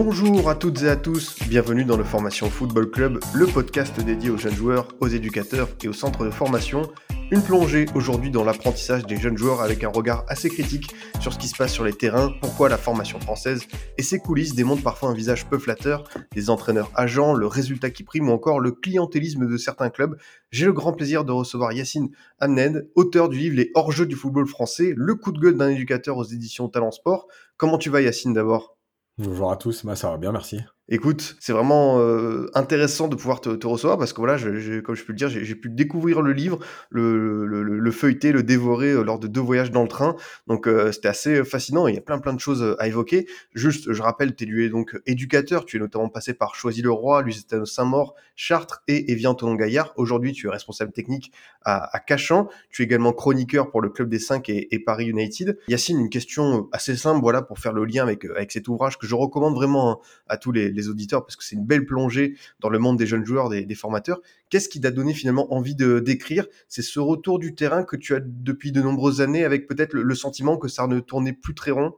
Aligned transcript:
Bonjour 0.00 0.48
à 0.48 0.54
toutes 0.54 0.82
et 0.82 0.88
à 0.88 0.94
tous, 0.94 1.34
bienvenue 1.48 1.84
dans 1.84 1.96
le 1.96 2.04
Formation 2.04 2.48
Football 2.48 2.88
Club, 2.88 3.18
le 3.34 3.46
podcast 3.48 4.00
dédié 4.00 4.30
aux 4.30 4.36
jeunes 4.36 4.54
joueurs, 4.54 4.86
aux 5.00 5.08
éducateurs 5.08 5.68
et 5.82 5.88
aux 5.88 5.92
centres 5.92 6.24
de 6.24 6.30
formation. 6.30 6.88
Une 7.32 7.42
plongée 7.42 7.86
aujourd'hui 7.96 8.30
dans 8.30 8.44
l'apprentissage 8.44 9.06
des 9.06 9.16
jeunes 9.16 9.36
joueurs 9.36 9.60
avec 9.60 9.82
un 9.82 9.88
regard 9.88 10.24
assez 10.28 10.50
critique 10.50 10.94
sur 11.18 11.32
ce 11.32 11.38
qui 11.40 11.48
se 11.48 11.56
passe 11.56 11.72
sur 11.72 11.82
les 11.82 11.92
terrains, 11.92 12.32
pourquoi 12.40 12.68
la 12.68 12.78
formation 12.78 13.18
française 13.18 13.66
et 13.98 14.04
ses 14.04 14.20
coulisses 14.20 14.54
démontrent 14.54 14.84
parfois 14.84 15.08
un 15.08 15.14
visage 15.14 15.46
peu 15.46 15.58
flatteur, 15.58 16.04
des 16.32 16.48
entraîneurs 16.48 16.92
agents, 16.94 17.34
le 17.34 17.48
résultat 17.48 17.90
qui 17.90 18.04
prime 18.04 18.28
ou 18.28 18.32
encore 18.32 18.60
le 18.60 18.70
clientélisme 18.70 19.48
de 19.48 19.56
certains 19.56 19.90
clubs. 19.90 20.16
J'ai 20.52 20.66
le 20.66 20.72
grand 20.72 20.92
plaisir 20.92 21.24
de 21.24 21.32
recevoir 21.32 21.72
Yacine 21.72 22.10
Amned, 22.38 22.88
auteur 22.94 23.28
du 23.28 23.38
livre 23.38 23.56
Les 23.56 23.72
hors-jeux 23.74 24.06
du 24.06 24.14
football 24.14 24.46
français, 24.46 24.94
le 24.96 25.16
coup 25.16 25.32
de 25.32 25.40
gueule 25.40 25.56
d'un 25.56 25.70
éducateur 25.70 26.18
aux 26.18 26.24
éditions 26.24 26.68
Talent 26.68 26.92
Sport. 26.92 27.26
Comment 27.56 27.78
tu 27.78 27.90
vas 27.90 28.00
Yacine 28.00 28.32
d'abord? 28.32 28.77
Bonjour 29.18 29.52
à 29.52 29.56
tous, 29.56 29.84
bah, 29.84 29.96
ça 29.96 30.10
va 30.10 30.16
bien, 30.16 30.32
merci. 30.32 30.60
Écoute, 30.90 31.36
c'est 31.38 31.52
vraiment 31.52 32.00
euh, 32.00 32.46
intéressant 32.54 33.08
de 33.08 33.14
pouvoir 33.14 33.42
te, 33.42 33.50
te, 33.50 33.66
recevoir 33.66 33.98
parce 33.98 34.14
que 34.14 34.22
voilà, 34.22 34.38
je, 34.38 34.56
je, 34.58 34.80
comme 34.80 34.94
je 34.94 35.04
peux 35.04 35.12
le 35.12 35.18
dire, 35.18 35.28
j'ai 35.28 35.54
pu 35.54 35.68
découvrir 35.68 36.22
le 36.22 36.32
livre, 36.32 36.60
le, 36.88 37.44
le, 37.44 37.62
le 37.62 37.90
feuilleter, 37.90 38.32
le 38.32 38.42
dévorer 38.42 38.92
euh, 38.92 39.02
lors 39.02 39.18
de 39.18 39.26
deux 39.26 39.42
voyages 39.42 39.70
dans 39.70 39.82
le 39.82 39.88
train. 39.88 40.16
Donc 40.46 40.66
euh, 40.66 40.90
c'était 40.90 41.08
assez 41.08 41.44
fascinant. 41.44 41.88
Et 41.88 41.92
il 41.92 41.94
y 41.94 41.98
a 41.98 42.00
plein 42.00 42.18
plein 42.18 42.32
de 42.32 42.40
choses 42.40 42.74
à 42.78 42.88
évoquer. 42.88 43.26
Juste, 43.52 43.92
je 43.92 44.00
rappelle, 44.00 44.34
tu 44.34 44.64
es 44.64 44.70
donc 44.70 44.98
éducateur. 45.04 45.66
Tu 45.66 45.76
es 45.76 45.80
notamment 45.80 46.08
passé 46.08 46.32
par 46.32 46.54
Choisy-le-Roi, 46.54 47.20
Lusitano 47.20 47.66
Saint-Maur, 47.66 48.14
Chartres 48.34 48.82
et 48.88 49.12
Evian-Tonon-Gaillard. 49.12 49.92
Aujourd'hui, 49.96 50.32
tu 50.32 50.46
es 50.46 50.50
responsable 50.50 50.92
technique 50.92 51.32
à, 51.66 51.94
à, 51.94 52.00
Cachan. 52.00 52.48
Tu 52.70 52.80
es 52.80 52.84
également 52.86 53.12
chroniqueur 53.12 53.70
pour 53.70 53.82
le 53.82 53.90
Club 53.90 54.08
des 54.08 54.18
5 54.18 54.48
et, 54.48 54.74
et, 54.74 54.78
Paris 54.78 55.08
United. 55.08 55.58
Yacine, 55.68 56.00
une 56.00 56.08
question 56.08 56.70
assez 56.72 56.96
simple, 56.96 57.20
voilà, 57.20 57.42
pour 57.42 57.58
faire 57.58 57.74
le 57.74 57.84
lien 57.84 58.04
avec 58.04 58.24
avec 58.24 58.52
cet 58.52 58.68
ouvrage 58.68 58.96
que 58.96 59.06
je 59.06 59.14
recommande 59.14 59.54
vraiment 59.54 60.00
à 60.28 60.38
tous 60.38 60.50
les 60.50 60.77
les 60.78 60.88
auditeurs 60.88 61.24
parce 61.24 61.36
que 61.36 61.44
c'est 61.44 61.56
une 61.56 61.66
belle 61.66 61.84
plongée 61.84 62.36
dans 62.60 62.70
le 62.70 62.78
monde 62.78 62.96
des 62.96 63.06
jeunes 63.06 63.24
joueurs, 63.24 63.48
des, 63.48 63.74
formateurs. 63.74 64.20
Qu'est-ce 64.48 64.68
qui 64.68 64.80
t'a 64.80 64.90
donné 64.90 65.12
finalement 65.12 65.52
envie 65.52 65.74
de 65.74 65.98
d'écrire? 65.98 66.46
C'est 66.68 66.82
ce 66.82 67.00
retour 67.00 67.38
du 67.38 67.54
terrain 67.54 67.82
que 67.84 67.96
tu 67.96 68.14
as 68.14 68.20
depuis 68.20 68.72
de 68.72 68.80
nombreuses 68.80 69.20
années 69.20 69.44
avec 69.44 69.66
peut-être 69.66 69.92
le, 69.92 70.14
sentiment 70.14 70.56
que 70.56 70.68
ça 70.68 70.86
ne 70.86 71.00
tournait 71.00 71.32
plus 71.32 71.54
très 71.54 71.70
rond? 71.70 71.94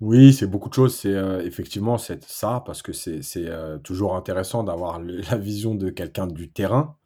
Oui, 0.00 0.32
c'est 0.32 0.46
beaucoup 0.46 0.68
de 0.68 0.74
choses. 0.74 0.96
C'est 0.96 1.14
euh, 1.14 1.40
effectivement 1.44 1.98
c'est 1.98 2.24
ça 2.24 2.62
parce 2.66 2.82
que 2.82 2.92
c'est 2.92 3.22
euh, 3.36 3.78
toujours 3.78 4.16
intéressant 4.16 4.64
d'avoir 4.64 5.00
la 5.00 5.36
vision 5.36 5.74
de 5.74 5.90
quelqu'un 5.90 6.26
du 6.26 6.50
terrain 6.50 6.96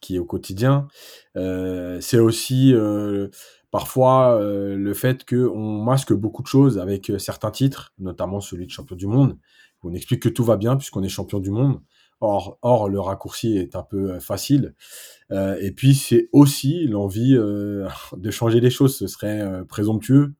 qui 0.00 0.16
est 0.16 0.18
au 0.18 0.24
quotidien. 0.24 0.88
Euh, 1.36 2.00
c'est 2.00 2.18
aussi 2.18 2.74
parfois 3.70 4.40
le 4.40 4.94
fait 4.94 5.24
qu'on 5.24 5.82
masque 5.82 6.12
beaucoup 6.12 6.42
de 6.42 6.48
choses 6.48 6.78
avec 6.78 7.12
certains 7.18 7.50
titres, 7.50 7.92
notamment 7.98 8.40
celui 8.40 8.66
de 8.66 8.72
champion 8.72 8.96
du 8.96 9.06
monde. 9.06 9.38
On 9.82 9.94
explique 9.94 10.22
que 10.22 10.28
tout 10.28 10.44
va 10.44 10.56
bien 10.56 10.76
puisqu'on 10.76 11.02
est 11.02 11.08
champion 11.08 11.40
du 11.40 11.50
monde. 11.50 11.80
Or, 12.20 12.56
or, 12.62 12.88
le 12.88 13.00
raccourci 13.00 13.56
est 13.58 13.74
un 13.74 13.82
peu 13.82 14.20
facile. 14.20 14.74
Euh, 15.32 15.56
et 15.60 15.72
puis, 15.72 15.94
c'est 15.96 16.28
aussi 16.32 16.86
l'envie 16.86 17.34
euh, 17.36 17.88
de 18.16 18.30
changer 18.30 18.60
les 18.60 18.70
choses. 18.70 18.96
Ce 18.96 19.08
serait 19.08 19.40
euh, 19.40 19.64
présomptueux, 19.64 20.34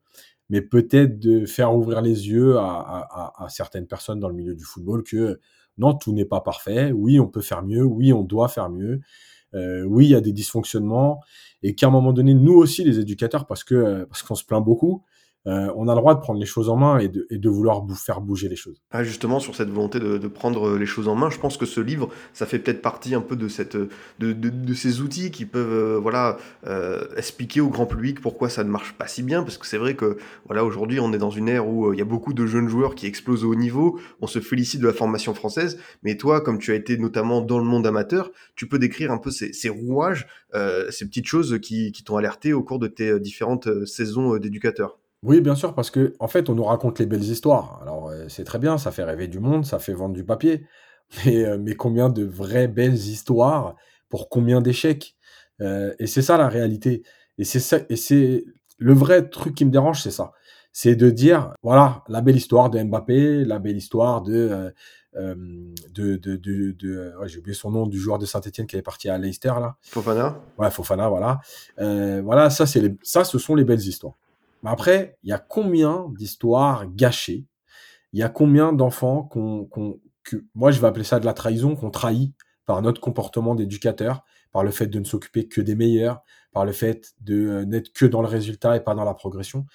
mais 0.48 0.62
peut-être 0.62 1.19
de 1.19 1.44
faire 1.44 1.75
ouvrir 1.75 2.00
les 2.00 2.28
yeux 2.28 2.56
à, 2.58 2.62
à, 2.62 3.44
à, 3.44 3.48
certaines 3.48 3.88
personnes 3.88 4.20
dans 4.20 4.28
le 4.28 4.34
milieu 4.34 4.54
du 4.54 4.62
football 4.62 5.02
que 5.02 5.41
non, 5.76 5.94
tout 5.94 6.12
n'est 6.12 6.25
pas 6.25 6.41
parfait. 6.41 6.92
Oui, 6.92 7.19
on 7.19 7.26
peut 7.26 7.41
faire 7.41 7.64
mieux. 7.64 7.82
Oui, 7.82 8.12
on 8.12 8.22
doit 8.22 8.48
faire 8.48 8.70
mieux. 8.70 9.00
oui, 9.54 10.06
il 10.06 10.10
y 10.10 10.14
a 10.14 10.20
des 10.20 10.32
dysfonctionnements. 10.32 11.20
Et 11.64 11.75
qu'à 11.75 11.88
un 11.88 11.91
moment 11.91 12.12
donné, 12.12 12.34
nous 12.34 12.54
aussi, 12.54 12.84
les 12.84 13.00
éducateurs, 13.00 13.47
parce 13.47 13.64
que 13.64 14.04
parce 14.04 14.22
qu'on 14.22 14.34
se 14.34 14.44
plaint 14.44 14.64
beaucoup, 14.64 15.02
euh, 15.47 15.72
on 15.76 15.88
a 15.88 15.94
le 15.94 16.00
droit 16.00 16.14
de 16.14 16.20
prendre 16.20 16.38
les 16.38 16.47
choses 16.47 16.69
en 16.69 16.76
main 16.76 16.98
et 16.98 17.08
de, 17.08 17.48
vouloir 17.48 17.84
faire 17.97 18.20
bouger 18.20 18.48
les 18.48 18.56
choses. 18.56 18.80
Ah, 18.91 19.04
justement, 19.04 19.41
sur 19.41 19.54
cette 19.54 19.70
volonté 19.70 20.00
de, 20.00 20.28
prendre 20.28 20.76
les 20.76 20.86
choses 20.86 21.08
en 21.08 21.14
main, 21.14 21.30
je 21.30 21.38
pense 21.38 21.56
que 21.56 21.66
ce 21.66 21.80
livre, 21.80 22.08
ça 22.32 22.47
fait 22.47 22.58
peut-être 22.58 22.82
partie 22.82 23.14
un 23.14 23.20
peu 23.20 23.36
de, 23.36 23.48
de 24.19 24.75
ces 24.75 25.00
outils 25.00 25.31
qui 25.31 25.44
peuvent 25.44 25.72
euh, 25.72 25.98
voilà, 25.98 26.38
euh, 26.66 27.04
expliquer 27.16 27.60
au 27.60 27.69
grand 27.69 27.86
public 27.86 28.20
pourquoi 28.20 28.48
ça 28.48 28.64
ne 28.64 28.70
marche 28.70 28.92
pas 28.94 29.06
si 29.06 29.22
bien, 29.22 29.42
parce 29.42 29.58
que 29.58 29.66
c'est 29.66 29.78
vrai 29.78 29.94
que 29.94 30.16
voilà, 30.47 30.64
aujourd'hui, 30.64 31.00
on 31.00 31.12
est 31.12 31.19
dans 31.19 31.31
une 31.31 31.48
ère 31.48 31.69
où 31.69 31.86
euh, 31.86 31.94
il 31.94 31.98
y 31.98 32.02
a 32.02 32.06
beaucoup 32.06 32.32
de 32.32 32.47
jeunes 32.47 32.69
joueurs 32.69 32.94
qui 32.94 33.06
explosent 33.06 33.44
au 33.44 33.52
haut 33.52 33.56
niveau, 33.56 33.98
on 34.20 34.26
se 34.26 34.41
félicite 34.41 34.81
de 34.81 34.86
la 34.86 34.92
formation 34.92 35.34
française, 35.34 35.78
mais 36.02 36.16
toi, 36.16 36.41
comme 36.41 36.58
tu 36.58 36.72
as 36.72 36.75
été 36.75 36.97
notamment 36.98 37.41
dans 37.41 37.58
le 37.58 37.64
monde 37.64 37.86
amateur, 37.86 38.31
tu 38.54 38.69
peux 38.69 38.78
décrire 38.78 39.12
un 39.12 39.19
peu 39.19 39.31
ces, 39.31 39.69
rouages, 39.69 40.26
euh, 40.54 40.91
ces 40.91 41.06
petites 41.06 41.26
choses 41.26 41.58
qui, 41.60 41.92
qui 41.92 42.04
t'ont 42.04 42.16
alerté 42.16 42.52
au 42.52 42.62
cours 42.62 42.78
de 42.78 42.88
tes 42.88 43.19
différentes 43.20 43.84
saisons 43.86 44.36
d'éducateur. 44.36 44.98
Oui, 45.22 45.41
bien 45.41 45.55
sûr, 45.55 45.75
parce 45.75 45.91
que 45.91 46.15
en 46.19 46.28
fait, 46.28 46.50
on 46.50 46.55
nous 46.55 46.65
raconte 46.65 46.99
les 46.99 47.06
belles 47.06 47.22
histoires. 47.22 47.78
Alors, 47.83 48.09
euh, 48.09 48.27
c'est 48.28 48.44
très 48.44 48.59
bien, 48.59 48.78
ça 48.78 48.91
fait 48.91 49.05
rêver 49.05 49.28
du 49.28 49.38
monde, 49.38 49.65
ça 49.65 49.78
fait 49.78 49.93
vendre 49.94 50.15
du 50.15 50.25
papier. 50.25 50.66
Mais, 51.27 51.44
euh, 51.44 51.59
mais 51.59 51.75
combien 51.75 52.09
de 52.09 52.25
vraies 52.25 52.69
belles 52.69 52.94
histoires 52.94 53.77
pour 54.09 54.31
combien 54.31 54.62
d'échecs 54.62 55.15
euh, 55.61 55.93
Et 55.99 56.06
c'est 56.06 56.22
ça 56.22 56.38
la 56.38 56.49
réalité. 56.49 57.03
Et 57.37 57.44
c'est 57.44 57.61
ça, 57.61 57.81
et 57.91 57.97
c'est 57.97 58.47
le 58.78 58.94
vrai 58.94 59.28
truc 59.28 59.55
qui 59.55 59.66
me 59.66 59.71
dérange, 59.71 60.00
c'est 60.00 60.11
ça. 60.11 60.32
C'est 60.72 60.97
de 60.97 61.11
dire, 61.11 61.53
voilà, 61.62 62.03
la 62.09 62.22
belle 62.22 62.37
histoire 62.37 62.71
de 62.71 62.82
Mbappé, 62.82 63.44
la 63.44 63.59
belle 63.59 63.77
histoire 63.77 64.22
de 64.22 64.72
euh, 65.15 65.34
de, 65.91 66.16
de, 66.16 66.37
de, 66.37 66.72
de 66.72 67.12
ouais, 67.21 67.28
j'ai 67.28 67.38
oublié 67.38 67.55
son 67.55 67.71
nom 67.71 67.87
du 67.87 67.99
joueur 67.99 68.19
de 68.19 68.25
Saint-Etienne 68.25 68.66
qui 68.66 68.77
est 68.77 68.82
parti 68.82 69.11
à 69.11 69.19
Leicester 69.19 69.53
là. 69.61 69.77
Fofana. 69.82 70.41
Ouais, 70.56 70.71
Fofana, 70.71 71.11
voilà. 71.11 71.41
Euh, 71.81 72.22
voilà, 72.25 72.49
ça 72.49 72.65
c'est 72.65 72.81
les, 72.81 72.94
ça 73.03 73.22
ce 73.22 73.38
sont 73.38 73.55
les 73.55 73.65
belles 73.65 73.81
histoires. 73.81 74.15
Mais 74.62 74.71
après, 74.71 75.19
il 75.23 75.31
y 75.31 75.33
a 75.33 75.39
combien 75.39 76.09
d'histoires 76.17 76.87
gâchées? 76.87 77.47
Il 78.12 78.21
y 78.21 78.23
a 78.23 78.28
combien 78.28 78.73
d'enfants 78.73 79.23
qu'on, 79.23 79.65
qu'on, 79.65 80.00
que 80.23 80.45
moi 80.55 80.71
je 80.71 80.81
vais 80.81 80.87
appeler 80.87 81.05
ça 81.05 81.21
de 81.21 81.25
la 81.25 81.34
trahison, 81.34 81.77
qu'on 81.77 81.91
trahit 81.91 82.34
par 82.67 82.83
notre 82.83 83.00
comportement 83.00 83.55
d'éducateur, 83.55 84.25
par 84.53 84.65
le 84.65 84.71
fait 84.71 84.87
de 84.87 84.99
ne 84.99 85.05
s'occuper 85.05 85.49
que 85.49 85.61
des 85.61 85.75
meilleurs, 85.75 86.23
par 86.53 86.65
le 86.65 86.73
fait 86.73 87.15
de 87.21 87.65
n'être 87.65 87.93
que 87.93 88.06
dans 88.06 88.23
le 88.23 88.28
résultat 88.28 88.77
et 88.77 88.81
pas 88.81 88.95
dans 88.95 89.05
la 89.05 89.15
progression. 89.15 89.67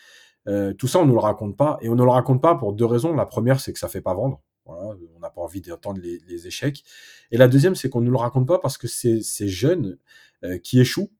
Euh, 0.48 0.74
tout 0.74 0.88
ça, 0.88 1.00
on 1.00 1.06
ne 1.06 1.12
le 1.12 1.20
raconte 1.20 1.58
pas. 1.58 1.78
Et 1.82 1.90
on 1.90 1.96
ne 1.96 2.04
le 2.04 2.10
raconte 2.10 2.42
pas 2.42 2.56
pour 2.56 2.74
deux 2.74 2.86
raisons. 2.86 3.14
La 3.14 3.26
première, 3.26 3.60
c'est 3.60 3.74
que 3.74 3.80
ça 3.80 3.90
fait 3.90 4.02
pas 4.02 4.14
vendre. 4.14 4.42
On 4.66 5.20
n'a 5.22 5.30
pas 5.30 5.42
envie 5.42 5.62
d'entendre 5.62 6.00
les, 6.02 6.20
les, 6.28 6.48
échecs. 6.48 6.84
Et 7.32 7.38
la 7.38 7.48
deuxième, 7.48 7.76
c'est 7.76 7.90
qu'on 7.90 8.02
ne 8.02 8.10
le 8.10 8.18
raconte 8.18 8.48
pas 8.48 8.60
parce 8.60 8.78
que 8.78 8.88
ces, 8.88 9.22
ces 9.22 9.48
jeunes 9.48 9.98
euh, 10.44 10.58
qui 10.58 10.80
échouent 10.80 11.12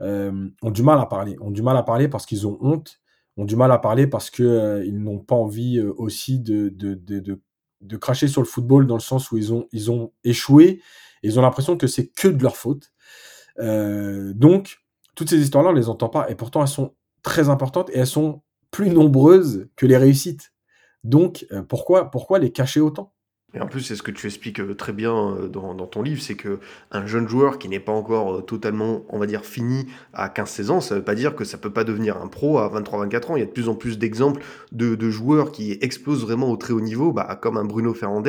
euh, 0.00 0.48
ont 0.62 0.70
du 0.70 0.82
mal 0.82 0.98
à 1.00 1.06
parler. 1.06 1.36
Ont 1.40 1.50
du 1.50 1.62
mal 1.62 1.76
à 1.76 1.82
parler 1.82 2.08
parce 2.08 2.26
qu'ils 2.26 2.46
ont 2.46 2.58
honte, 2.60 3.00
ont 3.36 3.44
du 3.44 3.56
mal 3.56 3.72
à 3.72 3.78
parler 3.78 4.06
parce 4.06 4.30
qu'ils 4.30 4.44
euh, 4.46 4.90
n'ont 4.92 5.18
pas 5.18 5.34
envie 5.34 5.78
euh, 5.78 5.92
aussi 5.96 6.38
de, 6.40 6.68
de, 6.68 6.94
de, 6.94 7.20
de, 7.20 7.40
de 7.80 7.96
cracher 7.96 8.28
sur 8.28 8.40
le 8.42 8.46
football 8.46 8.86
dans 8.86 8.96
le 8.96 9.00
sens 9.00 9.30
où 9.30 9.36
ils 9.36 9.52
ont, 9.52 9.66
ils 9.72 9.90
ont 9.90 10.12
échoué. 10.24 10.82
Et 11.22 11.28
ils 11.28 11.38
ont 11.38 11.42
l'impression 11.42 11.76
que 11.76 11.86
c'est 11.86 12.08
que 12.08 12.28
de 12.28 12.42
leur 12.42 12.56
faute. 12.56 12.92
Donc, 13.58 14.78
toutes 15.16 15.30
ces 15.30 15.40
histoires-là, 15.40 15.70
on 15.70 15.72
les 15.72 15.88
entend 15.88 16.08
pas. 16.08 16.30
Et 16.30 16.36
pourtant, 16.36 16.60
elles 16.62 16.68
sont 16.68 16.94
très 17.22 17.48
importantes 17.48 17.90
et 17.90 17.98
elles 17.98 18.06
sont 18.06 18.42
plus 18.70 18.90
nombreuses 18.90 19.68
que 19.74 19.84
les 19.84 19.96
réussites. 19.96 20.52
Donc, 21.02 21.44
pourquoi, 21.68 22.12
pourquoi 22.12 22.38
les 22.38 22.52
cacher 22.52 22.80
autant? 22.80 23.12
Et 23.54 23.60
en 23.62 23.66
plus, 23.66 23.80
c'est 23.80 23.96
ce 23.96 24.02
que 24.02 24.10
tu 24.10 24.26
expliques 24.26 24.60
euh, 24.60 24.74
très 24.74 24.92
bien 24.92 25.48
dans, 25.50 25.74
dans 25.74 25.86
ton 25.86 26.02
livre, 26.02 26.20
c'est 26.20 26.34
que 26.34 26.58
un 26.90 27.06
jeune 27.06 27.26
joueur 27.26 27.58
qui 27.58 27.70
n'est 27.70 27.80
pas 27.80 27.92
encore 27.92 28.34
euh, 28.34 28.40
totalement, 28.42 29.06
on 29.08 29.18
va 29.18 29.26
dire, 29.26 29.46
fini 29.46 29.86
à 30.12 30.28
15-16 30.28 30.70
ans, 30.70 30.80
ça 30.82 30.96
veut 30.96 31.02
pas 31.02 31.14
dire 31.14 31.34
que 31.34 31.44
ça 31.44 31.56
peut 31.56 31.72
pas 31.72 31.84
devenir 31.84 32.18
un 32.18 32.26
pro 32.26 32.58
à 32.58 32.68
23-24 32.68 33.32
ans. 33.32 33.36
Il 33.36 33.40
y 33.40 33.42
a 33.42 33.46
de 33.46 33.50
plus 33.50 33.70
en 33.70 33.74
plus 33.74 33.96
d'exemples 33.96 34.42
de, 34.72 34.94
de, 34.94 35.10
joueurs 35.10 35.50
qui 35.50 35.78
explosent 35.80 36.24
vraiment 36.24 36.50
au 36.50 36.58
très 36.58 36.74
haut 36.74 36.82
niveau, 36.82 37.10
bah, 37.10 37.38
comme 37.40 37.56
un 37.56 37.64
Bruno 37.64 37.94
Fernandes, 37.94 38.28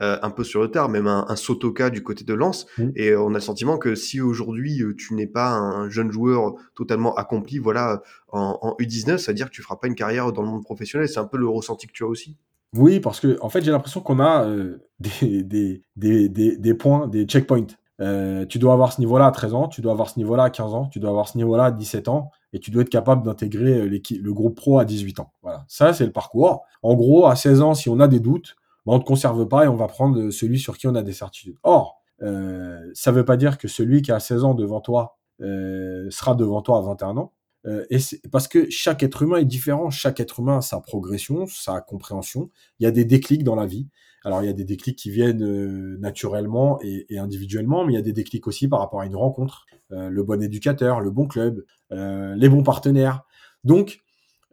euh, 0.00 0.18
un 0.22 0.30
peu 0.30 0.44
sur 0.44 0.62
le 0.62 0.68
tard, 0.68 0.88
même 0.88 1.08
un, 1.08 1.26
un 1.28 1.36
Sotoka 1.36 1.90
du 1.90 2.04
côté 2.04 2.22
de 2.22 2.32
Lens. 2.32 2.66
Mmh. 2.78 2.90
Et 2.94 3.16
on 3.16 3.30
a 3.30 3.34
le 3.34 3.40
sentiment 3.40 3.78
que 3.78 3.96
si 3.96 4.20
aujourd'hui 4.20 4.80
tu 4.96 5.14
n'es 5.14 5.26
pas 5.26 5.50
un 5.50 5.90
jeune 5.90 6.12
joueur 6.12 6.54
totalement 6.76 7.16
accompli, 7.16 7.58
voilà, 7.58 8.00
en, 8.28 8.60
en 8.62 8.76
U19, 8.80 9.18
ça 9.18 9.32
veut 9.32 9.36
dire 9.36 9.46
que 9.46 9.54
tu 9.54 9.62
feras 9.62 9.76
pas 9.76 9.88
une 9.88 9.96
carrière 9.96 10.32
dans 10.32 10.42
le 10.42 10.48
monde 10.48 10.62
professionnel. 10.62 11.08
C'est 11.08 11.18
un 11.18 11.26
peu 11.26 11.36
le 11.36 11.48
ressenti 11.48 11.88
que 11.88 11.92
tu 11.92 12.04
as 12.04 12.06
aussi. 12.06 12.36
Oui, 12.74 13.00
parce 13.00 13.20
que 13.20 13.38
en 13.42 13.48
fait, 13.48 13.62
j'ai 13.62 13.70
l'impression 13.70 14.00
qu'on 14.00 14.20
a 14.20 14.44
euh, 14.44 14.78
des, 15.00 15.42
des, 15.42 15.82
des, 15.96 16.56
des, 16.56 16.74
points, 16.74 17.06
des 17.06 17.24
checkpoints. 17.24 17.66
Euh, 18.00 18.46
tu 18.46 18.58
dois 18.58 18.72
avoir 18.72 18.92
ce 18.92 19.00
niveau-là 19.00 19.26
à 19.26 19.30
13 19.30 19.54
ans, 19.54 19.68
tu 19.68 19.80
dois 19.80 19.92
avoir 19.92 20.08
ce 20.08 20.18
niveau-là 20.18 20.44
à 20.44 20.50
15 20.50 20.74
ans, 20.74 20.86
tu 20.86 20.98
dois 20.98 21.10
avoir 21.10 21.28
ce 21.28 21.36
niveau-là 21.36 21.66
à 21.66 21.70
17 21.70 22.08
ans, 22.08 22.30
et 22.52 22.58
tu 22.58 22.70
dois 22.70 22.82
être 22.82 22.88
capable 22.88 23.22
d'intégrer 23.22 23.78
euh, 23.78 23.88
le 23.88 24.32
groupe 24.32 24.56
pro 24.56 24.78
à 24.78 24.84
18 24.84 25.20
ans. 25.20 25.32
Voilà, 25.42 25.64
ça 25.68 25.92
c'est 25.92 26.06
le 26.06 26.12
parcours. 26.12 26.62
En 26.82 26.94
gros, 26.94 27.26
à 27.26 27.36
16 27.36 27.60
ans, 27.60 27.74
si 27.74 27.88
on 27.88 28.00
a 28.00 28.08
des 28.08 28.20
doutes, 28.20 28.56
ben, 28.86 28.94
on 28.94 28.98
ne 28.98 29.04
conserve 29.04 29.46
pas 29.46 29.64
et 29.64 29.68
on 29.68 29.76
va 29.76 29.86
prendre 29.86 30.30
celui 30.30 30.58
sur 30.58 30.78
qui 30.78 30.86
on 30.86 30.94
a 30.94 31.02
des 31.02 31.12
certitudes. 31.12 31.56
Or, 31.62 32.00
euh, 32.22 32.90
ça 32.94 33.10
ne 33.10 33.16
veut 33.16 33.24
pas 33.24 33.36
dire 33.36 33.58
que 33.58 33.68
celui 33.68 34.02
qui 34.02 34.12
a 34.12 34.20
16 34.20 34.44
ans 34.44 34.54
devant 34.54 34.80
toi 34.80 35.18
euh, 35.40 36.08
sera 36.10 36.34
devant 36.34 36.62
toi 36.62 36.78
à 36.78 36.80
21 36.82 37.16
ans. 37.16 37.32
Euh, 37.66 37.84
et 37.90 37.98
parce 38.30 38.48
que 38.48 38.68
chaque 38.70 39.02
être 39.02 39.22
humain 39.22 39.38
est 39.38 39.44
différent, 39.44 39.90
chaque 39.90 40.20
être 40.20 40.40
humain 40.40 40.58
a 40.58 40.60
sa 40.60 40.80
progression, 40.80 41.46
sa 41.46 41.80
compréhension. 41.80 42.50
Il 42.80 42.84
y 42.84 42.86
a 42.86 42.90
des 42.90 43.04
déclics 43.04 43.44
dans 43.44 43.54
la 43.54 43.66
vie. 43.66 43.88
Alors 44.24 44.42
il 44.42 44.46
y 44.46 44.50
a 44.50 44.52
des 44.52 44.64
déclics 44.64 44.96
qui 44.96 45.10
viennent 45.10 45.42
euh, 45.42 45.96
naturellement 45.98 46.78
et, 46.82 47.06
et, 47.08 47.18
individuellement, 47.18 47.84
mais 47.84 47.92
il 47.94 47.96
y 47.96 47.98
a 47.98 48.02
des 48.02 48.12
déclics 48.12 48.46
aussi 48.46 48.68
par 48.68 48.78
rapport 48.78 49.00
à 49.00 49.06
une 49.06 49.16
rencontre, 49.16 49.66
euh, 49.90 50.08
le 50.08 50.22
bon 50.22 50.42
éducateur, 50.42 51.00
le 51.00 51.10
bon 51.10 51.26
club, 51.26 51.64
euh, 51.92 52.34
les 52.36 52.48
bons 52.48 52.62
partenaires. 52.62 53.24
Donc 53.64 54.00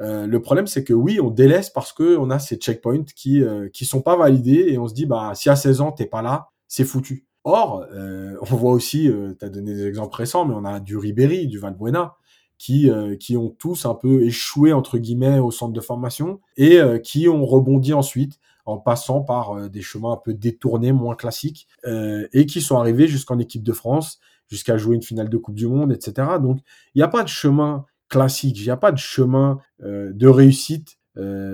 le 0.02 0.38
problème 0.38 0.66
c'est 0.66 0.86
que 0.86 0.94
oui, 0.94 1.20
on 1.20 1.30
délaisse 1.30 1.70
parce 1.70 1.92
que 1.92 2.16
on 2.16 2.30
a 2.30 2.40
ces 2.40 2.56
checkpoints 2.56 3.04
qui 3.18 3.44
qui 3.74 3.84
sont 3.84 4.02
pas 4.02 4.16
validés 4.16 4.68
et 4.70 4.78
on 4.78 4.88
se 4.88 4.94
dit 4.94 5.06
bah 5.06 5.34
si 5.36 5.50
à 5.50 5.58
16 5.58 5.82
ans 5.82 5.92
t'es 5.92 6.06
pas 6.06 6.22
là, 6.22 6.48
c'est 6.70 6.86
foutu. 6.86 7.26
Or, 7.44 7.86
on 7.92 8.56
voit 8.56 8.72
aussi, 8.72 9.12
tu 9.38 9.46
as 9.46 9.50
donné 9.50 9.74
des 9.74 9.88
exemples 9.88 10.16
récents, 10.16 10.46
mais 10.46 10.54
on 10.56 10.64
a 10.64 10.80
du 10.80 10.96
Ribéry, 10.96 11.48
du 11.48 11.60
Valbuena, 11.60 12.16
qui, 12.60 12.92
euh, 12.92 13.16
qui 13.16 13.38
ont 13.38 13.50
tous 13.50 13.86
un 13.86 13.96
peu 13.96 14.24
échoué 14.24 14.74
entre 14.74 15.00
guillemets 15.00 15.40
au 15.40 15.50
centre 15.50 15.74
de 15.74 15.80
formation 15.80 16.42
et 16.58 16.78
euh, 16.80 17.00
qui 17.00 17.28
ont 17.30 17.46
rebondi 17.46 17.94
ensuite 17.94 18.38
en 18.66 18.78
passant 18.78 19.22
par 19.22 19.54
euh, 19.54 19.70
des 19.70 19.82
chemins 19.82 20.12
un 20.12 20.18
peu 20.18 20.34
détournés, 20.34 20.92
moins 20.92 21.16
classiques, 21.16 21.68
et 21.86 22.46
qui 22.46 22.62
sont 22.62 22.78
arrivés 22.78 23.08
jusqu'en 23.08 23.40
équipe 23.40 23.64
de 23.64 23.72
France, 23.72 24.20
jusqu'à 24.48 24.78
jouer 24.78 24.96
une 24.96 25.02
finale 25.02 25.30
de 25.30 25.38
Coupe 25.38 25.56
du 25.56 25.68
Monde, 25.68 25.92
etc. 25.94 26.28
Donc 26.42 26.60
il 26.94 27.00
n'y 27.00 27.04
a 27.04 27.08
pas 27.08 27.24
de 27.24 27.30
chemin 27.30 27.86
classique, 28.10 28.60
il 28.60 28.66
n'y 28.66 28.70
a 28.70 28.78
pas 28.78 28.92
de 28.92 28.98
chemin 28.98 29.60
de 29.82 30.28
réussite 30.28 30.98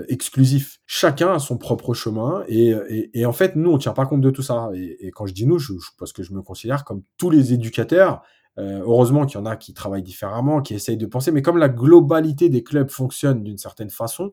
exclusif. 0.08 0.80
Chacun 0.86 1.34
a 1.34 1.38
son 1.38 1.56
propre 1.56 1.94
chemin 1.94 2.44
et, 2.48 2.70
et, 2.88 3.20
et 3.20 3.26
en 3.26 3.32
fait 3.32 3.56
nous 3.56 3.70
on 3.70 3.78
tient 3.78 3.92
pas 3.92 4.06
compte 4.06 4.20
de 4.20 4.30
tout 4.30 4.42
ça. 4.42 4.70
Et, 4.74 5.06
et 5.06 5.10
quand 5.10 5.26
je 5.26 5.32
dis 5.32 5.46
nous, 5.46 5.58
je, 5.58 5.72
parce 5.98 6.12
que 6.12 6.22
je 6.22 6.32
me 6.34 6.42
considère 6.42 6.84
comme 6.84 7.02
tous 7.16 7.30
les 7.30 7.52
éducateurs 7.52 8.22
euh, 8.58 8.80
heureusement 8.80 9.26
qu'il 9.26 9.38
y 9.38 9.42
en 9.42 9.46
a 9.46 9.56
qui 9.56 9.74
travaillent 9.74 10.02
différemment, 10.02 10.62
qui 10.62 10.74
essayent 10.74 10.96
de 10.96 11.06
penser, 11.06 11.30
mais 11.30 11.42
comme 11.42 11.58
la 11.58 11.68
globalité 11.68 12.48
des 12.48 12.62
clubs 12.62 12.90
fonctionne 12.90 13.42
d'une 13.42 13.58
certaine 13.58 13.90
façon, 13.90 14.30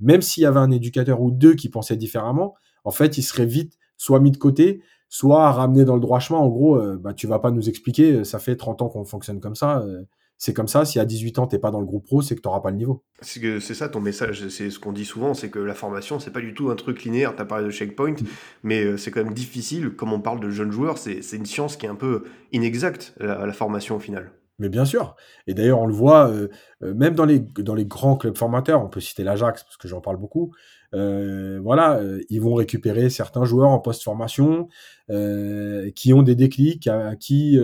même 0.00 0.22
s'il 0.22 0.42
y 0.42 0.46
avait 0.46 0.60
un 0.60 0.70
éducateur 0.70 1.20
ou 1.20 1.30
deux 1.30 1.54
qui 1.54 1.68
pensaient 1.68 1.96
différemment, 1.96 2.54
en 2.84 2.90
fait, 2.90 3.18
il 3.18 3.22
serait 3.22 3.46
vite 3.46 3.78
soit 3.96 4.20
mis 4.20 4.30
de 4.30 4.36
côté, 4.36 4.82
soit 5.08 5.52
ramené 5.52 5.84
dans 5.84 5.94
le 5.94 6.00
droit 6.00 6.18
chemin. 6.18 6.40
En 6.40 6.48
gros, 6.48 6.76
euh, 6.76 6.98
bah, 6.98 7.14
tu 7.14 7.26
vas 7.26 7.38
pas 7.38 7.50
nous 7.50 7.68
expliquer, 7.68 8.24
ça 8.24 8.38
fait 8.38 8.56
30 8.56 8.82
ans 8.82 8.88
qu'on 8.88 9.04
fonctionne 9.04 9.40
comme 9.40 9.54
ça. 9.54 9.80
Euh, 9.80 10.02
c'est 10.44 10.54
comme 10.54 10.66
ça, 10.66 10.84
si 10.84 10.98
à 10.98 11.04
18 11.04 11.38
ans, 11.38 11.46
t'es 11.46 11.60
pas 11.60 11.70
dans 11.70 11.78
le 11.78 11.86
groupe 11.86 12.04
pro, 12.04 12.20
c'est 12.20 12.34
que 12.34 12.40
tu 12.40 12.48
n'auras 12.48 12.58
pas 12.58 12.72
le 12.72 12.76
niveau. 12.76 13.04
C'est 13.20 13.60
ça 13.60 13.88
ton 13.88 14.00
message, 14.00 14.48
c'est 14.48 14.70
ce 14.70 14.80
qu'on 14.80 14.90
dit 14.90 15.04
souvent, 15.04 15.34
c'est 15.34 15.50
que 15.50 15.60
la 15.60 15.72
formation, 15.72 16.18
c'est 16.18 16.32
pas 16.32 16.40
du 16.40 16.52
tout 16.52 16.68
un 16.70 16.74
truc 16.74 17.04
linéaire, 17.04 17.36
tu 17.36 17.42
as 17.42 17.44
parlé 17.44 17.64
de 17.64 17.70
checkpoint, 17.70 18.14
mm. 18.14 18.26
mais 18.64 18.82
euh, 18.82 18.96
c'est 18.96 19.12
quand 19.12 19.22
même 19.22 19.34
difficile, 19.34 19.90
comme 19.90 20.12
on 20.12 20.20
parle 20.20 20.40
de 20.40 20.50
jeunes 20.50 20.72
joueurs, 20.72 20.98
c'est 20.98 21.20
une 21.32 21.46
science 21.46 21.76
qui 21.76 21.86
est 21.86 21.88
un 21.88 21.94
peu 21.94 22.24
inexacte, 22.50 23.14
la, 23.20 23.46
la 23.46 23.52
formation 23.52 23.94
au 23.94 24.00
final. 24.00 24.32
Mais 24.58 24.68
bien 24.68 24.84
sûr. 24.84 25.14
Et 25.46 25.54
d'ailleurs, 25.54 25.78
on 25.78 25.86
le 25.86 25.94
voit, 25.94 26.28
euh, 26.28 26.48
euh, 26.82 26.92
même 26.92 27.14
dans 27.14 27.24
les, 27.24 27.38
dans 27.38 27.76
les 27.76 27.86
grands 27.86 28.16
clubs 28.16 28.36
formateurs, 28.36 28.84
on 28.84 28.88
peut 28.88 28.98
citer 28.98 29.22
l'Ajax, 29.22 29.62
parce 29.62 29.76
que 29.76 29.86
j'en 29.86 30.00
parle 30.00 30.16
beaucoup, 30.16 30.52
voilà, 30.92 32.02
ils 32.28 32.40
vont 32.40 32.52
récupérer 32.52 33.08
certains 33.08 33.44
joueurs 33.44 33.70
en 33.70 33.78
post-formation 33.78 34.68
qui 35.08 36.12
ont 36.12 36.22
des 36.22 36.34
déclics, 36.34 36.86
à, 36.86 37.16
qui 37.16 37.58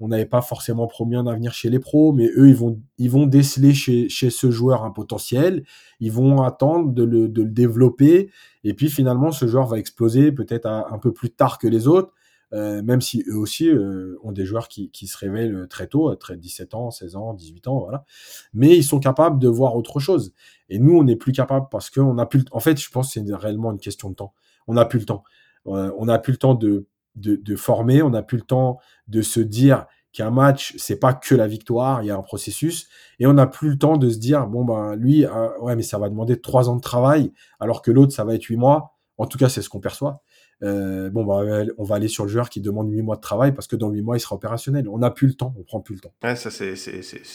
on 0.00 0.08
n'avait 0.08 0.26
pas 0.26 0.42
forcément 0.42 0.86
promis 0.86 1.16
un 1.16 1.26
avenir 1.26 1.52
chez 1.52 1.70
les 1.70 1.78
pros, 1.78 2.12
mais 2.12 2.28
eux, 2.36 2.48
ils 2.48 2.54
vont, 2.56 2.80
ils 2.98 3.10
vont 3.10 3.26
déceler 3.26 3.74
chez, 3.74 4.08
chez 4.08 4.30
ce 4.30 4.50
joueur 4.50 4.84
un 4.84 4.90
potentiel, 4.90 5.64
ils 6.00 6.12
vont 6.12 6.42
attendre 6.42 6.92
de 6.92 7.04
le, 7.04 7.28
de 7.28 7.42
le 7.42 7.50
développer, 7.50 8.30
et 8.64 8.74
puis 8.74 8.90
finalement, 8.90 9.30
ce 9.30 9.46
joueur 9.46 9.66
va 9.66 9.78
exploser 9.78 10.32
peut-être 10.32 10.66
un 10.66 10.98
peu 10.98 11.12
plus 11.12 11.30
tard 11.30 11.58
que 11.58 11.68
les 11.68 11.86
autres, 11.86 12.12
euh, 12.54 12.82
même 12.82 13.00
si 13.00 13.24
eux 13.28 13.36
aussi 13.36 13.68
euh, 13.68 14.16
ont 14.22 14.30
des 14.30 14.44
joueurs 14.44 14.68
qui, 14.68 14.90
qui, 14.90 15.08
se 15.08 15.18
révèlent 15.18 15.66
très 15.68 15.88
tôt, 15.88 16.08
à 16.08 16.16
17 16.36 16.74
ans, 16.74 16.90
16 16.92 17.16
ans, 17.16 17.34
18 17.34 17.66
ans, 17.66 17.80
voilà. 17.80 18.04
Mais 18.52 18.76
ils 18.76 18.84
sont 18.84 19.00
capables 19.00 19.40
de 19.40 19.48
voir 19.48 19.74
autre 19.74 19.98
chose. 19.98 20.32
Et 20.68 20.78
nous, 20.78 20.96
on 20.96 21.02
n'est 21.02 21.16
plus 21.16 21.32
capable 21.32 21.66
parce 21.70 21.90
qu'on 21.90 22.16
a 22.18 22.26
plus. 22.26 22.44
En 22.52 22.60
fait, 22.60 22.80
je 22.80 22.88
pense 22.90 23.12
que 23.12 23.20
c'est 23.20 23.34
réellement 23.34 23.72
une 23.72 23.80
question 23.80 24.08
de 24.08 24.14
temps. 24.14 24.34
On 24.68 24.74
n'a 24.74 24.84
plus 24.84 25.00
le 25.00 25.04
temps. 25.04 25.24
Euh, 25.66 25.90
on 25.98 26.06
n'a 26.06 26.18
plus 26.18 26.32
le 26.32 26.38
temps 26.38 26.54
de 26.54 26.86
de, 27.16 27.56
former, 27.56 28.02
on 28.02 28.10
n'a 28.10 28.22
plus 28.22 28.38
le 28.38 28.44
temps 28.44 28.78
de 29.08 29.22
se 29.22 29.40
dire 29.40 29.86
qu'un 30.12 30.30
match, 30.30 30.74
c'est 30.78 30.98
pas 30.98 31.12
que 31.12 31.34
la 31.34 31.46
victoire, 31.46 32.02
il 32.02 32.06
y 32.06 32.10
a 32.10 32.16
un 32.16 32.22
processus, 32.22 32.88
et 33.18 33.26
on 33.26 33.32
n'a 33.32 33.46
plus 33.46 33.70
le 33.70 33.78
temps 33.78 33.96
de 33.96 34.08
se 34.10 34.18
dire, 34.18 34.46
bon, 34.46 34.64
ben, 34.64 34.94
lui, 34.94 35.26
ouais, 35.60 35.76
mais 35.76 35.82
ça 35.82 35.98
va 35.98 36.08
demander 36.08 36.40
trois 36.40 36.68
ans 36.68 36.76
de 36.76 36.80
travail, 36.80 37.32
alors 37.60 37.82
que 37.82 37.90
l'autre, 37.90 38.12
ça 38.12 38.24
va 38.24 38.34
être 38.34 38.44
huit 38.44 38.56
mois. 38.56 38.94
En 39.18 39.26
tout 39.26 39.38
cas, 39.38 39.48
c'est 39.48 39.62
ce 39.62 39.68
qu'on 39.68 39.80
perçoit. 39.80 40.22
Euh, 40.62 41.10
bon, 41.10 41.24
bah, 41.24 41.64
on 41.78 41.84
va 41.84 41.96
aller 41.96 42.08
sur 42.08 42.24
le 42.24 42.30
joueur 42.30 42.48
qui 42.48 42.60
demande 42.60 42.90
8 42.90 43.02
mois 43.02 43.16
de 43.16 43.20
travail 43.20 43.52
parce 43.52 43.66
que 43.66 43.76
dans 43.76 43.90
8 43.90 44.02
mois, 44.02 44.16
il 44.16 44.20
sera 44.20 44.36
opérationnel. 44.36 44.88
On 44.88 44.98
n'a 44.98 45.10
plus 45.10 45.26
le 45.26 45.34
temps, 45.34 45.54
on 45.58 45.62
prend 45.62 45.80
plus 45.80 45.94
le 45.94 46.00
temps. 46.00 46.14
Ouais, 46.22 46.36
ça, 46.36 46.50
c'est, 46.50 46.74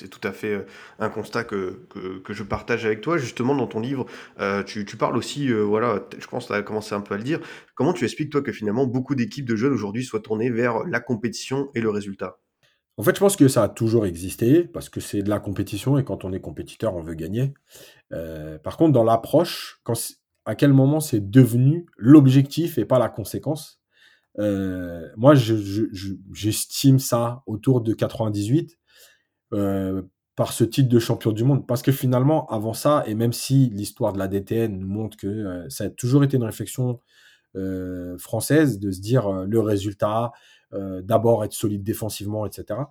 tout 0.10 0.28
à 0.28 0.32
fait 0.32 0.54
euh, 0.54 0.66
un 1.00 1.10
constat 1.10 1.44
que, 1.44 1.86
que, 2.24 2.34
je 2.34 2.44
partage 2.44 2.86
avec 2.86 3.02
toi. 3.02 3.18
Justement, 3.18 3.56
dans 3.56 3.68
ton 3.68 3.80
livre, 3.80 4.06
euh, 4.40 4.64
tu, 4.64 4.86
tu, 4.86 4.98
parles 4.98 5.18
aussi, 5.18 5.52
voilà, 5.52 6.04
je 6.18 6.28
pense 6.28 6.48
que 6.48 6.54
tu 6.54 6.60
as 6.60 6.62
commencé 6.62 6.96
un 6.96 7.02
peu 7.02 7.16
à 7.16 7.18
le 7.18 7.24
dire. 7.24 7.40
Comment 7.76 7.94
tu 7.94 8.06
expliques, 8.06 8.32
toi, 8.32 8.42
que 8.42 8.52
finalement, 8.52 8.86
beaucoup 8.86 9.16
d'équipes 9.16 9.48
de 9.48 9.56
jeunes 9.56 9.74
aujourd'hui 9.74 10.04
soient 10.04 10.22
tournées 10.22 10.50
vers 10.50 10.86
la 10.86 11.00
compétition 11.00 11.70
et 11.76 11.82
le 11.82 11.90
résultat? 11.90 12.40
En 12.98 13.04
fait, 13.04 13.16
je 13.16 13.22
pense 13.22 13.38
que 13.38 13.48
ça 13.48 13.64
a 13.64 13.70
toujours 13.70 14.06
existé 14.06 14.66
parce 14.66 14.90
que 14.90 15.00
c'est 15.00 15.22
de 15.22 15.30
la 15.30 15.40
compétition 15.40 15.98
et 15.98 16.04
quand 16.04 16.26
on 16.26 16.34
est 16.34 16.42
compétiteur, 16.42 16.96
on 16.96 17.02
veut 17.02 17.16
gagner. 17.16 17.54
par 18.64 18.78
contre, 18.78 18.92
dans 18.92 19.04
l'approche, 19.04 19.80
quand, 19.84 19.96
à 20.50 20.56
quel 20.56 20.74
moment 20.74 21.00
c'est 21.00 21.30
devenu 21.30 21.86
l'objectif 21.96 22.80
et 22.80 22.86
pas 22.86 22.98
la 22.98 23.08
conséquence. 23.08 23.80
Euh, 24.40 25.08
moi, 25.16 25.36
j'estime 25.36 26.98
ça 26.98 27.44
autour 27.46 27.82
de 27.82 27.94
98 27.94 28.80
euh, 29.54 30.02
par 30.36 30.52
ce 30.52 30.64
titre 30.64 30.90
de 30.90 30.98
champion 30.98 31.34
du 31.34 31.44
monde. 31.44 31.68
Parce 31.68 31.84
que 31.84 31.92
finalement, 31.92 32.48
avant 32.48 32.74
ça, 32.74 33.04
et 33.06 33.14
même 33.14 33.32
si 33.32 33.70
l'histoire 33.70 34.12
de 34.12 34.18
la 34.18 34.28
DTN 34.28 34.82
montre 34.82 35.18
que 35.18 35.28
euh, 35.28 35.70
ça 35.70 35.84
a 35.84 35.90
toujours 35.92 36.24
été 36.24 36.38
une 36.38 36.44
réflexion 36.44 37.00
française 38.18 38.80
de 38.80 38.92
se 38.92 39.02
dire 39.02 39.28
le 39.32 39.60
résultat, 39.60 40.32
d'abord 40.72 41.44
être 41.44 41.54
solide 41.54 41.82
défensivement, 41.82 42.46
etc. 42.46 42.82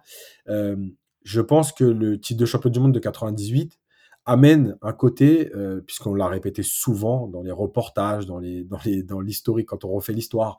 je 1.23 1.41
pense 1.41 1.73
que 1.73 1.85
le 1.85 2.19
titre 2.19 2.41
de 2.41 2.45
champion 2.45 2.69
du 2.69 2.81
monde 2.81 2.93
de 2.93 2.99
98 2.99 3.79
amène 4.29 4.77
un 4.83 4.93
côté, 4.93 5.51
euh, 5.57 5.81
puisqu'on 5.81 6.13
l'a 6.13 6.29
répété 6.29 6.63
souvent 6.63 7.29
dans 7.29 7.43
les 7.43 7.51
reportages, 7.51 8.27
dans 8.27 8.39
les 8.39 8.63
dans 8.63 8.79
les 8.85 9.03
dans 9.03 9.21
l'historique, 9.21 9.69
quand 9.69 9.87
on 9.87 9.89
refait 9.89 10.13
l'histoire, 10.13 10.59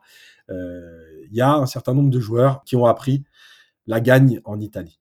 euh, 0.50 0.90
il 1.30 1.36
y 1.36 1.40
a 1.40 1.54
un 1.54 1.66
certain 1.66 1.94
nombre 1.94 2.10
de 2.10 2.18
joueurs 2.18 2.64
qui 2.64 2.74
ont 2.74 2.86
appris 2.86 3.22
la 3.86 4.00
gagne 4.00 4.40
en 4.44 4.58
Italie. 4.58 5.00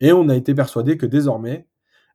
Et 0.00 0.12
on 0.12 0.30
a 0.30 0.34
été 0.34 0.54
persuadé 0.54 0.96
que 0.96 1.04
désormais, 1.04 1.68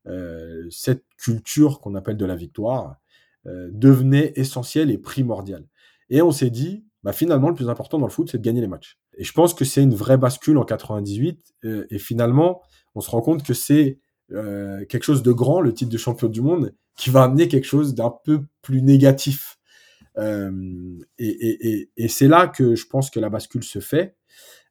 euh, 0.07 0.65
cette 0.71 1.05
culture 1.17 1.79
qu'on 1.79 1.93
appelle 1.93 2.17
de 2.17 2.25
la 2.25 2.35
victoire 2.35 2.97
devenait 3.45 4.33
essentielle 4.35 4.91
et 4.91 4.99
primordiale. 4.99 5.65
Et 6.11 6.21
on 6.21 6.29
s'est 6.31 6.51
dit, 6.51 6.85
bah 7.01 7.11
finalement, 7.11 7.49
le 7.49 7.55
plus 7.55 7.69
important 7.69 7.97
dans 7.97 8.05
le 8.05 8.11
foot, 8.11 8.29
c'est 8.29 8.37
de 8.37 8.43
gagner 8.43 8.61
les 8.61 8.67
matchs. 8.67 8.99
Et 9.17 9.23
je 9.23 9.33
pense 9.33 9.55
que 9.55 9.65
c'est 9.65 9.81
une 9.81 9.95
vraie 9.95 10.17
bascule 10.17 10.59
en 10.59 10.63
98. 10.63 11.55
et 11.89 11.97
finalement, 11.97 12.61
on 12.93 13.01
se 13.01 13.09
rend 13.09 13.21
compte 13.21 13.41
que 13.41 13.55
c'est 13.55 13.97
euh, 14.33 14.85
quelque 14.85 15.03
chose 15.03 15.23
de 15.23 15.31
grand, 15.31 15.61
le 15.61 15.73
titre 15.73 15.91
de 15.91 15.97
champion 15.97 16.27
du 16.27 16.41
monde, 16.41 16.73
qui 16.95 17.09
va 17.09 17.23
amener 17.23 17.47
quelque 17.47 17.65
chose 17.65 17.95
d'un 17.95 18.13
peu 18.23 18.41
plus 18.61 18.81
négatif. 18.81 19.57
Euh, 20.17 20.51
et, 21.17 22.07
c'est 22.07 22.27
là 22.27 22.47
que 22.47 22.75
je 22.75 22.85
pense 22.88 23.09
que 23.09 23.19
la 23.19 23.29
bascule 23.29 23.63
se 23.63 23.79
fait. 23.79 24.15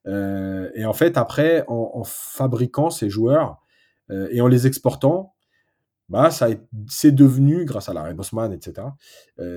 Euh, 0.07 0.71
et 0.75 0.85
en 0.85 0.93
fait, 0.93 1.17
après, 1.17 1.65
en, 1.69 2.03
fabriquant 2.05 2.91
ces 2.91 3.11
joueurs 3.11 3.59
et 4.31 4.41
en 4.41 4.49
les 4.49 4.67
exportant, 4.67 5.35
bah, 6.09 6.33
ça 6.33 6.49
c'est 6.89 7.13
devenu, 7.13 7.65
grâce 7.65 7.89
à 7.89 7.95
l'arrêt 7.95 8.13
Bosman, 8.13 8.53
etc., 8.53 8.89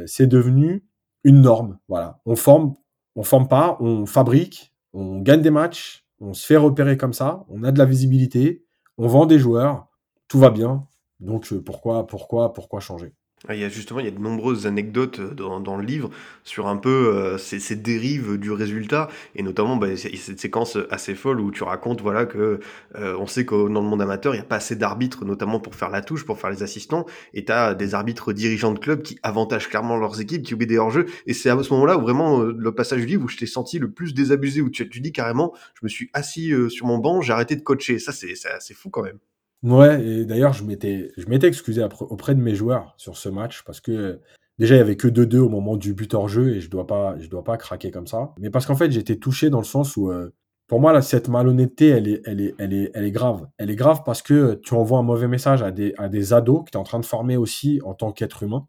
c'est 0.05 0.27
devenu 0.27 0.85
une 1.23 1.41
norme. 1.41 1.79
Voilà, 1.87 2.19
on 2.25 2.35
forme, 2.35 2.75
on 3.15 3.23
forme 3.23 3.47
pas, 3.47 3.77
on 3.79 4.05
fabrique, 4.05 4.73
on 4.93 5.21
gagne 5.21 5.41
des 5.41 5.49
matchs, 5.49 6.05
on 6.19 6.33
se 6.33 6.45
fait 6.45 6.57
repérer 6.57 6.97
comme 6.97 7.13
ça, 7.13 7.45
on 7.49 7.63
a 7.63 7.71
de 7.71 7.79
la 7.79 7.85
visibilité, 7.85 8.63
on 8.97 9.07
vend 9.07 9.25
des 9.25 9.39
joueurs, 9.39 9.87
tout 10.27 10.39
va 10.39 10.49
bien. 10.49 10.87
Donc 11.19 11.51
euh, 11.51 11.61
pourquoi, 11.61 12.05
pourquoi, 12.05 12.53
pourquoi 12.53 12.79
changer? 12.79 13.13
Il 13.49 13.59
y 13.59 13.65
a 13.65 13.69
justement 13.69 13.99
il 13.99 14.05
y 14.05 14.07
a 14.07 14.11
de 14.11 14.19
nombreuses 14.19 14.67
anecdotes 14.67 15.19
euh, 15.19 15.33
dans, 15.33 15.75
le 15.75 15.83
livre 15.83 16.09
sur 16.45 16.67
un 16.67 16.77
peu 16.77 17.13
euh, 17.13 17.37
ces, 17.37 17.75
dérives 17.75 18.37
du 18.37 18.51
résultat 18.51 19.09
et 19.35 19.43
notamment 19.43 19.75
bah, 19.75 19.97
cette 19.97 20.39
séquence 20.39 20.77
assez 20.89 21.13
folle 21.13 21.41
où 21.41 21.51
tu 21.51 21.63
racontes 21.63 21.99
voilà 21.99 22.25
que 22.25 22.61
on 22.95 23.27
sait 23.27 23.45
que 23.45 23.53
dans 23.53 23.81
le 23.81 23.87
monde 23.87 24.01
amateur 24.01 24.33
il 24.33 24.37
n'y 24.37 24.45
a 24.45 24.47
pas 24.47 24.55
assez 24.55 24.77
d'arbitres 24.77 25.25
notamment 25.25 25.59
pour 25.59 25.75
faire 25.75 25.89
la 25.89 26.01
touche 26.01 26.25
pour 26.25 26.39
faire 26.39 26.51
les 26.51 26.63
assistants 26.63 27.05
et 27.33 27.43
tu 27.43 27.51
as 27.51 27.73
des 27.73 27.95
arbitres 27.95 28.31
dirigeants 28.31 28.71
de 28.71 28.79
club 28.79 29.01
qui 29.01 29.19
avantagent 29.23 29.67
clairement 29.67 29.97
leurs 29.97 30.21
équipes 30.21 30.43
qui 30.43 30.53
oublient 30.53 30.67
des 30.67 30.77
hors-jeux 30.77 31.07
et 31.25 31.33
c'est 31.33 31.49
à 31.49 31.61
ce 31.61 31.73
moment-là 31.73 31.97
où 31.97 32.01
vraiment 32.01 32.39
le 32.39 32.71
passage 32.73 33.01
du 33.01 33.07
livre 33.07 33.25
où 33.25 33.27
je 33.27 33.35
t'ai 33.35 33.45
senti 33.45 33.77
le 33.77 33.91
plus 33.91 34.13
désabusé 34.13 34.61
où 34.61 34.69
tu, 34.69 34.87
tu 34.87 35.01
dis 35.01 35.11
carrément 35.11 35.53
je 35.73 35.81
me 35.83 35.89
suis 35.89 36.09
assis 36.13 36.53
sur 36.69 36.85
mon 36.85 36.97
banc 36.97 37.19
j'ai 37.19 37.33
arrêté 37.33 37.57
de 37.57 37.61
coacher. 37.61 37.99
Ça 37.99 38.13
c'est 38.13 38.35
c'est 38.35 38.73
fou 38.73 38.89
quand 38.89 39.03
même 39.03 39.19
Ouais, 39.63 40.05
et 40.05 40.25
d'ailleurs, 40.25 40.51
je 40.51 40.63
m'étais, 40.65 41.11
je 41.17 41.25
m'étais 41.27 41.47
excusé 41.47 41.85
auprès 42.01 42.35
de 42.35 42.41
mes 42.41 42.53
joueurs 42.53 42.93
sur 42.97 43.15
ce 43.15 43.29
match 43.29 43.63
parce 43.65 43.79
que 43.79 44.19
déjà, 44.59 44.75
il 44.75 44.79
y 44.79 44.81
avait 44.81 44.97
que 44.97 45.07
2-2 45.07 45.37
au 45.37 45.47
moment 45.49 45.77
du 45.77 45.93
but 45.93 46.13
hors 46.13 46.27
jeu 46.27 46.55
et 46.55 46.59
je 46.59 46.69
dois 46.69 46.85
pas, 46.85 47.15
dois 47.29 47.45
pas 47.45 47.55
craquer 47.55 47.89
comme 47.89 48.05
ça. 48.07 48.33
Mais 48.39 48.49
parce 48.49 48.65
qu'en 48.65 48.75
fait, 48.75 48.91
j'étais 48.91 49.15
touché 49.15 49.49
dans 49.49 49.59
le 49.59 49.63
sens 49.63 49.95
où, 49.95 50.11
euh, 50.11 50.33
pour 50.67 50.81
moi, 50.81 50.91
là, 50.91 51.01
cette 51.01 51.29
malhonnêteté, 51.29 51.87
elle 51.87 52.09
est, 52.09 52.21
elle, 52.25 52.41
est, 52.41 52.55
elle, 52.59 52.73
est, 52.73 52.91
elle 52.93 53.05
est 53.05 53.11
grave. 53.11 53.47
Elle 53.57 53.69
est 53.71 53.75
grave 53.77 54.01
parce 54.05 54.21
que 54.21 54.55
tu 54.55 54.73
envoies 54.73 54.99
un 54.99 55.03
mauvais 55.03 55.29
message 55.29 55.63
à 55.63 55.71
des, 55.71 55.93
à 55.97 56.09
des 56.09 56.33
ados 56.33 56.65
que 56.65 56.71
tu 56.71 56.77
es 56.77 56.79
en 56.81 56.83
train 56.83 56.99
de 56.99 57.05
former 57.05 57.37
aussi 57.37 57.79
en 57.85 57.93
tant 57.93 58.11
qu'être 58.11 58.43
humain. 58.43 58.67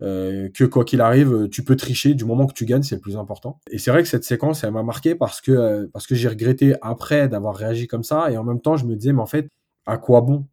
Euh, 0.00 0.48
que 0.54 0.64
quoi 0.64 0.84
qu'il 0.84 1.00
arrive, 1.02 1.48
tu 1.50 1.64
peux 1.64 1.76
tricher 1.76 2.14
du 2.14 2.24
moment 2.24 2.46
que 2.46 2.52
tu 2.54 2.64
gagnes, 2.64 2.82
c'est 2.84 2.94
le 2.94 3.00
plus 3.00 3.16
important. 3.16 3.60
Et 3.70 3.78
c'est 3.78 3.90
vrai 3.90 4.02
que 4.02 4.08
cette 4.08 4.24
séquence, 4.24 4.64
elle 4.64 4.70
m'a 4.70 4.84
marqué 4.84 5.14
parce 5.14 5.40
que, 5.42 5.52
euh, 5.52 5.86
parce 5.92 6.06
que 6.06 6.14
j'ai 6.14 6.28
regretté 6.28 6.76
après 6.82 7.28
d'avoir 7.28 7.56
réagi 7.56 7.88
comme 7.88 8.04
ça. 8.04 8.30
Et 8.30 8.38
en 8.38 8.44
même 8.44 8.60
temps, 8.60 8.76
je 8.76 8.86
me 8.86 8.94
disais, 8.96 9.12
mais 9.12 9.20
en 9.22 9.26
fait, 9.26 9.48
à 9.88 9.98
quoi 9.98 10.20
bon 10.20 10.46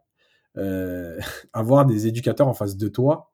euh, 0.57 1.19
avoir 1.53 1.85
des 1.85 2.07
éducateurs 2.07 2.47
en 2.47 2.53
face 2.53 2.77
de 2.77 2.87
toi 2.87 3.31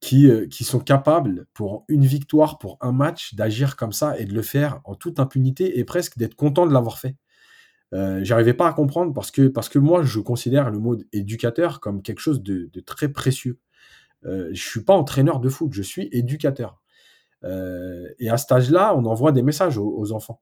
qui, 0.00 0.28
euh, 0.28 0.48
qui 0.48 0.64
sont 0.64 0.80
capables, 0.80 1.46
pour 1.54 1.84
une 1.86 2.04
victoire, 2.04 2.58
pour 2.58 2.76
un 2.80 2.90
match, 2.90 3.34
d'agir 3.34 3.76
comme 3.76 3.92
ça 3.92 4.18
et 4.18 4.24
de 4.24 4.34
le 4.34 4.42
faire 4.42 4.80
en 4.84 4.96
toute 4.96 5.20
impunité 5.20 5.78
et 5.78 5.84
presque 5.84 6.18
d'être 6.18 6.34
content 6.34 6.66
de 6.66 6.72
l'avoir 6.72 6.98
fait. 6.98 7.16
Euh, 7.94 8.20
J'arrivais 8.24 8.54
pas 8.54 8.66
à 8.66 8.72
comprendre 8.72 9.12
parce 9.12 9.30
que, 9.30 9.78
moi, 9.78 10.02
je 10.02 10.18
considère 10.18 10.70
le 10.70 10.80
mot 10.80 10.96
éducateur 11.12 11.78
comme 11.78 12.02
quelque 12.02 12.18
chose 12.18 12.42
de, 12.42 12.68
très 12.84 13.10
précieux. 13.10 13.60
Je 14.24 14.50
suis 14.54 14.82
pas 14.84 14.94
entraîneur 14.94 15.40
de 15.40 15.48
foot, 15.48 15.72
je 15.72 15.82
suis 15.82 16.08
éducateur. 16.12 16.80
Et 17.44 18.30
à 18.30 18.36
cet 18.36 18.52
âge-là, 18.52 18.94
on 18.96 19.04
envoie 19.04 19.32
des 19.32 19.42
messages 19.42 19.78
aux 19.78 20.12
enfants. 20.12 20.40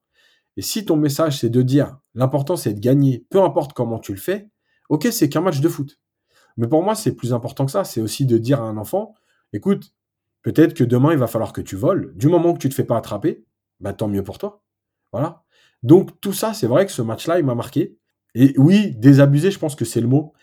Et 0.57 0.63
si 0.63 0.85
ton 0.85 0.97
message, 0.97 1.39
c'est 1.39 1.49
de 1.49 1.63
dire 1.63 1.99
l'important, 2.15 2.57
c'est 2.57 2.75
de 2.75 2.81
gagner, 2.81 3.27
peu 3.31 3.43
importe 3.43 3.73
comment 3.73 3.99
tu 3.99 4.13
le 4.13 4.19
fais, 4.19 4.51
ok, 4.91 5.09
c'est 5.11 5.31
qu'un 5.31 5.41
match 5.41 5.61
de 5.61 5.69
foot. 5.69 5.99
Mais 6.59 6.69
pour 6.69 6.83
moi, 6.83 6.95
c'est 6.95 7.15
plus 7.15 7.33
important 7.33 7.65
que 7.65 7.73
ça. 7.73 7.85
C'est 7.85 8.03
aussi 8.03 8.27
de 8.27 8.37
dire 8.37 8.61
à 8.61 8.65
un 8.65 8.77
enfant, 8.77 9.15
écoute, 9.55 9.95
peut-être 10.43 10.75
que 10.75 10.85
demain, 10.85 11.13
il 11.13 11.19
va 11.19 11.27
falloir 11.27 11.55
que 11.55 11.63
tu 11.63 11.77
voles. 11.77 12.13
Du 12.17 12.29
moment 12.29 12.53
que 12.53 12.59
tu 12.59 12.69
te 12.69 12.75
fais 12.75 12.85
pas 12.85 12.99
attraper, 12.99 13.45
bah, 13.79 13.95
tant 13.95 14.09
mieux 14.09 14.23
pour 14.23 14.37
toi. 14.37 14.63
Voilà. 15.13 15.45
Donc, 15.83 16.21
tout 16.21 16.35
ça, 16.35 16.53
c'est 16.53 16.67
vrai 16.67 16.85
que 16.85 16.93
ce 16.93 17.03
match-là, 17.03 17.39
il 17.39 17.47
m'a 17.47 17.55
marqué. 17.55 17.97
Et 18.35 18.53
oui, 18.59 18.95
désabusé, 18.97 19.51
je 19.51 19.59
pense 19.59 19.75
que 19.75 19.85
c'est 19.85 20.01
le 20.01 20.09
mot. 20.09 20.35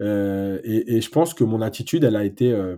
Euh, 0.00 0.60
et, 0.64 1.00
je 1.00 1.10
pense 1.10 1.34
que 1.34 1.44
mon 1.44 1.60
attitude, 1.60 2.04
elle 2.04 2.16
a 2.16 2.24
été, 2.24 2.52
euh, 2.52 2.76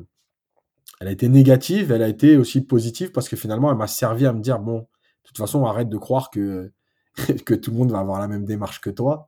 elle 1.01 1.09
a 1.09 1.11
été 1.11 1.29
négative, 1.29 1.93
elle 1.93 2.03
a 2.03 2.09
été 2.09 2.37
aussi 2.37 2.63
positive 2.63 3.13
parce 3.13 3.29
que 3.29 3.37
finalement, 3.37 3.71
elle 3.71 3.79
m'a 3.79 3.87
servi 3.87 4.27
à 4.27 4.33
me 4.33 4.41
dire 4.41 4.61
bon, 4.61 4.81
de 4.81 4.87
toute 5.25 5.39
façon, 5.39 5.65
arrête 5.65 5.89
de 5.89 5.99
croire 5.99 6.31
que 6.31 6.73
tout 7.57 7.71
le 7.71 7.77
monde 7.77 7.93
va 7.93 7.99
avoir 7.99 8.21
la 8.21 8.29
même 8.29 8.45
démarche 8.45 8.81
que 8.81 8.91
toi. 8.91 9.28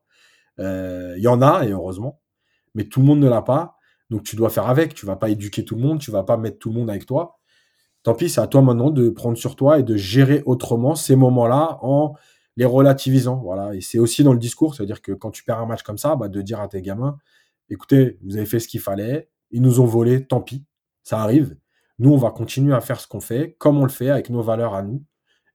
Euh, 0.59 1.14
il 1.16 1.23
y 1.23 1.28
en 1.28 1.40
a 1.42 1.64
et 1.64 1.71
heureusement, 1.71 2.21
mais 2.75 2.85
tout 2.85 3.00
le 3.00 3.07
monde 3.07 3.21
ne 3.21 3.28
l'a 3.28 3.42
pas. 3.42 3.76
Donc 4.11 4.25
tu 4.25 4.37
dois 4.37 4.50
faire 4.50 4.69
avec. 4.69 4.95
Tu 4.95 5.07
vas 5.07 5.16
pas 5.16 5.30
éduquer 5.30 5.64
tout 5.64 5.76
le 5.76 5.83
monde, 5.83 6.00
tu 6.00 6.11
vas 6.11 6.25
pas 6.25 6.37
mettre 6.37 6.59
tout 6.59 6.71
le 6.71 6.76
monde 6.76 6.90
avec 6.90 7.07
toi. 7.07 7.38
Tant 8.02 8.14
pis, 8.14 8.30
c'est 8.30 8.40
à 8.40 8.47
toi 8.47 8.62
maintenant 8.62 8.90
de 8.90 9.11
prendre 9.11 9.37
sur 9.37 9.57
toi 9.57 9.78
et 9.78 9.83
de 9.83 9.97
gérer 9.97 10.42
autrement 10.47 10.95
ces 10.95 11.16
moments-là 11.16 11.78
en 11.83 12.14
les 12.57 12.64
relativisant. 12.64 13.37
Voilà. 13.37 13.75
Et 13.75 13.80
c'est 13.80 13.99
aussi 13.99 14.25
dans 14.25 14.33
le 14.33 14.38
discours, 14.38 14.75
c'est-à-dire 14.75 15.02
que 15.02 15.12
quand 15.12 15.30
tu 15.30 15.45
perds 15.45 15.59
un 15.61 15.66
match 15.66 15.83
comme 15.83 15.99
ça, 15.99 16.16
bah, 16.16 16.28
de 16.28 16.42
dire 16.42 16.61
à 16.61 16.69
tes 16.69 16.83
gamins, 16.83 17.19
écoutez, 17.69 18.19
vous 18.23 18.37
avez 18.37 18.47
fait 18.47 18.59
ce 18.59 18.69
qu'il 18.69 18.80
fallait, 18.80 19.28
ils 19.50 19.62
nous 19.62 19.80
ont 19.80 19.87
volé, 19.87 20.26
tant 20.26 20.40
pis, 20.40 20.64
ça 21.02 21.21
arrive. 21.21 21.57
Nous, 21.99 22.11
on 22.12 22.16
va 22.16 22.30
continuer 22.30 22.75
à 22.75 22.80
faire 22.80 23.00
ce 23.00 23.07
qu'on 23.07 23.21
fait, 23.21 23.57
comme 23.59 23.78
on 23.78 23.85
le 23.85 23.90
fait, 23.90 24.09
avec 24.11 24.30
nos 24.30 24.42
valeurs 24.42 24.75
à 24.75 24.83
nous. 24.83 25.04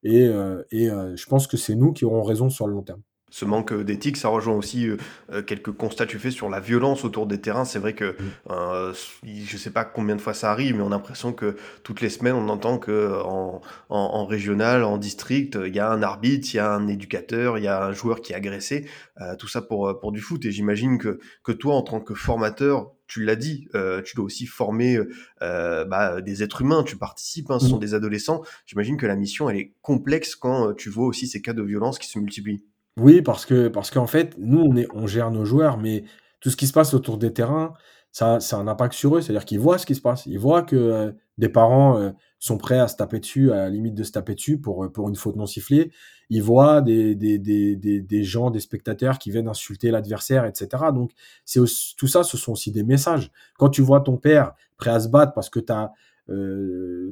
Et, 0.04 0.28
euh, 0.28 0.64
et 0.72 0.90
euh, 0.92 1.16
je 1.16 1.25
pense 1.25 1.48
que 1.48 1.58
c'est 1.58 1.75
nous 1.75 1.94
qui 1.94 2.06
aurons 2.06 2.22
raison 2.22 2.50
sur 2.50 2.68
le 2.68 2.74
long 2.74 2.84
terme 2.84 3.02
ce 3.36 3.44
manque 3.44 3.74
d'éthique, 3.74 4.15
ça 4.15 4.30
rejoint 4.30 4.56
aussi 4.56 4.88
euh, 4.88 5.42
quelques 5.42 5.74
constats 5.74 6.06
que 6.06 6.12
tu 6.12 6.20
fais 6.20 6.32
sur 6.32 6.50
la 6.50 6.62
violence 6.62 7.04
autour 7.04 7.27
des 7.27 7.42
terrains. 7.42 7.65
C'est 7.65 7.80
vrai 7.80 7.92
que 7.92 8.12
mm. 8.12 8.15
euh, 8.50 8.94
je 9.25 9.58
sais 9.58 9.72
pas 9.72 9.84
combien 9.84 10.15
de 10.15 10.22
fois 10.22 10.34
ça 10.34 10.51
arrive, 10.51 10.77
mais 10.77 10.82
on 10.82 10.88
a 10.88 10.92
l'impression 10.92 11.34
que 11.34 11.58
toutes 11.84 12.00
les 12.00 12.08
semaines, 12.08 12.36
on 12.36 12.48
entend 12.48 12.80
que 12.80 13.22
en, 13.25 13.60
en, 13.89 13.98
en 13.98 14.25
régional, 14.25 14.86
en 14.86 14.98
district, 14.98 15.60
il 15.65 15.75
y 15.75 15.80
a 15.80 15.92
un 15.92 16.01
arbitre, 16.01 16.48
il 16.54 16.58
y 16.58 16.60
a 16.62 16.72
un 16.72 16.88
éducateur, 16.88 17.58
il 17.58 17.65
y 17.65 17.68
a 17.68 17.84
un 17.84 17.92
joueur 17.92 18.22
qui 18.22 18.32
est 18.32 18.38
agressé. 18.38 18.88
Euh, 19.20 19.36
tout 19.36 19.50
ça 19.50 19.62
pour, 19.62 20.00
pour 20.00 20.13
du 20.13 20.22
foot. 20.22 20.46
Et 20.46 20.51
j'imagine 20.54 20.98
que, 20.98 21.20
que 21.44 21.51
toi, 21.51 21.75
en 21.75 21.82
tant 21.82 22.00
que 22.00 22.13
formateur, 22.13 22.94
tu 23.06 23.25
l'as 23.25 23.36
dit, 23.36 23.68
euh, 23.75 24.01
tu 24.01 24.15
dois 24.15 24.25
aussi 24.25 24.46
former 24.46 24.98
euh, 25.42 25.84
bah, 25.84 26.22
des 26.22 26.42
êtres 26.42 26.62
humains, 26.62 26.84
tu 26.84 26.98
participes, 26.98 27.51
hein, 27.51 27.60
ce 27.60 27.68
sont 27.68 27.77
mm. 27.77 27.82
des 27.82 27.94
adolescents. 27.96 28.44
J'imagine 28.65 28.96
que 28.96 29.06
la 29.06 29.18
mission, 29.18 29.50
elle 29.50 29.58
est 29.58 29.74
complexe 29.82 30.36
quand 30.36 30.74
tu 30.74 30.89
vois 30.89 31.06
aussi 31.06 31.27
ces 31.27 31.42
cas 31.42 31.51
de 31.51 31.62
violence 31.62 32.00
qui 32.00 32.08
se 32.08 32.18
multiplient. 32.18 32.63
Oui, 32.98 33.22
parce 33.22 33.46
que 33.46 33.68
parce 33.68 33.92
qu'en 33.92 34.08
fait, 34.08 34.36
nous, 34.38 34.60
on 34.62 34.75
est 34.78 34.88
on 34.94 35.06
gère 35.06 35.30
nos 35.32 35.44
joueurs, 35.44 35.78
mais 35.78 36.06
tout 36.40 36.50
ce 36.50 36.56
qui 36.56 36.66
se 36.68 36.72
passe 36.74 36.94
autour 36.94 37.18
des 37.18 37.34
terrains, 37.34 37.74
ça 38.14 38.40
ça 38.40 38.56
a 38.58 38.60
un 38.62 38.68
impact 38.68 38.94
sur 38.94 39.18
eux. 39.18 39.22
C'est-à-dire 39.22 39.44
qu'ils 39.46 39.60
voient 39.60 39.78
ce 39.78 39.86
qui 39.86 39.96
se 39.96 40.02
passe. 40.02 40.25
Ils 40.28 40.40
voient 40.40 40.62
que, 40.64 40.75
heu, 40.78 41.16
des 41.38 41.50
parents, 41.50 42.00
heu, 42.00 42.14
sont 42.40 42.58
prêts 42.58 42.80
à 42.80 42.88
se 42.88 42.96
taper 42.96 43.20
dessus, 43.20 43.52
à 43.52 43.56
la 43.58 43.70
limite 43.70 43.96
de 43.96 44.04
se 44.04 44.12
taper 44.14 44.34
dessus 44.36 44.60
pour, 44.62 44.90
pour 44.94 45.10
une 45.10 45.16
faute 45.18 45.36
non 45.36 45.46
sifflée. 45.46 45.92
Ils 46.30 46.42
voient 46.42 46.82
des 46.82 47.16
des 47.16 47.38
des 47.38 47.75
des 48.02 48.24
gens, 48.24 48.50
des 48.50 48.62
spectateurs 48.62 49.20
qui 49.20 49.30
viennent 49.30 49.50
insulter 49.50 49.92
l'adversaire 49.92 50.46
et 50.46 50.52
cetera. 50.54 50.94
Donc 50.94 51.12
c'est 51.44 51.60
tout 51.98 52.08
ça, 52.08 52.24
ce 52.24 52.38
sont 52.38 52.54
aussi 52.54 52.72
des 52.72 52.84
messages. 52.84 53.30
Quand 53.58 53.68
tu 53.70 53.82
vois 53.82 54.00
ton 54.00 54.16
père 54.16 54.54
prêt 54.78 54.92
à 54.92 55.02
se 55.02 55.10
battre 55.10 55.34
parce 55.34 55.50
que 55.50 55.60
tu 55.60 55.74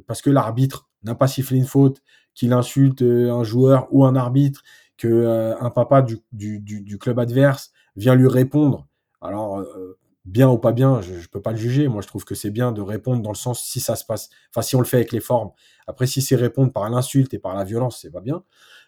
parce 0.06 0.22
que 0.22 0.30
l'arbitre 0.30 0.88
n'a 1.04 1.14
pas 1.14 1.28
sifflé 1.28 1.58
une 1.58 1.66
faute, 1.66 2.02
qu'il 2.34 2.52
insulte, 2.52 3.02
un 3.02 3.44
joueur 3.44 3.86
ou 3.92 4.04
un 4.04 4.16
arbitre 4.16 4.62
que 4.96 5.08
euh, 5.08 5.58
un 5.60 5.70
papa 5.70 6.02
du, 6.02 6.98
club 6.98 7.18
adverse 7.18 7.72
vient 7.96 8.14
lui 8.14 8.28
répondre. 8.28 8.86
Alors 9.20 9.58
euh, 9.58 9.98
bien 10.24 10.48
ou 10.48 10.58
pas 10.58 10.72
bien, 10.72 11.00
je, 11.00 11.14
je 11.14 11.28
peux 11.28 11.42
pas 11.42 11.50
le 11.50 11.56
juger. 11.56 11.88
Moi, 11.88 12.02
je 12.02 12.08
trouve 12.08 12.24
que 12.24 12.34
c'est 12.34 12.50
bien 12.50 12.72
de 12.72 12.80
répondre 12.80 13.22
dans 13.22 13.30
le 13.30 13.36
sens 13.36 13.62
si 13.62 13.80
ça 13.80 13.96
se 13.96 14.04
passe, 14.04 14.30
enfin 14.50 14.62
si 14.62 14.76
on 14.76 14.80
le 14.80 14.86
fait 14.86 14.98
avec 14.98 15.12
les 15.12 15.20
formes. 15.20 15.50
Après, 15.86 16.06
si 16.06 16.22
c'est 16.22 16.36
répondre 16.36 16.72
par 16.72 16.88
l'insulte 16.88 17.34
et 17.34 17.38
par 17.38 17.54
la 17.54 17.64
violence, 17.64 17.98
c'est 18.00 18.10
pas 18.10 18.20
bien. 18.20 18.42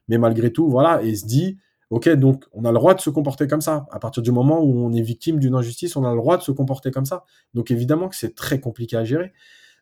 Mais 0.08 0.18
malgré 0.18 0.52
tout, 0.52 0.68
voilà, 0.70 1.02
et 1.02 1.14
se 1.14 1.26
dit, 1.26 1.58
ok, 1.90 2.08
donc 2.10 2.44
on 2.52 2.64
a 2.64 2.70
le 2.70 2.78
droit 2.78 2.94
de 2.94 3.00
se 3.00 3.10
comporter 3.10 3.46
comme 3.46 3.60
ça. 3.60 3.86
À 3.90 3.98
partir 3.98 4.22
du 4.22 4.32
moment 4.32 4.62
où 4.62 4.86
on 4.86 4.92
est 4.92 5.02
victime 5.02 5.38
d'une 5.38 5.54
injustice, 5.54 5.96
on 5.96 6.04
a 6.04 6.10
le 6.10 6.16
droit 6.16 6.36
de 6.36 6.42
se 6.42 6.52
comporter 6.52 6.90
comme 6.90 7.06
ça. 7.06 7.24
Donc 7.54 7.70
évidemment 7.70 8.08
que 8.08 8.16
c'est 8.16 8.34
très 8.34 8.60
compliqué 8.60 8.96
à 8.96 9.04
gérer. 9.04 9.32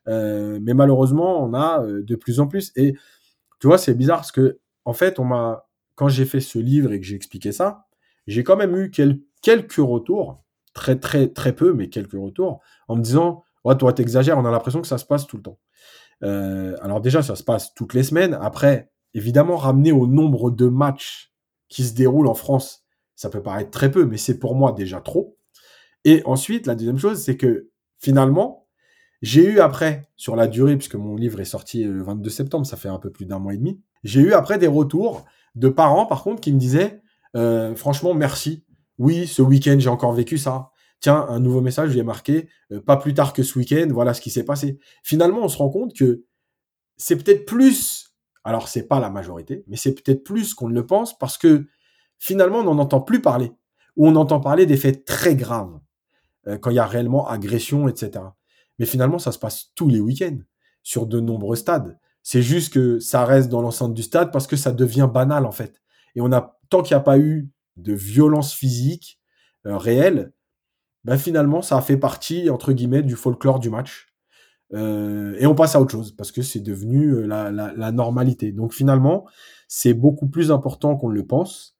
Euh, 0.07 0.59
mais 0.61 0.73
malheureusement, 0.73 1.43
on 1.43 1.53
a 1.53 1.83
de 1.85 2.15
plus 2.15 2.39
en 2.39 2.47
plus. 2.47 2.71
Et 2.75 2.95
tu 3.59 3.67
vois, 3.67 3.77
c'est 3.77 3.93
bizarre 3.93 4.17
parce 4.17 4.31
que 4.31 4.59
en 4.83 4.93
fait, 4.93 5.19
on 5.19 5.25
m'a 5.25 5.65
quand 5.95 6.07
j'ai 6.07 6.25
fait 6.25 6.39
ce 6.39 6.59
livre 6.59 6.91
et 6.91 6.99
que 6.99 7.05
j'ai 7.05 7.15
expliqué 7.15 7.51
ça, 7.51 7.87
j'ai 8.27 8.43
quand 8.43 8.57
même 8.57 8.75
eu 8.75 8.91
quelques 9.41 9.75
retours, 9.75 10.43
très 10.73 10.99
très 10.99 11.27
très 11.27 11.53
peu, 11.53 11.73
mais 11.73 11.89
quelques 11.89 12.13
retours, 12.13 12.61
en 12.87 12.95
me 12.95 13.01
disant 13.01 13.43
ouais, 13.63 13.77
toi 13.77 13.93
t'exagères, 13.93 14.37
on 14.37 14.45
a 14.45 14.51
l'impression 14.51 14.81
que 14.81 14.87
ça 14.87 14.97
se 14.97 15.05
passe 15.05 15.27
tout 15.27 15.37
le 15.37 15.43
temps. 15.43 15.59
Euh, 16.23 16.75
alors 16.81 17.01
déjà, 17.01 17.21
ça 17.21 17.35
se 17.35 17.43
passe 17.43 17.73
toutes 17.73 17.93
les 17.93 18.03
semaines. 18.03 18.37
Après, 18.39 18.91
évidemment, 19.13 19.57
ramener 19.57 19.91
au 19.91 20.07
nombre 20.07 20.51
de 20.51 20.67
matchs 20.67 21.33
qui 21.67 21.83
se 21.83 21.93
déroulent 21.93 22.27
en 22.27 22.33
France, 22.33 22.85
ça 23.15 23.29
peut 23.29 23.41
paraître 23.41 23.71
très 23.71 23.91
peu, 23.91 24.05
mais 24.05 24.17
c'est 24.17 24.39
pour 24.39 24.55
moi 24.55 24.71
déjà 24.71 25.01
trop. 25.01 25.37
Et 26.03 26.21
ensuite, 26.25 26.67
la 26.67 26.75
deuxième 26.75 26.99
chose, 26.99 27.21
c'est 27.21 27.37
que 27.37 27.69
finalement, 27.99 28.67
j'ai 29.21 29.43
eu 29.43 29.59
après, 29.59 30.09
sur 30.15 30.35
la 30.35 30.47
durée, 30.47 30.77
puisque 30.77 30.95
mon 30.95 31.15
livre 31.15 31.39
est 31.39 31.45
sorti 31.45 31.83
le 31.83 32.03
22 32.03 32.29
septembre, 32.29 32.65
ça 32.65 32.77
fait 32.77 32.89
un 32.89 32.99
peu 32.99 33.09
plus 33.09 33.25
d'un 33.25 33.39
mois 33.39 33.53
et 33.53 33.57
demi, 33.57 33.81
j'ai 34.03 34.21
eu 34.21 34.33
après 34.33 34.59
des 34.59 34.67
retours 34.67 35.25
de 35.55 35.69
parents, 35.69 36.05
par 36.05 36.23
contre, 36.23 36.41
qui 36.41 36.53
me 36.53 36.59
disaient, 36.59 37.01
euh, 37.35 37.75
franchement, 37.75 38.13
merci. 38.13 38.65
Oui, 38.97 39.27
ce 39.27 39.41
week-end, 39.41 39.75
j'ai 39.79 39.89
encore 39.89 40.13
vécu 40.13 40.37
ça. 40.37 40.71
Tiens, 41.01 41.25
un 41.29 41.39
nouveau 41.39 41.61
message, 41.61 41.91
j'ai 41.91 42.03
marqué, 42.03 42.49
euh, 42.71 42.81
pas 42.81 42.97
plus 42.97 43.13
tard 43.13 43.33
que 43.33 43.43
ce 43.43 43.59
week-end, 43.59 43.87
voilà 43.91 44.13
ce 44.13 44.21
qui 44.21 44.29
s'est 44.29 44.45
passé. 44.45 44.79
Finalement, 45.03 45.43
on 45.43 45.49
se 45.49 45.57
rend 45.57 45.69
compte 45.69 45.93
que 45.93 46.23
c'est 46.97 47.17
peut-être 47.17 47.45
plus, 47.45 48.15
alors 48.43 48.67
c'est 48.67 48.87
pas 48.87 48.99
la 48.99 49.09
majorité, 49.09 49.65
mais 49.67 49.75
c'est 49.75 49.93
peut-être 49.93 50.23
plus 50.23 50.53
qu'on 50.53 50.69
ne 50.69 50.73
le 50.73 50.85
pense 50.85 51.17
parce 51.17 51.37
que 51.37 51.65
finalement, 52.17 52.59
on 52.59 52.63
n'en 52.63 52.79
entend 52.79 53.01
plus 53.01 53.21
parler. 53.21 53.51
Ou 53.97 54.07
on 54.07 54.15
entend 54.15 54.39
parler 54.39 54.65
des 54.65 54.77
faits 54.77 55.05
très 55.05 55.35
graves, 55.35 55.79
euh, 56.47 56.57
quand 56.57 56.69
il 56.69 56.75
y 56.75 56.79
a 56.79 56.85
réellement 56.85 57.27
agression, 57.27 57.87
etc. 57.87 58.25
Mais 58.79 58.85
finalement, 58.85 59.19
ça 59.19 59.31
se 59.31 59.39
passe 59.39 59.71
tous 59.75 59.89
les 59.89 59.99
week-ends, 59.99 60.39
sur 60.83 61.05
de 61.05 61.19
nombreux 61.19 61.55
stades. 61.55 61.97
C'est 62.27 62.41
juste 62.41 62.73
que 62.73 62.97
ça 62.97 63.23
reste 63.23 63.49
dans 63.49 63.61
l'enceinte 63.61 63.93
du 63.93 64.01
stade 64.01 64.31
parce 64.31 64.47
que 64.47 64.55
ça 64.55 64.71
devient 64.71 65.07
banal 65.13 65.45
en 65.45 65.51
fait. 65.51 65.83
Et 66.15 66.21
on 66.21 66.31
a 66.31 66.57
tant 66.69 66.81
qu'il 66.81 66.95
n'y 66.95 66.99
a 66.99 67.03
pas 67.03 67.19
eu 67.19 67.51
de 67.77 67.93
violence 67.93 68.51
physique 68.51 69.19
euh, 69.67 69.77
réelle, 69.77 70.33
ben 71.03 71.19
finalement 71.19 71.61
ça 71.61 71.77
a 71.77 71.81
fait 71.81 71.97
partie 71.97 72.49
entre 72.49 72.73
guillemets 72.73 73.03
du 73.03 73.15
folklore 73.15 73.59
du 73.59 73.69
match. 73.69 74.07
Euh, 74.73 75.35
et 75.37 75.45
on 75.45 75.53
passe 75.53 75.75
à 75.75 75.81
autre 75.81 75.91
chose 75.91 76.15
parce 76.15 76.31
que 76.31 76.41
c'est 76.41 76.61
devenu 76.61 77.11
euh, 77.11 77.27
la, 77.27 77.51
la, 77.51 77.71
la, 77.75 77.91
normalité. 77.91 78.51
Donc 78.51 78.73
finalement, 78.73 79.27
c'est 79.67 79.93
beaucoup 79.93 80.27
plus 80.27 80.51
important 80.51 80.97
qu'on 80.97 81.09
le 81.09 81.27
pense. 81.27 81.77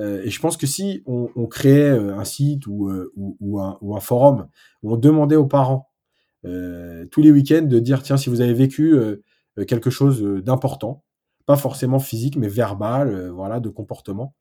Euh, 0.00 0.24
et 0.24 0.30
je 0.30 0.40
pense 0.40 0.56
que 0.56 0.66
si 0.66 1.04
on, 1.06 1.28
on 1.36 1.46
créait 1.46 1.90
euh, 1.90 2.18
un 2.18 2.24
site 2.24 2.66
ou, 2.66 2.90
ou, 3.14 3.36
ou, 3.38 3.60
un, 3.60 3.78
ou, 3.80 3.96
un, 3.96 4.00
forum 4.00 4.48
où 4.82 4.92
on 4.92 4.96
demandait 4.96 5.36
aux 5.36 5.46
parents 5.46 5.88
tous 6.42 7.22
les 7.22 7.30
week-ends 7.30 7.62
de 7.62 7.78
dire 7.78 8.02
tiens 8.02 8.18
si 8.18 8.28
vous 8.28 8.42
avez 8.42 8.52
vécu 8.52 8.92
euh, 8.92 9.22
quelque 9.64 9.90
chose 9.90 10.22
euh, 10.22 10.42
d'important, 10.42 11.04
pas 11.46 11.56
forcément 11.56 11.98
physique, 12.00 12.36
mais 12.36 12.48
verbal, 12.48 13.08
euh, 13.08 13.30
voilà, 13.30 13.60
de 13.60 13.68
comportement. 13.68 14.34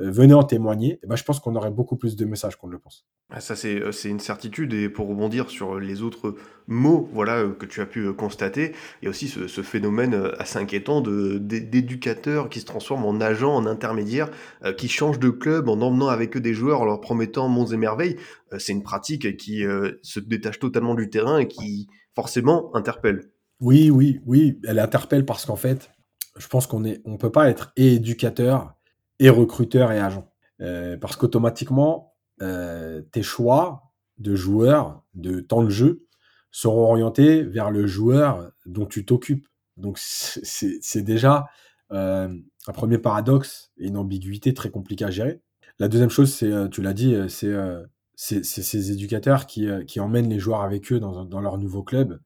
euh, 0.00 0.10
venez 0.10 0.34
en 0.34 0.44
témoigner, 0.44 1.00
et 1.02 1.06
ben, 1.08 1.16
je 1.16 1.24
pense 1.24 1.40
qu'on 1.40 1.56
aurait 1.56 1.70
beaucoup 1.72 1.96
plus 1.96 2.14
de 2.16 2.24
messages 2.24 2.56
qu'on 2.56 2.68
ne 2.68 2.72
le 2.72 2.78
pense. 2.78 3.06
Ah, 3.30 3.40
ça, 3.40 3.56
c'est, 3.56 3.80
euh, 3.82 3.90
une 4.04 4.20
certitude. 4.20 4.72
Et 4.72 4.88
pour 4.88 5.08
rebondir 5.08 5.50
sur 5.50 5.78
les 5.80 6.02
autres 6.02 6.36
mots 6.68 7.08
voilà, 7.12 7.38
euh, 7.38 7.52
que 7.52 7.66
tu 7.66 7.80
as 7.80 7.86
pu 7.86 8.12
constater, 8.12 8.72
il 9.02 9.06
y 9.06 9.08
a 9.08 9.10
aussi 9.10 9.28
ce, 9.28 9.48
ce 9.48 9.60
phénomène 9.62 10.14
assez 10.38 10.58
inquiétant 10.58 11.00
d'éducateurs 11.00 12.48
qui 12.48 12.60
se 12.60 12.64
transforment 12.66 13.04
en 13.06 13.20
agents, 13.20 13.54
en 13.54 13.66
intermédiaires, 13.66 14.30
qui 14.76 14.88
changent 14.88 15.18
de 15.18 15.30
club 15.30 15.68
en 15.68 15.80
emmenant 15.80 16.08
avec 16.08 16.36
eux 16.36 16.40
des 16.40 16.54
joueurs, 16.54 16.80
en 16.80 16.84
leur 16.84 17.00
promettant 17.00 17.48
monts 17.48 17.66
et 17.66 17.76
merveilles. 17.76 18.16
c'est 18.58 18.72
une 18.72 18.82
pratique 18.82 19.36
qui 19.36 19.64
se 20.02 20.20
détache 20.20 20.58
totalement 20.58 20.94
du 20.94 21.10
terrain 21.10 21.38
et 21.38 21.48
qui, 21.48 21.88
forcément, 22.14 22.74
interpelle. 22.74 23.30
Oui, 23.60 23.90
oui, 23.90 24.20
oui, 24.24 24.60
elle 24.64 24.78
interpelle 24.78 25.24
parce 25.24 25.44
qu'en 25.44 25.56
fait, 25.56 25.90
je 26.36 26.46
pense 26.46 26.66
qu'on 26.66 26.84
est, 26.84 27.00
on 27.04 27.16
peut 27.16 27.32
pas 27.32 27.50
être 27.50 27.72
éducateur 27.76 28.74
et 29.18 29.30
recruteur 29.30 29.90
et 29.92 29.98
agent. 29.98 30.30
Euh, 30.60 30.96
parce 30.96 31.16
qu'automatiquement, 31.16 32.14
euh, 32.40 33.02
tes 33.12 33.22
choix 33.22 33.92
de 34.18 34.34
joueurs, 34.34 35.04
de 35.14 35.40
temps 35.40 35.62
de 35.62 35.70
jeu, 35.70 36.06
seront 36.50 36.88
orientés 36.90 37.42
vers 37.42 37.70
le 37.70 37.86
joueur 37.86 38.50
dont 38.66 38.86
tu 38.86 39.04
t'occupes. 39.04 39.46
Donc 39.76 39.98
c'est 39.98 41.02
déjà 41.02 41.46
euh, 41.92 42.28
un 42.66 42.72
premier 42.72 42.98
paradoxe 42.98 43.72
et 43.78 43.88
une 43.88 43.96
ambiguïté 43.96 44.54
très 44.54 44.70
compliquée 44.70 45.04
à 45.04 45.10
gérer. 45.10 45.40
La 45.78 45.88
deuxième 45.88 46.10
chose, 46.10 46.32
c'est, 46.32 46.50
tu 46.70 46.82
l'as 46.82 46.94
dit, 46.94 47.16
c'est 47.28 48.42
ces 48.44 48.92
éducateurs 48.92 49.46
qui, 49.46 50.00
emmènent 50.00 50.28
les 50.28 50.40
joueurs 50.40 50.62
avec 50.62 50.90
eux 50.90 50.98
dans 50.98 51.40
leur 51.40 51.58
nouveau 51.58 51.84
club. 51.84 52.18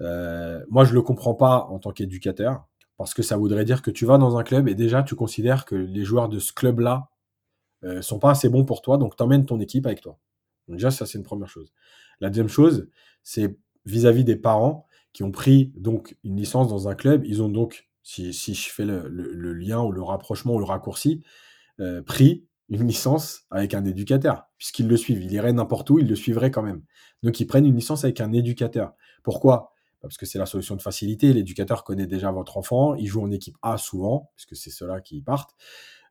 Moi, 0.00 0.84
je 0.84 0.94
le 0.94 1.02
comprends 1.02 1.34
pas 1.34 1.66
en 1.70 1.78
tant 1.78 1.92
qu'éducateur 1.92 2.66
parce 3.00 3.14
que 3.14 3.22
ça 3.22 3.38
voudrait 3.38 3.64
dire 3.64 3.80
que 3.80 3.90
tu 3.90 4.04
vas 4.04 4.18
dans 4.18 4.36
un 4.36 4.42
club 4.42 4.68
et 4.68 4.74
déjà 4.74 5.02
tu 5.02 5.14
considères 5.14 5.64
que 5.64 5.74
les 5.74 6.04
joueurs 6.04 6.28
de 6.28 6.38
ce 6.38 6.52
club-là 6.52 7.08
euh, 7.82 8.02
sont 8.02 8.18
pas 8.18 8.32
assez 8.32 8.50
bons 8.50 8.66
pour 8.66 8.82
toi, 8.82 8.98
donc 8.98 9.16
tu 9.16 9.22
emmènes 9.22 9.46
ton 9.46 9.58
équipe 9.58 9.86
avec 9.86 10.02
toi. 10.02 10.18
Donc 10.68 10.76
déjà, 10.76 10.90
ça 10.90 11.06
c'est 11.06 11.16
une 11.16 11.24
première 11.24 11.48
chose. 11.48 11.72
La 12.20 12.28
deuxième 12.28 12.48
chose, 12.48 12.90
c'est 13.22 13.56
vis-à-vis 13.86 14.24
des 14.24 14.36
parents 14.36 14.86
qui 15.14 15.22
ont 15.22 15.30
pris 15.30 15.72
donc 15.76 16.14
une 16.24 16.36
licence 16.36 16.68
dans 16.68 16.88
un 16.88 16.94
club, 16.94 17.24
ils 17.24 17.42
ont 17.42 17.48
donc, 17.48 17.88
si, 18.02 18.34
si 18.34 18.52
je 18.52 18.70
fais 18.70 18.84
le, 18.84 19.08
lien 19.54 19.80
ou 19.80 19.92
le 19.92 20.02
rapprochement 20.02 20.54
ou 20.56 20.58
le 20.58 20.66
raccourci, 20.66 21.24
euh, 21.80 22.02
pris 22.02 22.44
une 22.68 22.86
licence 22.86 23.46
avec 23.50 23.72
un 23.72 23.86
éducateur, 23.86 24.44
puisqu'ils 24.58 24.88
le 24.88 24.98
suivent. 24.98 25.22
Ils 25.22 25.32
iraient 25.32 25.54
n'importe 25.54 25.88
où, 25.88 25.98
ils 25.98 26.06
le 26.06 26.16
suivraient 26.16 26.50
quand 26.50 26.62
même. 26.62 26.82
Donc 27.22 27.40
ils 27.40 27.46
prennent 27.46 27.64
une 27.64 27.76
licence 27.76 28.04
avec 28.04 28.20
un 28.20 28.32
éducateur. 28.32 28.92
Pourquoi? 29.22 29.72
Parce 30.00 30.16
que 30.16 30.26
c'est 30.26 30.38
la 30.38 30.46
solution 30.46 30.76
de 30.76 30.82
facilité. 30.82 31.32
L'éducateur 31.32 31.84
connaît 31.84 32.06
déjà 32.06 32.30
votre 32.30 32.56
enfant, 32.56 32.94
il 32.94 33.06
joue 33.06 33.22
en 33.22 33.30
équipe 33.30 33.56
A 33.62 33.78
souvent, 33.78 34.30
puisque 34.36 34.56
c'est 34.56 34.70
ceux-là 34.70 35.00
qui 35.00 35.22
partent. 35.22 35.54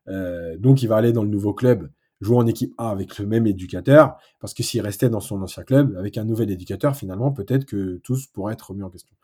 Euh, 0.08 0.56
donc 0.58 0.82
il 0.82 0.88
va 0.88 0.96
aller 0.96 1.12
dans 1.12 1.22
le 1.22 1.28
nouveau 1.28 1.54
club, 1.54 1.90
jouer 2.20 2.36
en 2.36 2.46
équipe 2.46 2.74
A 2.78 2.90
avec 2.90 3.18
le 3.18 3.26
même 3.26 3.46
éducateur, 3.46 4.16
parce 4.38 4.54
que 4.54 4.62
s'il 4.62 4.80
restait 4.80 5.10
dans 5.10 5.20
son 5.20 5.42
ancien 5.42 5.62
club, 5.62 5.96
avec 5.96 6.18
un 6.18 6.24
nouvel 6.24 6.50
éducateur, 6.50 6.96
finalement, 6.96 7.32
peut-être 7.32 7.64
que 7.64 8.00
tous 8.04 8.26
pourraient 8.28 8.54
être 8.54 8.70
remis 8.70 8.82
en 8.82 8.90
question. 8.90 9.16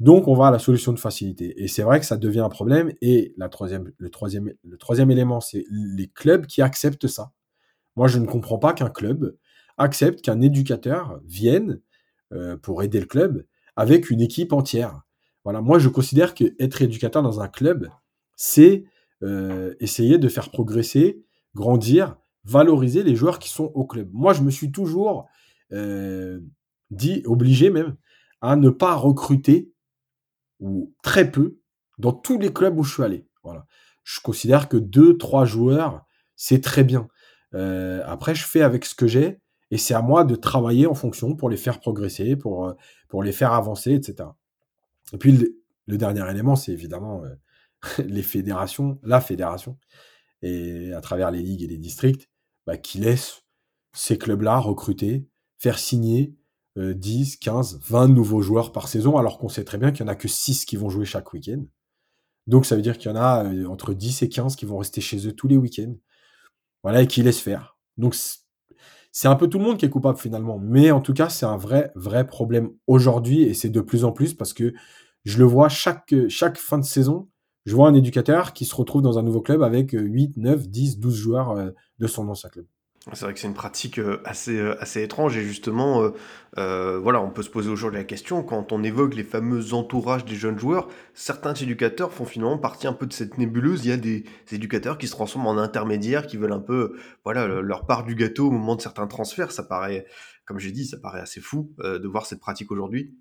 Donc 0.00 0.26
on 0.26 0.34
va 0.34 0.48
à 0.48 0.50
la 0.50 0.58
solution 0.58 0.92
de 0.92 0.98
facilité. 0.98 1.62
Et 1.62 1.68
c'est 1.68 1.82
vrai 1.82 2.00
que 2.00 2.06
ça 2.06 2.16
devient 2.16 2.40
un 2.40 2.48
problème. 2.48 2.92
Et 3.00 3.32
la 3.36 3.48
troisième, 3.48 3.92
le, 3.96 4.10
troisième, 4.10 4.52
le 4.64 4.76
troisième 4.76 5.10
élément, 5.10 5.40
c'est 5.40 5.64
les 5.70 6.08
clubs 6.08 6.46
qui 6.46 6.62
acceptent 6.62 7.06
ça. 7.06 7.32
Moi, 7.96 8.08
je 8.08 8.18
ne 8.18 8.26
comprends 8.26 8.58
pas 8.58 8.72
qu'un 8.72 8.90
club 8.90 9.36
accepte 9.78 10.20
qu'un 10.20 10.40
éducateur 10.40 11.20
vienne 11.24 11.80
euh, 12.32 12.56
pour 12.56 12.82
aider 12.82 12.98
le 12.98 13.06
club 13.06 13.44
avec 13.76 14.10
une 14.10 14.20
équipe 14.20 14.52
entière. 14.52 15.02
Voilà, 15.44 15.60
moi 15.60 15.78
je 15.78 15.88
considère 15.88 16.34
que 16.34 16.54
être 16.58 16.82
éducateur 16.82 17.22
dans 17.22 17.40
un 17.40 17.48
club, 17.48 17.88
c'est 18.36 18.84
euh, 19.22 19.74
essayer 19.80 20.18
de 20.18 20.28
faire 20.28 20.50
progresser, 20.50 21.24
grandir, 21.54 22.16
valoriser 22.44 23.02
les 23.02 23.16
joueurs 23.16 23.38
qui 23.38 23.48
sont 23.48 23.70
au 23.74 23.86
club. 23.86 24.10
Moi, 24.12 24.32
je 24.32 24.42
me 24.42 24.50
suis 24.50 24.70
toujours 24.70 25.26
euh, 25.72 26.40
dit, 26.90 27.22
obligé 27.26 27.70
même, 27.70 27.96
à 28.40 28.56
ne 28.56 28.70
pas 28.70 28.94
recruter, 28.94 29.72
ou 30.60 30.94
très 31.02 31.30
peu, 31.30 31.58
dans 31.98 32.12
tous 32.12 32.38
les 32.38 32.52
clubs 32.52 32.78
où 32.78 32.84
je 32.84 32.92
suis 32.92 33.02
allé. 33.02 33.26
Voilà. 33.42 33.66
Je 34.02 34.20
considère 34.20 34.68
que 34.68 34.76
deux, 34.76 35.16
trois 35.16 35.44
joueurs, 35.44 36.04
c'est 36.36 36.62
très 36.62 36.84
bien. 36.84 37.08
Euh, 37.54 38.02
après, 38.06 38.34
je 38.34 38.44
fais 38.44 38.62
avec 38.62 38.84
ce 38.84 38.94
que 38.94 39.06
j'ai, 39.06 39.40
et 39.74 39.76
c'est 39.76 39.94
à 39.94 40.02
moi 40.02 40.22
de 40.22 40.36
travailler 40.36 40.86
en 40.86 40.94
fonction 40.94 41.34
pour 41.34 41.50
les 41.50 41.56
faire 41.56 41.80
progresser, 41.80 42.36
pour, 42.36 42.72
pour 43.08 43.24
les 43.24 43.32
faire 43.32 43.52
avancer, 43.52 43.92
etc. 43.92 44.28
Et 45.12 45.18
puis 45.18 45.32
le, 45.88 45.98
dernier 45.98 46.30
élément, 46.30 46.54
c'est 46.54 46.70
évidemment 46.70 47.24
euh, 47.24 47.34
les 48.06 48.22
fédérations, 48.22 49.00
la 49.02 49.20
fédération, 49.20 49.76
et 50.42 50.92
à 50.92 51.00
travers 51.00 51.32
les 51.32 51.42
ligues 51.42 51.64
et 51.64 51.66
les 51.66 51.78
districts, 51.78 52.30
bah, 52.68 52.76
qui 52.76 52.98
laissent 52.98 53.42
ces 53.92 54.16
clubs-là 54.16 54.58
recruter, 54.58 55.26
faire 55.58 55.76
signer 55.76 56.36
10, 56.76 57.38
15, 57.38 57.80
20 57.82 58.08
nouveaux 58.08 58.42
joueurs 58.42 58.70
par 58.70 58.86
saison, 58.86 59.16
alors 59.16 59.38
qu'on 59.38 59.48
sait 59.48 59.64
très 59.64 59.78
bien 59.78 59.90
qu'il 59.90 60.04
n'y 60.04 60.10
en 60.10 60.12
a 60.12 60.16
que 60.16 60.28
6 60.28 60.66
qui 60.66 60.76
vont 60.76 60.88
jouer 60.88 61.04
chaque 61.04 61.32
week-end. 61.32 61.64
Donc 62.46 62.64
ça 62.64 62.76
veut 62.76 62.82
dire 62.82 62.96
qu'il 62.96 63.10
y 63.10 63.14
en 63.14 63.16
a 63.16 63.44
euh, 63.44 63.66
entre 63.66 63.92
10 63.92 64.22
et 64.22 64.28
15 64.28 64.54
qui 64.54 64.66
vont 64.66 64.78
rester 64.78 65.00
chez 65.00 65.26
eux 65.26 65.32
tous 65.32 65.48
les 65.48 65.56
week-ends. 65.56 65.96
Voilà, 66.84 67.02
et 67.02 67.08
qui 67.08 67.24
laissent 67.24 67.40
faire. 67.40 67.76
Donc 67.96 68.14
c'est 69.14 69.28
un 69.28 69.36
peu 69.36 69.48
tout 69.48 69.58
le 69.58 69.64
monde 69.64 69.78
qui 69.78 69.86
est 69.86 69.90
coupable 69.90 70.18
finalement. 70.18 70.58
Mais 70.58 70.90
en 70.90 71.00
tout 71.00 71.14
cas, 71.14 71.28
c'est 71.28 71.46
un 71.46 71.56
vrai, 71.56 71.92
vrai 71.94 72.26
problème 72.26 72.72
aujourd'hui 72.88 73.42
et 73.44 73.54
c'est 73.54 73.68
de 73.70 73.80
plus 73.80 74.04
en 74.04 74.10
plus 74.10 74.34
parce 74.34 74.52
que 74.52 74.74
je 75.24 75.38
le 75.38 75.44
vois 75.44 75.68
chaque, 75.68 76.12
chaque 76.28 76.58
fin 76.58 76.78
de 76.78 76.84
saison. 76.84 77.28
Je 77.64 77.76
vois 77.76 77.88
un 77.88 77.94
éducateur 77.94 78.52
qui 78.52 78.64
se 78.64 78.74
retrouve 78.74 79.02
dans 79.02 79.16
un 79.16 79.22
nouveau 79.22 79.40
club 79.40 79.62
avec 79.62 79.92
8, 79.92 80.36
9, 80.36 80.68
10, 80.68 80.98
12 80.98 81.14
joueurs 81.14 81.50
euh, 81.52 81.70
de 82.00 82.08
son 82.08 82.28
ancien 82.28 82.50
club. 82.50 82.66
C'est 83.12 83.26
vrai 83.26 83.34
que 83.34 83.40
c'est 83.40 83.48
une 83.48 83.54
pratique 83.54 83.98
euh, 83.98 84.22
assez, 84.24 84.58
euh, 84.58 84.80
assez 84.80 85.02
étrange 85.02 85.36
et 85.36 85.42
justement, 85.42 86.10
euh, 86.56 86.98
voilà, 86.98 87.20
on 87.20 87.28
peut 87.28 87.42
se 87.42 87.50
poser 87.50 87.68
aujourd'hui 87.68 87.98
la 87.98 88.04
question, 88.04 88.42
quand 88.42 88.72
on 88.72 88.82
évoque 88.82 89.14
les 89.14 89.24
fameux 89.24 89.74
entourages 89.74 90.24
des 90.24 90.36
jeunes 90.36 90.58
joueurs, 90.58 90.88
certains 91.12 91.52
éducateurs 91.52 92.12
font 92.12 92.24
finalement 92.24 92.56
partie 92.56 92.86
un 92.86 92.94
peu 92.94 93.06
de 93.06 93.12
cette 93.12 93.36
nébuleuse. 93.36 93.84
Il 93.84 93.90
y 93.90 93.92
a 93.92 93.98
des 93.98 94.24
éducateurs 94.52 94.96
qui 94.96 95.06
se 95.06 95.12
transforment 95.12 95.48
en 95.48 95.58
intermédiaires, 95.58 96.26
qui 96.26 96.38
veulent 96.38 96.54
un 96.54 96.60
peu, 96.60 96.96
voilà, 97.24 97.46
leur 97.46 97.84
part 97.84 98.04
du 98.04 98.14
gâteau 98.14 98.46
au 98.46 98.50
moment 98.50 98.74
de 98.74 98.80
certains 98.80 99.06
transferts. 99.06 99.52
Ça 99.52 99.64
paraît, 99.64 100.06
comme 100.46 100.58
j'ai 100.58 100.72
dit, 100.72 100.86
ça 100.86 100.96
paraît 100.96 101.20
assez 101.20 101.40
fou 101.40 101.74
de 101.82 102.08
voir 102.08 102.24
cette 102.24 102.40
pratique 102.40 102.70
aujourd'hui. 102.70 103.14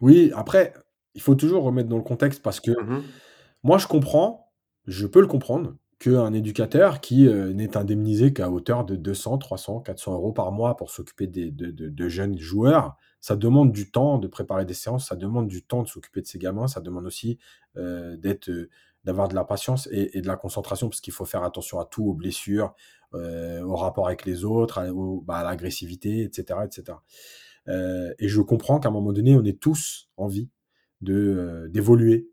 Oui, 0.00 0.32
après, 0.34 0.74
il 1.14 1.22
faut 1.22 1.36
toujours 1.36 1.62
remettre 1.62 1.88
dans 1.88 1.96
le 1.96 2.02
contexte 2.02 2.42
parce 2.42 2.58
que 2.58 2.72
mmh 2.72 3.02
moi, 3.64 3.78
je 3.78 3.86
comprends, 3.86 4.52
je 4.88 5.06
peux 5.06 5.20
le 5.20 5.28
comprendre 5.28 5.76
qu'un 6.02 6.32
éducateur 6.32 7.00
qui 7.00 7.28
euh, 7.28 7.52
n'est 7.52 7.76
indemnisé 7.76 8.32
qu'à 8.32 8.50
hauteur 8.50 8.84
de 8.84 8.96
200, 8.96 9.38
300, 9.38 9.80
400 9.82 10.14
euros 10.14 10.32
par 10.32 10.50
mois 10.50 10.76
pour 10.76 10.90
s'occuper 10.90 11.28
de, 11.28 12.08
jeunes 12.08 12.36
joueurs. 12.38 12.96
Ça 13.20 13.36
demande 13.36 13.70
du 13.70 13.88
temps 13.88 14.18
de 14.18 14.26
préparer 14.26 14.64
des 14.64 14.74
séances, 14.74 15.06
ça 15.06 15.14
demande 15.14 15.46
du 15.46 15.62
temps 15.62 15.84
de 15.84 15.88
s'occuper 15.88 16.20
de 16.20 16.26
ces 16.26 16.40
gamins, 16.40 16.66
ça 16.66 16.80
demande 16.80 17.06
aussi 17.06 17.38
euh, 17.76 18.16
d'être, 18.16 18.50
euh, 18.50 18.68
d'avoir 19.04 19.28
de 19.28 19.36
la 19.36 19.44
patience 19.44 19.88
et, 19.92 20.20
de 20.20 20.26
la 20.26 20.34
concentration, 20.34 20.88
parce 20.88 21.00
qu'il 21.00 21.12
faut 21.12 21.24
faire 21.24 21.44
attention 21.44 21.78
à 21.78 21.84
tout, 21.84 22.04
aux 22.04 22.14
blessures, 22.14 22.74
au 23.12 23.76
rapport 23.76 24.08
avec 24.08 24.24
les 24.24 24.44
autres, 24.44 24.78
à, 24.78 24.86
bah, 25.24 25.44
l'agressivité, 25.44 26.22
etc. 26.22 26.60
etc. 26.64 26.98
et 28.18 28.28
je 28.28 28.40
comprends 28.40 28.80
qu'à 28.80 28.88
un 28.88 28.92
moment 28.92 29.12
donné, 29.12 29.36
on 29.36 29.44
ait 29.44 29.52
tous 29.52 30.08
envie 30.16 30.48
de, 31.00 31.68
d'évoluer, 31.70 32.31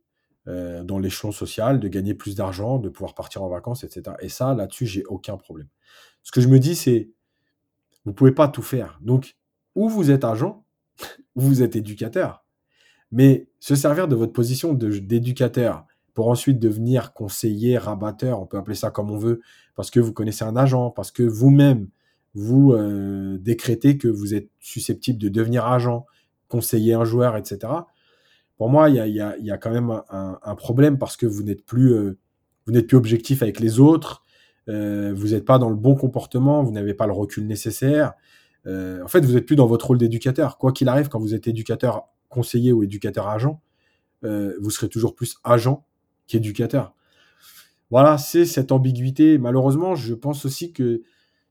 euh, 0.50 0.84
dans 0.84 0.98
l'échelon 0.98 1.32
social, 1.32 1.80
de 1.80 1.88
gagner 1.88 2.16
plus 2.16 2.34
d'argent, 2.34 2.80
de 2.80 2.90
pouvoir 2.90 3.14
partir 3.14 3.44
en 3.44 3.50
vacances, 3.50 3.84
etc. 3.84 4.16
Et 4.20 4.30
ça, 4.30 4.56
là-dessus, 4.56 4.88
j'ai 4.88 5.06
aucun 5.06 5.38
problème. 5.38 5.68
Ce 6.24 6.32
que 6.32 6.42
je 6.42 6.48
me 6.48 6.58
dis, 6.58 6.76
c'est, 6.76 7.12
vous 8.04 8.14
pouvez 8.14 8.32
pas 8.32 8.48
tout 8.48 8.64
faire. 8.64 8.98
Donc, 9.02 9.36
ou 9.76 9.90
vous 9.90 10.10
êtes 10.10 10.24
agent, 10.24 10.66
ou 11.36 11.42
vous 11.42 11.62
êtes 11.62 11.76
éducateur. 11.76 12.44
Mais 13.12 13.48
se 13.60 13.76
servir 13.76 14.08
de 14.08 14.16
votre 14.16 14.34
position 14.34 14.74
d'éducateur 14.74 15.86
pour 16.16 16.30
ensuite 16.30 16.58
devenir 16.58 17.14
conseiller, 17.14 17.78
rabatteur, 17.78 18.42
on 18.42 18.48
peut 18.48 18.58
appeler 18.58 18.76
ça 18.76 18.90
comme 18.90 19.12
on 19.12 19.18
veut, 19.18 19.42
parce 19.76 19.92
que 19.92 20.00
vous 20.00 20.14
connaissez 20.14 20.46
un 20.46 20.56
agent, 20.56 20.90
parce 20.90 21.12
que 21.12 21.22
vous-même, 21.22 21.90
vous, 22.34 22.74
euh, 22.74 23.38
décrétez 23.40 24.00
que 24.00 24.08
vous 24.08 24.34
êtes 24.34 24.50
susceptible 24.60 25.20
de 25.20 25.30
devenir 25.30 25.68
agent, 25.68 26.08
conseiller 26.48 26.94
un 26.94 27.06
joueur, 27.06 27.38
etc 27.38 27.68
pour 28.60 28.70
moi, 28.70 28.90
il 28.90 28.96
y 28.96 29.52
a, 29.52 29.58
quand 29.58 29.72
même 29.72 30.02
un, 30.10 30.56
problème 30.56 30.98
parce 30.98 31.16
que 31.16 31.26
vous 31.26 31.44
n'êtes 31.44 31.66
plus, 31.66 31.94
euh, 31.94 32.18
objectif 32.92 33.42
avec 33.42 33.62
les 33.62 33.80
autres, 33.80 34.26
euh, 34.68 35.14
vous 35.16 35.30
n'êtes 35.30 35.46
pas 35.46 35.58
dans 35.60 35.70
le 35.70 35.78
bon 35.78 35.96
comportement, 35.96 36.62
vous 36.62 36.74
n'avez 36.74 36.94
pas 36.94 37.08
le 37.08 37.14
recul 37.14 37.48
nécessaire. 37.48 38.12
Euh, 38.68 39.02
en 39.02 39.08
fait, 39.08 39.22
vous 39.22 39.36
n'êtes 39.36 39.46
plus 39.46 39.56
dans 39.56 39.66
votre 39.66 39.88
rôle 39.88 39.98
d'éducateur. 39.98 40.58
Quoi 40.58 40.74
qu'il 40.74 40.90
arrive, 40.90 41.08
quand 41.08 41.22
vous 41.22 41.34
êtes 41.34 41.48
éducateur 41.48 42.10
conseiller 42.28 42.74
ou 42.74 42.84
éducateur 42.84 43.30
agent, 43.30 43.62
vous 44.24 44.70
serez 44.72 44.90
toujours 44.90 45.16
plus 45.16 45.38
agent 45.46 45.86
qu'éducateur. 46.28 46.94
Voilà, 47.92 48.18
c'est 48.18 48.44
cette 48.44 48.74
ambiguïté. 48.74 49.38
Malheureusement, 49.38 49.96
je 49.96 50.14
pense 50.14 50.44
aussi 50.44 50.74
que 50.74 51.02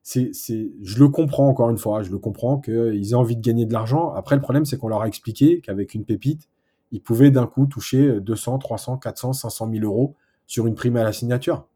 je 0.05 0.99
le 0.99 1.09
comprends 1.09 1.49
encore 1.49 1.71
une 1.71 1.79
fois, 1.79 2.03
je 2.03 2.11
le 2.11 2.19
comprends 2.19 2.61
qu'ils 2.61 3.13
aient 3.13 3.15
envie 3.15 3.37
de 3.37 3.41
gagner 3.41 3.65
de 3.65 3.73
l'argent. 3.73 4.13
Après, 4.13 4.37
le 4.37 4.43
problème, 4.43 4.67
c'est 4.67 4.77
qu'on 4.77 4.89
leur 4.89 5.01
a 5.01 5.09
expliqué 5.09 5.63
qu'avec 5.63 5.95
une 5.95 6.05
pépite, 6.05 6.51
il 6.93 7.03
pouvait 7.03 7.31
d'un 7.31 7.47
coup 7.47 7.67
toucher 7.67 8.21
200, 8.21 8.59
300, 8.59 8.99
400, 8.99 9.33
500 9.33 9.71
000 9.73 9.85
euros 9.85 10.17
sur 10.47 10.67
une 10.67 10.75
prime 10.75 10.97
à 10.97 11.05
la 11.05 11.13
signature. 11.13 11.67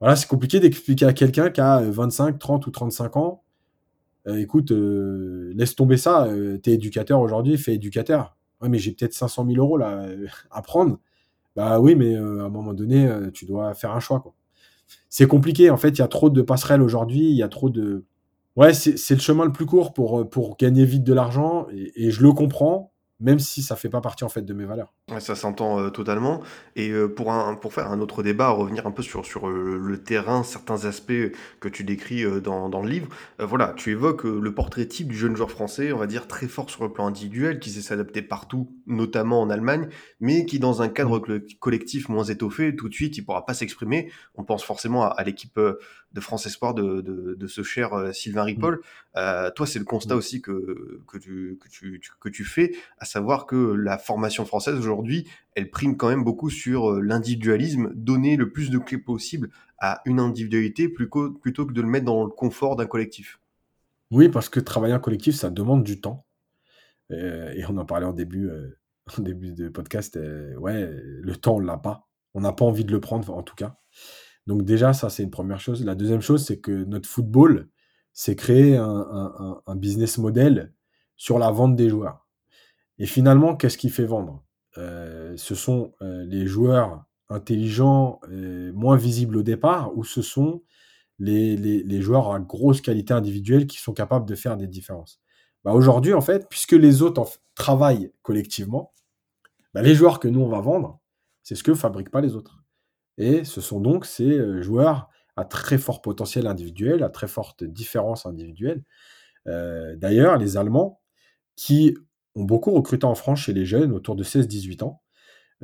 voilà, 0.00 0.16
c'est 0.16 0.28
compliqué 0.28 0.60
d'expliquer 0.60 1.06
à 1.06 1.12
quelqu'un 1.12 1.50
qui 1.50 1.60
a 1.60 1.80
25, 1.80 2.38
30 2.38 2.66
ou 2.66 2.70
35 2.70 3.16
ans, 3.16 3.42
écoute, 4.26 4.72
laisse 4.72 5.74
tomber 5.74 5.96
ça, 5.96 6.28
t'es 6.62 6.72
éducateur 6.72 7.20
aujourd'hui, 7.20 7.56
fais 7.58 7.74
éducateur. 7.74 8.36
Ouais, 8.60 8.68
mais 8.68 8.78
j'ai 8.78 8.92
peut-être 8.92 9.14
500 9.14 9.46
000 9.46 9.58
euros 9.58 9.78
là 9.78 10.06
à 10.50 10.62
prendre. 10.62 10.98
Bah 11.56 11.80
oui, 11.80 11.94
mais 11.94 12.14
à 12.16 12.20
un 12.20 12.48
moment 12.48 12.74
donné, 12.74 13.08
tu 13.32 13.46
dois 13.46 13.74
faire 13.74 13.92
un 13.92 14.00
choix. 14.00 14.24
C'est 15.08 15.26
compliqué. 15.26 15.70
En 15.70 15.76
fait, 15.76 15.90
il 15.90 15.98
y 15.98 16.02
a 16.02 16.08
trop 16.08 16.30
de 16.30 16.42
passerelles 16.42 16.82
aujourd'hui. 16.82 17.30
Il 17.30 17.36
y 17.36 17.42
a 17.42 17.48
trop 17.48 17.70
de. 17.70 18.04
Ouais, 18.56 18.74
c'est 18.74 19.14
le 19.14 19.20
chemin 19.20 19.44
le 19.44 19.52
plus 19.52 19.66
court 19.66 19.94
pour, 19.94 20.28
pour 20.28 20.56
gagner 20.56 20.84
vite 20.84 21.04
de 21.04 21.14
l'argent. 21.14 21.68
et, 21.72 22.10
je 22.10 22.22
le 22.22 22.32
comprends 22.32 22.92
même 23.20 23.38
si 23.38 23.62
ça 23.62 23.74
fait 23.74 23.88
pas 23.88 24.00
partie 24.00 24.24
en 24.24 24.28
fait 24.28 24.42
de 24.42 24.54
mes 24.54 24.64
valeurs. 24.64 24.94
ça 25.18 25.34
s'entend 25.34 25.80
euh, 25.80 25.90
totalement. 25.90 26.40
Et 26.76 26.90
euh, 26.90 27.08
pour, 27.08 27.32
un, 27.32 27.54
pour 27.54 27.72
faire 27.72 27.90
un 27.90 28.00
autre 28.00 28.22
débat, 28.22 28.50
revenir 28.50 28.86
un 28.86 28.92
peu 28.92 29.02
sur, 29.02 29.26
sur 29.26 29.48
euh, 29.48 29.78
le 29.82 30.02
terrain, 30.02 30.44
certains 30.44 30.84
aspects 30.84 31.32
que 31.60 31.68
tu 31.68 31.82
décris 31.84 32.24
dans, 32.40 32.68
dans 32.68 32.82
le 32.82 32.88
livre, 32.88 33.08
voilà, 33.38 33.74
tu 33.76 33.90
évoques 33.90 34.24
le 34.24 34.54
portrait 34.54 34.86
type 34.86 35.08
du 35.08 35.16
jeune 35.16 35.36
joueur 35.36 35.50
français, 35.50 35.92
on 35.92 35.98
va 35.98 36.06
dire 36.06 36.26
très 36.26 36.46
fort 36.46 36.70
sur 36.70 36.84
le 36.84 36.92
plan 36.92 37.06
individuel, 37.06 37.58
qui 37.58 37.70
sait 37.70 37.80
s'adapter 37.80 38.22
partout, 38.22 38.72
notamment 38.86 39.40
en 39.40 39.50
Allemagne, 39.50 39.88
mais 40.20 40.46
qui 40.46 40.58
dans 40.58 40.82
un 40.82 40.88
cadre 40.88 41.18
mmh. 41.18 41.58
collectif 41.58 42.08
moins 42.08 42.24
étoffé, 42.24 42.74
tout 42.76 42.88
de 42.88 42.94
suite, 42.94 43.16
il 43.16 43.24
pourra 43.24 43.44
pas 43.44 43.54
s'exprimer. 43.54 44.10
On 44.34 44.44
pense 44.44 44.64
forcément 44.64 45.08
à, 45.08 45.22
l'équipe 45.24 45.58
de 46.12 46.20
France 46.20 46.46
Espoir 46.46 46.74
de, 46.74 47.00
de, 47.00 47.34
de 47.34 47.46
ce 47.46 47.62
cher 47.62 48.14
Sylvain 48.14 48.44
Ripoll. 48.44 48.80
Mmh. 49.14 49.50
toi, 49.54 49.66
c'est 49.66 49.78
le 49.78 49.84
constat 49.84 50.14
mmh. 50.14 50.18
aussi 50.18 50.42
que, 50.42 51.02
que, 51.06 51.18
tu, 51.18 51.58
que, 51.60 51.68
tu, 51.68 52.00
que 52.20 52.28
tu 52.28 52.44
fais, 52.44 52.72
à 52.98 53.04
savoir 53.04 53.46
que 53.46 53.56
la 53.56 53.98
formation 53.98 54.44
française 54.44 54.76
aujourd'hui, 54.76 55.28
elle 55.58 55.70
prime 55.70 55.96
quand 55.96 56.08
même 56.08 56.24
beaucoup 56.24 56.50
sur 56.50 56.92
euh, 56.92 57.00
l'individualisme, 57.00 57.92
donner 57.94 58.36
le 58.36 58.52
plus 58.52 58.70
de 58.70 58.78
clés 58.78 58.98
possible 58.98 59.50
à 59.78 60.00
une 60.04 60.20
individualité 60.20 60.88
plutôt, 60.88 61.32
plutôt 61.32 61.66
que 61.66 61.72
de 61.72 61.82
le 61.82 61.88
mettre 61.88 62.04
dans 62.04 62.24
le 62.24 62.30
confort 62.30 62.76
d'un 62.76 62.86
collectif. 62.86 63.40
Oui, 64.10 64.28
parce 64.28 64.48
que 64.48 64.60
travailler 64.60 64.94
en 64.94 65.00
collectif, 65.00 65.34
ça 65.34 65.50
demande 65.50 65.82
du 65.82 66.00
temps. 66.00 66.26
Euh, 67.10 67.52
et 67.52 67.64
on 67.68 67.76
en 67.76 67.84
parlait 67.84 68.06
en 68.06 68.12
début, 68.12 68.48
euh, 68.48 68.78
début 69.18 69.52
de 69.52 69.68
podcast. 69.68 70.16
ouais, 70.58 70.88
le 70.90 71.36
temps, 71.36 71.56
on 71.56 71.60
l'a 71.60 71.76
pas. 71.76 72.08
On 72.34 72.40
n'a 72.40 72.52
pas 72.52 72.64
envie 72.64 72.84
de 72.84 72.92
le 72.92 73.00
prendre, 73.00 73.34
en 73.34 73.42
tout 73.42 73.56
cas. 73.56 73.78
Donc 74.48 74.64
déjà, 74.64 74.94
ça, 74.94 75.10
c'est 75.10 75.22
une 75.22 75.30
première 75.30 75.60
chose. 75.60 75.84
La 75.84 75.94
deuxième 75.94 76.22
chose, 76.22 76.42
c'est 76.42 76.58
que 76.58 76.72
notre 76.84 77.06
football, 77.06 77.68
c'est 78.14 78.34
créer 78.34 78.78
un, 78.78 79.60
business 79.76 80.16
model 80.16 80.72
sur 81.16 81.38
la 81.38 81.50
vente 81.50 81.76
des 81.76 81.90
joueurs. 81.90 82.26
Et 82.98 83.04
finalement, 83.04 83.56
qu'est-ce 83.56 83.76
qui 83.76 83.90
fait 83.90 84.06
vendre? 84.06 84.42
Euh, 84.78 85.36
Ce 85.36 85.54
sont 85.54 85.92
euh, 86.00 86.24
les 86.24 86.46
joueurs 86.46 87.04
intelligents, 87.28 88.20
euh, 88.30 88.72
moins 88.72 88.96
visibles 88.96 89.36
au 89.36 89.42
départ, 89.42 89.94
ou 89.98 90.02
ce 90.02 90.22
sont 90.22 90.62
les, 91.18 91.54
les, 91.58 92.00
joueurs 92.00 92.32
à 92.32 92.40
grosse 92.40 92.80
qualité 92.80 93.12
individuelle 93.12 93.66
qui 93.66 93.76
sont 93.76 93.92
capables 93.92 94.26
de 94.26 94.34
faire 94.34 94.56
des 94.56 94.66
différences? 94.66 95.20
Bah 95.62 95.74
Aujourd'hui, 95.74 96.14
en 96.14 96.22
fait, 96.22 96.48
puisque 96.48 96.72
les 96.72 97.02
autres 97.02 97.28
travaillent 97.54 98.12
collectivement, 98.22 98.94
bah 99.74 99.82
les 99.82 99.94
joueurs 99.94 100.20
que 100.20 100.28
nous, 100.28 100.40
on 100.40 100.48
va 100.48 100.60
vendre, 100.60 101.00
c'est 101.42 101.54
ce 101.54 101.62
que 101.62 101.74
fabriquent 101.74 102.10
pas 102.10 102.22
les 102.22 102.34
autres. 102.34 102.57
Et 103.18 103.44
ce 103.44 103.60
sont 103.60 103.80
donc 103.80 104.06
ces 104.06 104.62
joueurs 104.62 105.10
à 105.36 105.44
très 105.44 105.78
fort 105.78 106.00
potentiel 106.00 106.46
individuel, 106.46 107.02
à 107.02 107.10
très 107.10 107.28
forte 107.28 107.62
différence 107.64 108.26
individuelle. 108.26 108.82
D'ailleurs, 109.46 110.36
les 110.36 110.56
Allemands, 110.56 111.00
qui 111.56 111.96
ont 112.36 112.44
beaucoup 112.44 112.72
recruté 112.72 113.04
en 113.04 113.14
France 113.14 113.40
chez 113.40 113.52
les 113.52 113.66
jeunes 113.66 113.92
autour 113.92 114.16
de 114.16 114.24
16-18 114.24 114.84
ans, 114.84 115.02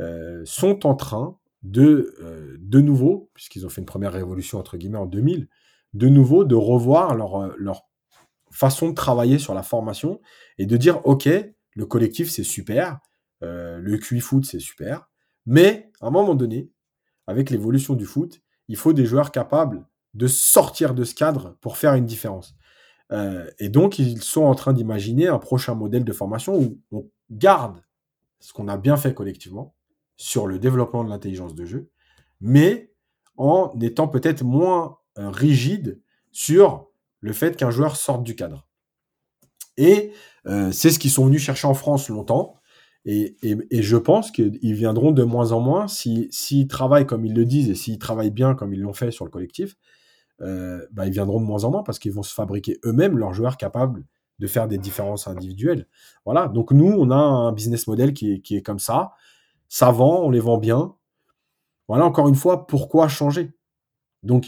euh, 0.00 0.42
sont 0.44 0.86
en 0.86 0.96
train 0.96 1.38
de, 1.62 2.14
euh, 2.20 2.56
de 2.58 2.80
nouveau, 2.80 3.30
puisqu'ils 3.32 3.64
ont 3.64 3.68
fait 3.68 3.80
une 3.80 3.86
première 3.86 4.12
révolution 4.12 4.58
entre 4.58 4.76
guillemets 4.76 4.98
en 4.98 5.06
2000, 5.06 5.48
de 5.94 6.08
nouveau 6.08 6.44
de 6.44 6.56
revoir 6.56 7.14
leur, 7.14 7.40
euh, 7.40 7.54
leur 7.56 7.82
façon 8.50 8.88
de 8.88 8.94
travailler 8.94 9.38
sur 9.38 9.54
la 9.54 9.62
formation 9.62 10.20
et 10.58 10.66
de 10.66 10.76
dire 10.76 11.00
ok, 11.06 11.28
le 11.76 11.86
collectif 11.86 12.30
c'est 12.30 12.44
super, 12.44 12.98
le 13.40 13.98
QI 13.98 14.20
foot 14.20 14.46
c'est 14.46 14.60
super, 14.60 15.10
mais 15.44 15.90
à 16.00 16.06
un 16.06 16.10
moment 16.10 16.34
donné, 16.34 16.70
avec 17.26 17.50
l'évolution 17.50 17.94
du 17.94 18.04
foot, 18.04 18.40
il 18.68 18.76
faut 18.76 18.92
des 18.92 19.06
joueurs 19.06 19.32
capables 19.32 19.86
de 20.14 20.26
sortir 20.26 20.94
de 20.94 21.04
ce 21.04 21.14
cadre 21.14 21.56
pour 21.60 21.76
faire 21.76 21.94
une 21.94 22.06
différence. 22.06 22.54
Euh, 23.12 23.50
et 23.58 23.68
donc, 23.68 23.98
ils 23.98 24.22
sont 24.22 24.44
en 24.44 24.54
train 24.54 24.72
d'imaginer 24.72 25.28
un 25.28 25.38
prochain 25.38 25.74
modèle 25.74 26.04
de 26.04 26.12
formation 26.12 26.58
où 26.58 26.80
on 26.92 27.10
garde 27.30 27.82
ce 28.40 28.52
qu'on 28.52 28.68
a 28.68 28.76
bien 28.76 28.96
fait 28.96 29.14
collectivement 29.14 29.74
sur 30.16 30.46
le 30.46 30.58
développement 30.58 31.04
de 31.04 31.10
l'intelligence 31.10 31.54
de 31.54 31.64
jeu, 31.64 31.90
mais 32.40 32.92
en 33.36 33.72
étant 33.80 34.08
peut-être 34.08 34.44
moins 34.44 34.98
euh, 35.18 35.30
rigide 35.30 36.00
sur 36.30 36.88
le 37.20 37.32
fait 37.32 37.56
qu'un 37.56 37.70
joueur 37.70 37.96
sorte 37.96 38.22
du 38.22 38.36
cadre. 38.36 38.68
Et 39.76 40.12
euh, 40.46 40.70
c'est 40.72 40.90
ce 40.90 40.98
qu'ils 40.98 41.10
sont 41.10 41.26
venus 41.26 41.42
chercher 41.42 41.66
en 41.66 41.74
France 41.74 42.08
longtemps. 42.08 42.56
Et, 43.06 43.36
je 43.70 43.96
pense 43.96 44.30
qu'ils 44.30 44.74
viendront 44.74 45.12
de 45.12 45.22
moins 45.24 45.52
en 45.52 45.60
moins 45.60 45.86
s'ils 45.88 46.68
travaillent 46.68 47.06
comme 47.06 47.26
ils 47.26 47.34
le 47.34 47.44
disent 47.44 47.68
et 47.68 47.74
s'ils 47.74 47.98
travaillent 47.98 48.30
bien 48.30 48.54
comme 48.54 48.72
ils 48.72 48.80
l'ont 48.80 48.94
fait 48.94 49.10
sur 49.10 49.24
le 49.24 49.30
collectif. 49.30 49.76
Euh, 50.40 50.84
bah, 50.90 51.06
ils 51.06 51.12
viendront 51.12 51.40
de 51.40 51.46
moins 51.46 51.64
en 51.64 51.70
moins 51.70 51.82
parce 51.82 51.98
qu'ils 51.98 52.12
vont 52.12 52.22
se 52.22 52.34
fabriquer 52.34 52.78
eux-mêmes 52.84 53.18
leurs 53.18 53.34
joueurs 53.34 53.56
capables 53.56 54.04
de 54.40 54.46
faire 54.46 54.66
des 54.66 54.78
différences 54.78 55.28
individuelles. 55.28 55.86
Voilà. 56.24 56.48
Donc 56.48 56.72
nous, 56.72 56.92
on 56.92 57.10
a 57.10 57.16
un 57.16 57.52
business 57.52 57.86
model 57.86 58.14
qui 58.14 58.32
est, 58.32 58.40
qui 58.40 58.56
est 58.56 58.62
comme 58.62 58.78
ça. 58.80 59.12
Ça 59.68 59.90
vend, 59.90 60.22
on 60.22 60.30
les 60.30 60.40
vend 60.40 60.58
bien. 60.58 60.94
Voilà. 61.88 62.04
Encore 62.04 62.28
une 62.28 62.34
fois, 62.34 62.66
pourquoi 62.66 63.08
changer 63.08 63.52
Donc 64.22 64.46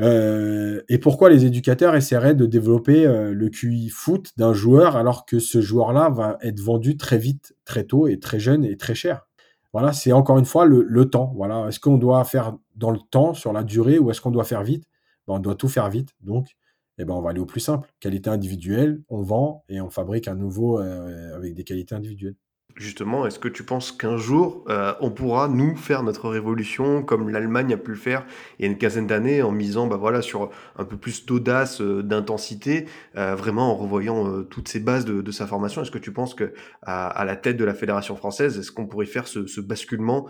euh, 0.00 0.82
et 0.88 0.98
pourquoi 0.98 1.30
les 1.30 1.44
éducateurs 1.44 1.94
essaieraient 1.94 2.34
de 2.34 2.46
développer 2.46 3.06
euh, 3.06 3.32
le 3.32 3.48
QI 3.48 3.88
foot 3.88 4.32
d'un 4.36 4.52
joueur 4.52 4.96
alors 4.96 5.26
que 5.26 5.38
ce 5.38 5.60
joueur-là 5.60 6.10
va 6.10 6.38
être 6.42 6.60
vendu 6.60 6.96
très 6.96 7.18
vite, 7.18 7.54
très 7.64 7.84
tôt 7.84 8.06
et 8.06 8.18
très 8.18 8.40
jeune 8.40 8.64
et 8.64 8.76
très 8.76 8.94
cher? 8.94 9.26
Voilà, 9.72 9.92
c'est 9.92 10.12
encore 10.12 10.38
une 10.38 10.46
fois 10.46 10.64
le, 10.66 11.04
temps. 11.10 11.32
Voilà, 11.36 11.68
est-ce 11.68 11.78
qu'on 11.78 11.98
doit 11.98 12.24
faire 12.24 12.56
dans 12.74 12.90
le 12.90 12.98
temps, 13.10 13.34
sur 13.34 13.52
la 13.52 13.62
durée, 13.62 13.98
ou 13.98 14.10
est-ce 14.10 14.20
qu'on 14.20 14.32
doit 14.32 14.44
faire 14.44 14.64
vite? 14.64 14.84
Ben, 15.28 15.34
On 15.34 15.38
doit 15.38 15.54
tout 15.54 15.68
faire 15.68 15.88
vite. 15.90 16.10
Donc, 16.22 16.56
eh 16.98 17.04
ben, 17.04 17.14
on 17.14 17.20
va 17.20 17.30
aller 17.30 17.40
au 17.40 17.46
plus 17.46 17.60
simple. 17.60 17.88
Qualité 18.00 18.30
individuelle, 18.30 19.00
on 19.08 19.22
vend 19.22 19.64
et 19.68 19.80
on 19.80 19.90
fabrique 19.90 20.28
un 20.28 20.34
nouveau 20.34 20.80
euh, 20.80 21.36
avec 21.36 21.54
des 21.54 21.64
qualités 21.64 21.94
individuelles. 21.94 22.34
Justement, 22.80 23.26
est-ce 23.26 23.38
que 23.38 23.48
tu 23.48 23.62
penses 23.62 23.92
qu'un 23.92 24.16
jour, 24.16 24.64
euh, 24.70 24.94
on 25.00 25.10
pourra, 25.10 25.48
nous, 25.48 25.76
faire 25.76 26.02
notre 26.02 26.30
révolution 26.30 27.02
comme 27.02 27.28
l'Allemagne 27.28 27.74
a 27.74 27.76
pu 27.76 27.90
le 27.90 27.96
faire 27.96 28.24
il 28.58 28.64
y 28.64 28.68
a 28.68 28.70
une 28.70 28.78
quinzaine 28.78 29.06
d'années 29.06 29.42
en 29.42 29.52
misant 29.52 29.86
bah, 29.86 30.22
sur 30.22 30.50
un 30.76 30.84
peu 30.84 30.96
plus 30.96 31.26
d'audace, 31.26 31.82
euh, 31.82 32.02
d'intensité, 32.02 32.86
vraiment 33.14 33.72
en 33.72 33.76
revoyant 33.76 34.42
toutes 34.44 34.68
ces 34.68 34.80
bases 34.80 35.04
de, 35.04 35.30
sa 35.30 35.46
formation? 35.46 35.82
Est-ce 35.82 35.90
que 35.90 35.98
tu 35.98 36.12
penses 36.12 36.34
que 36.34 36.54
à, 36.82 37.22
la 37.26 37.36
tête 37.36 37.58
de 37.58 37.64
la 37.64 37.74
Fédération 37.74 38.16
française, 38.16 38.58
est-ce 38.58 38.72
qu'on 38.72 38.86
pourrait 38.86 39.06
faire 39.06 39.28
ce, 39.28 39.60
basculement 39.60 40.26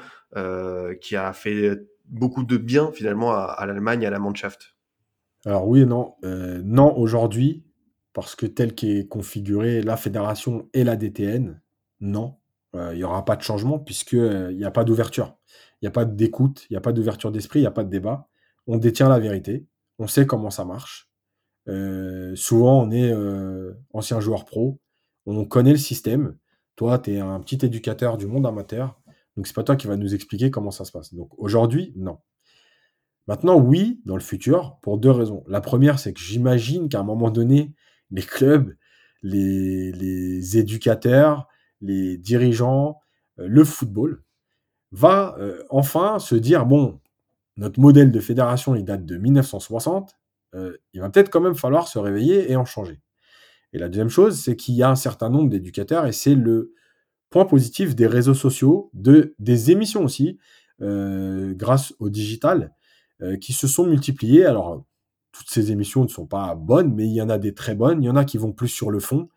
qui 1.00 1.16
a 1.16 1.32
fait 1.32 1.80
beaucoup 2.06 2.42
de 2.42 2.56
bien 2.56 2.90
finalement 2.92 3.32
à, 3.32 3.64
l'Allemagne, 3.66 4.04
à 4.04 4.10
la 4.10 4.18
Mannschaft? 4.18 4.74
Alors 5.46 5.66
oui 5.68 5.82
et 5.82 5.86
non. 5.86 6.14
Euh, 6.24 6.60
non 6.64 6.96
aujourd'hui, 6.98 7.64
parce 8.12 8.34
que 8.34 8.46
tel 8.46 8.74
qu'est 8.74 9.06
configuré 9.08 9.82
la 9.82 9.96
fédération 9.96 10.68
et 10.74 10.84
la 10.84 10.96
DTN, 10.96 11.60
non. 12.00 12.39
Euh, 12.76 12.90
il 12.92 12.98
n'y 12.98 13.04
aura 13.04 13.24
pas 13.24 13.36
de 13.36 13.42
changement 13.42 13.78
puisqu'il 13.78 14.18
euh, 14.18 14.52
n'y 14.52 14.64
a 14.64 14.70
pas 14.70 14.84
d'ouverture. 14.84 15.36
Il 15.80 15.84
n'y 15.84 15.88
a 15.88 15.92
pas 15.92 16.04
d'écoute, 16.04 16.66
il 16.70 16.74
n'y 16.74 16.76
a 16.76 16.80
pas 16.80 16.92
d'ouverture 16.92 17.32
d'esprit, 17.32 17.60
il 17.60 17.62
n'y 17.62 17.68
a 17.68 17.72
pas 17.72 17.84
de 17.84 17.90
débat. 17.90 18.28
On 18.66 18.76
détient 18.76 19.08
la 19.08 19.18
vérité, 19.18 19.66
on 19.98 20.06
sait 20.06 20.26
comment 20.26 20.50
ça 20.50 20.64
marche. 20.64 21.10
souvent, 22.34 22.82
on 22.82 22.90
est 22.90 23.12
ancien 23.92 24.20
joueur 24.20 24.44
pro, 24.44 24.78
on 25.26 25.44
connaît 25.46 25.72
le 25.72 25.78
système. 25.78 26.36
Toi, 26.76 26.98
tu 26.98 27.12
es 27.14 27.20
un 27.20 27.40
petit 27.40 27.64
éducateur 27.64 28.18
du 28.18 28.26
monde 28.26 28.46
amateur. 28.46 29.00
Donc 29.36 29.46
c'est 29.46 29.54
pas 29.54 29.64
toi 29.64 29.76
qui 29.76 29.86
va 29.86 29.96
nous 29.96 30.14
expliquer 30.14 30.50
comment 30.50 30.70
ça 30.70 30.84
se 30.84 30.92
passe. 30.92 31.14
Donc 31.14 31.30
aujourd'hui, 31.38 31.92
non. 31.96 32.18
Maintenant, 33.26 33.60
oui, 33.60 34.00
dans 34.04 34.16
le 34.16 34.22
futur, 34.22 34.78
pour 34.82 34.98
deux 34.98 35.10
raisons. 35.10 35.44
La 35.46 35.60
première, 35.60 35.98
c'est 35.98 36.12
que 36.12 36.20
j'imagine 36.20 36.88
qu'à 36.88 37.00
un 37.00 37.04
moment 37.04 37.30
donné, 37.30 37.72
les 38.10 38.22
clubs, 38.22 38.74
les, 39.22 40.58
éducateurs, 40.58 41.46
les 41.80 42.16
dirigeants, 42.16 43.00
euh, 43.38 43.46
le 43.48 43.64
football, 43.64 44.22
va 44.92 45.36
euh, 45.38 45.62
enfin 45.70 46.18
se 46.18 46.34
dire, 46.34 46.66
bon, 46.66 47.00
notre 47.56 47.80
modèle 47.80 48.10
de 48.10 48.20
fédération, 48.20 48.74
il 48.74 48.84
date 48.84 49.04
de 49.04 49.16
1960, 49.16 50.18
euh, 50.54 50.76
il 50.92 51.00
va 51.00 51.10
peut-être 51.10 51.30
quand 51.30 51.40
même 51.40 51.54
falloir 51.54 51.88
se 51.88 51.98
réveiller 51.98 52.50
et 52.50 52.56
en 52.56 52.64
changer. 52.64 53.00
Et 53.72 53.78
la 53.78 53.88
deuxième 53.88 54.08
chose, 54.08 54.40
c'est 54.40 54.56
qu'il 54.56 54.74
y 54.74 54.82
a 54.82 54.90
un 54.90 54.96
certain 54.96 55.30
nombre 55.30 55.50
d'éducateurs, 55.50 56.06
et 56.06 56.12
c'est 56.12 56.34
le, 56.34 56.74
point 57.30 57.44
positif 57.44 57.94
des 57.94 58.08
réseaux 58.08 58.34
sociaux, 58.34 58.90
de, 58.92 59.36
des 59.38 59.70
émissions 59.70 60.02
aussi, 60.02 60.40
grâce 60.80 61.94
au 62.00 62.10
digital, 62.10 62.74
qui 63.40 63.52
se 63.52 63.68
sont 63.68 63.86
multipliées. 63.86 64.46
Alors, 64.46 64.84
toutes 65.30 65.48
ces 65.48 65.70
émissions 65.70 66.02
ne 66.02 66.08
sont 66.08 66.26
pas 66.26 66.54
bonnes, 66.54 66.92
mais 66.92 67.04
il 67.04 67.12
y 67.12 67.22
en 67.22 67.28
a 67.28 67.38
des 67.38 67.54
très 67.54 67.76
bonnes. 67.76 68.02
Il 68.02 68.06
y 68.06 68.10
en 68.10 68.16
a 68.16 68.24
qui 68.24 68.38
vont 68.38 68.52
plus 68.52 68.68
sur 68.68 68.90
le 68.90 68.98
fond. 68.98 69.28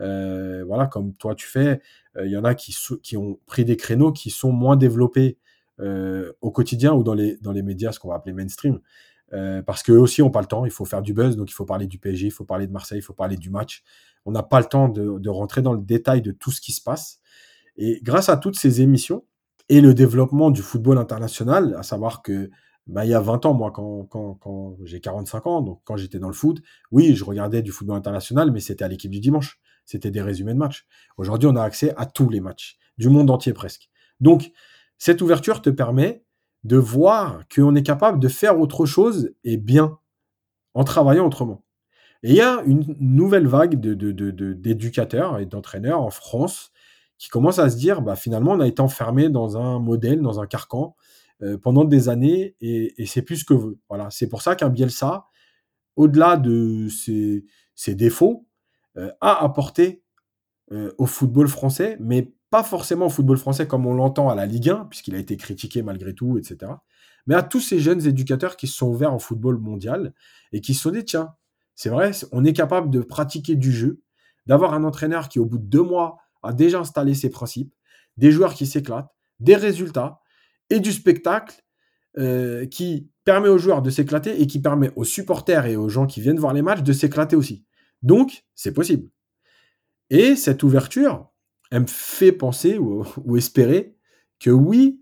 Euh, 0.00 0.64
voilà, 0.66 0.86
comme 0.86 1.14
toi 1.14 1.34
tu 1.34 1.46
fais. 1.46 1.80
il 2.18 2.30
y 2.30 2.36
en 2.36 2.44
a 2.44 2.54
qui, 2.54 2.76
qui 3.02 3.16
ont 3.16 3.38
pris 3.46 3.64
des 3.64 3.76
créneaux 3.76 4.12
qui 4.12 4.30
sont 4.30 4.52
moins 4.52 4.76
développés 4.76 5.38
euh, 5.80 6.32
au 6.42 6.50
quotidien 6.50 6.92
ou 6.92 7.02
dans 7.02 7.14
les, 7.14 7.38
dans 7.38 7.50
les 7.50 7.62
médias, 7.62 7.92
ce 7.92 7.98
qu'on 7.98 8.08
va 8.08 8.16
appeler 8.16 8.34
mainstream. 8.34 8.78
Euh, 9.32 9.62
parce 9.62 9.82
qu'eux 9.82 9.98
aussi 9.98 10.20
n'ont 10.20 10.30
pas 10.30 10.42
le 10.42 10.46
temps, 10.46 10.66
il 10.66 10.70
faut 10.70 10.84
faire 10.84 11.00
du 11.02 11.14
buzz, 11.14 11.36
donc 11.36 11.50
il 11.50 11.54
faut 11.54 11.64
parler 11.64 11.86
du 11.86 11.98
PSG, 11.98 12.26
il 12.26 12.30
faut 12.30 12.44
parler 12.44 12.66
de 12.66 12.72
Marseille, 12.72 12.98
il 12.98 13.02
faut 13.02 13.14
parler 13.14 13.36
du 13.36 13.50
match. 13.50 13.82
On 14.26 14.32
n'a 14.32 14.42
pas 14.42 14.60
le 14.60 14.66
temps 14.66 14.88
de, 14.88 15.18
de, 15.18 15.30
rentrer 15.30 15.62
dans 15.62 15.72
le 15.72 15.80
détail 15.80 16.20
de 16.22 16.30
tout 16.30 16.50
ce 16.50 16.60
qui 16.60 16.72
se 16.72 16.82
passe. 16.82 17.20
Et 17.76 18.00
grâce 18.02 18.28
à 18.28 18.36
toutes 18.36 18.56
ces 18.56 18.82
émissions 18.82 19.24
et 19.70 19.80
le 19.80 19.94
développement 19.94 20.50
du 20.50 20.60
football 20.60 20.98
international, 20.98 21.74
à 21.78 21.82
savoir 21.82 22.22
que 22.22 22.50
bah, 22.86 23.06
il 23.06 23.10
y 23.10 23.14
a 23.14 23.20
20 23.20 23.46
ans, 23.46 23.54
moi, 23.54 23.70
quand, 23.70 24.04
quand, 24.04 24.34
quand 24.34 24.76
j'ai 24.84 25.00
45 25.00 25.46
ans, 25.46 25.62
donc 25.62 25.80
quand 25.84 25.96
j'étais 25.96 26.18
dans 26.18 26.28
le 26.28 26.34
foot, 26.34 26.60
oui, 26.90 27.16
je 27.16 27.24
regardais 27.24 27.62
du 27.62 27.72
football 27.72 27.96
international, 27.96 28.50
mais 28.52 28.60
c'était 28.60 28.84
à 28.84 28.88
l'équipe 28.88 29.10
du 29.10 29.20
dimanche. 29.20 29.58
C'était 29.84 30.10
des 30.10 30.22
résumés 30.22 30.54
de 30.54 30.58
matchs. 30.58 30.86
Aujourd'hui, 31.16 31.48
on 31.48 31.56
a 31.56 31.62
accès 31.62 31.94
à 31.96 32.06
tous 32.06 32.28
les 32.28 32.40
matchs, 32.40 32.76
du 32.98 33.08
monde 33.08 33.30
entier 33.30 33.52
presque. 33.52 33.88
Donc, 34.20 34.52
cette 34.98 35.22
ouverture 35.22 35.62
te 35.62 35.70
permet 35.70 36.24
de 36.64 36.76
voir 36.76 37.42
qu'on 37.54 37.74
est 37.74 37.82
capable 37.82 38.20
de 38.20 38.28
faire 38.28 38.60
autre 38.60 38.86
chose 38.86 39.34
et 39.44 39.56
bien, 39.56 39.98
en 40.74 40.84
travaillant 40.84 41.26
autrement. 41.26 41.64
Et 42.22 42.30
il 42.30 42.36
y 42.36 42.40
a 42.40 42.62
une 42.66 42.84
nouvelle 43.00 43.48
vague 43.48 43.80
d'éducateurs 43.80 45.40
et 45.40 45.46
d'entraîneurs 45.46 46.00
en 46.00 46.10
France 46.10 46.70
qui 47.18 47.28
commencent 47.28 47.58
à 47.58 47.68
se 47.68 47.76
dire, 47.76 48.02
bah, 48.02 48.16
finalement, 48.16 48.52
on 48.52 48.60
a 48.60 48.66
été 48.66 48.80
enfermé 48.80 49.28
dans 49.28 49.56
un 49.56 49.78
modèle, 49.80 50.20
dans 50.22 50.40
un 50.40 50.46
carcan, 50.46 50.96
euh, 51.42 51.58
pendant 51.58 51.84
des 51.84 52.08
années 52.08 52.54
et, 52.60 52.94
c'est 53.06 53.22
plus 53.22 53.38
ce 53.38 53.44
que 53.44 53.54
veut. 53.54 53.78
Voilà, 53.88 54.08
c'est 54.10 54.28
pour 54.28 54.42
ça 54.42 54.54
qu'un 54.54 54.68
Bielsa, 54.68 55.26
au-delà 55.96 56.36
de 56.36 56.88
ses, 56.88 57.94
défauts, 57.94 58.46
a 58.96 59.44
apporté 59.44 60.02
euh, 60.72 60.90
au 60.96 61.04
football 61.04 61.48
français, 61.48 61.98
mais 62.00 62.32
pas 62.48 62.62
forcément 62.62 63.06
au 63.06 63.10
football 63.10 63.36
français 63.36 63.66
comme 63.66 63.84
on 63.84 63.92
l'entend 63.92 64.30
à 64.30 64.34
la 64.34 64.46
Ligue 64.46 64.70
1, 64.70 64.86
puisqu'il 64.86 65.14
a 65.14 65.18
été 65.18 65.36
critiqué 65.36 65.82
malgré 65.82 66.14
tout, 66.14 66.38
etc. 66.38 66.72
Mais 67.26 67.34
à 67.34 67.42
tous 67.42 67.60
ces 67.60 67.78
jeunes 67.78 68.06
éducateurs 68.06 68.56
qui 68.56 68.66
se 68.66 68.76
sont 68.76 68.88
ouverts 68.88 69.12
en 69.12 69.18
football 69.18 69.58
mondial 69.58 70.14
et 70.52 70.62
qui 70.62 70.72
se 70.72 70.82
sont 70.82 70.90
dit, 70.90 71.04
tiens, 71.04 71.34
c'est 71.74 71.90
vrai, 71.90 72.12
on 72.30 72.44
est 72.44 72.54
capable 72.54 72.88
de 72.88 73.00
pratiquer 73.00 73.54
du 73.54 73.70
jeu, 73.70 74.00
d'avoir 74.46 74.72
un 74.72 74.84
entraîneur 74.84 75.28
qui, 75.28 75.38
au 75.38 75.44
bout 75.44 75.58
de 75.58 75.66
deux 75.66 75.82
mois, 75.82 76.18
a 76.42 76.54
déjà 76.54 76.80
installé 76.80 77.14
ses 77.14 77.28
principes, 77.28 77.74
des 78.16 78.30
joueurs 78.30 78.54
qui 78.54 78.66
s'éclatent, 78.66 79.10
des 79.40 79.56
résultats, 79.56 80.20
et 80.70 80.80
du 80.80 80.92
spectacle 80.92 81.62
euh, 82.18 82.66
qui 82.66 83.10
permet 83.24 83.48
aux 83.48 83.58
joueurs 83.58 83.82
de 83.82 83.90
s'éclater 83.90 84.40
et 84.40 84.46
qui 84.46 84.60
permet 84.60 84.90
aux 84.96 85.04
supporters 85.04 85.66
et 85.66 85.76
aux 85.76 85.88
gens 85.88 86.06
qui 86.06 86.22
viennent 86.22 86.38
voir 86.38 86.54
les 86.54 86.62
matchs 86.62 86.82
de 86.82 86.92
s'éclater 86.92 87.36
aussi. 87.36 87.66
Donc, 88.02 88.44
c'est 88.54 88.72
possible. 88.72 89.08
Et 90.10 90.36
cette 90.36 90.62
ouverture, 90.62 91.30
elle 91.70 91.82
me 91.82 91.86
fait 91.86 92.32
penser 92.32 92.78
ou, 92.78 93.04
espérer 93.36 93.96
que 94.40 94.50
oui, 94.50 95.00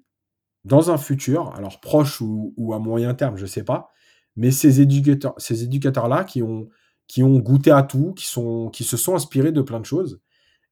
dans 0.65 0.91
un 0.91 0.99
futur, 0.99 1.55
alors 1.55 1.81
proche 1.81 2.21
ou, 2.21 2.73
à 2.75 2.79
moyen 2.79 3.15
terme, 3.15 3.37
je 3.37 3.43
ne 3.43 3.49
sais 3.49 3.65
pas, 3.65 3.91
mais 4.37 4.51
ces 4.51 4.81
éducateurs, 4.81 5.35
éducateurs-là 5.51 6.25
qui 6.25 6.43
ont, 6.43 6.69
goûté 7.39 7.71
à 7.71 7.83
tout, 7.83 8.13
qui 8.13 8.25
se 8.27 8.97
sont 8.97 9.15
inspirés 9.15 9.53
de 9.53 9.63
plein 9.63 9.81
de 9.81 9.87
choses, 9.87 10.21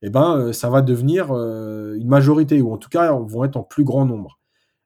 eh 0.03 0.11
ben, 0.11 0.37
euh, 0.37 0.53
ça 0.53 0.71
va 0.71 0.83
devenir 0.83 1.33
euh, 1.33 1.95
une 1.99 2.09
majorité, 2.09 2.63
ou 2.63 2.73
en 2.73 2.79
tout 2.79 2.89
cas, 2.89 3.13
vont 3.13 3.45
être 3.45 3.57
en 3.57 3.65
plus 3.65 3.85
grand 3.85 4.05
nombre. 4.05 4.39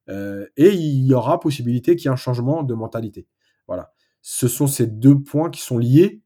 Euh, 0.09 0.47
et 0.57 0.71
il 0.71 1.07
y 1.07 1.15
aura 1.15 1.39
possibilité 1.39 1.97
qu'il 1.97 2.07
y 2.07 2.09
ait 2.09 2.13
un 2.13 2.17
changement 2.17 2.63
de 2.63 2.75
mentalité. 2.75 3.27
Voilà. 3.67 3.93
Ce 4.23 4.49
sont 4.49 4.67
ces 4.67 4.87
deux 4.87 5.21
points 5.21 5.51
qui 5.51 5.61
sont 5.61 5.79
liés, 5.79 6.22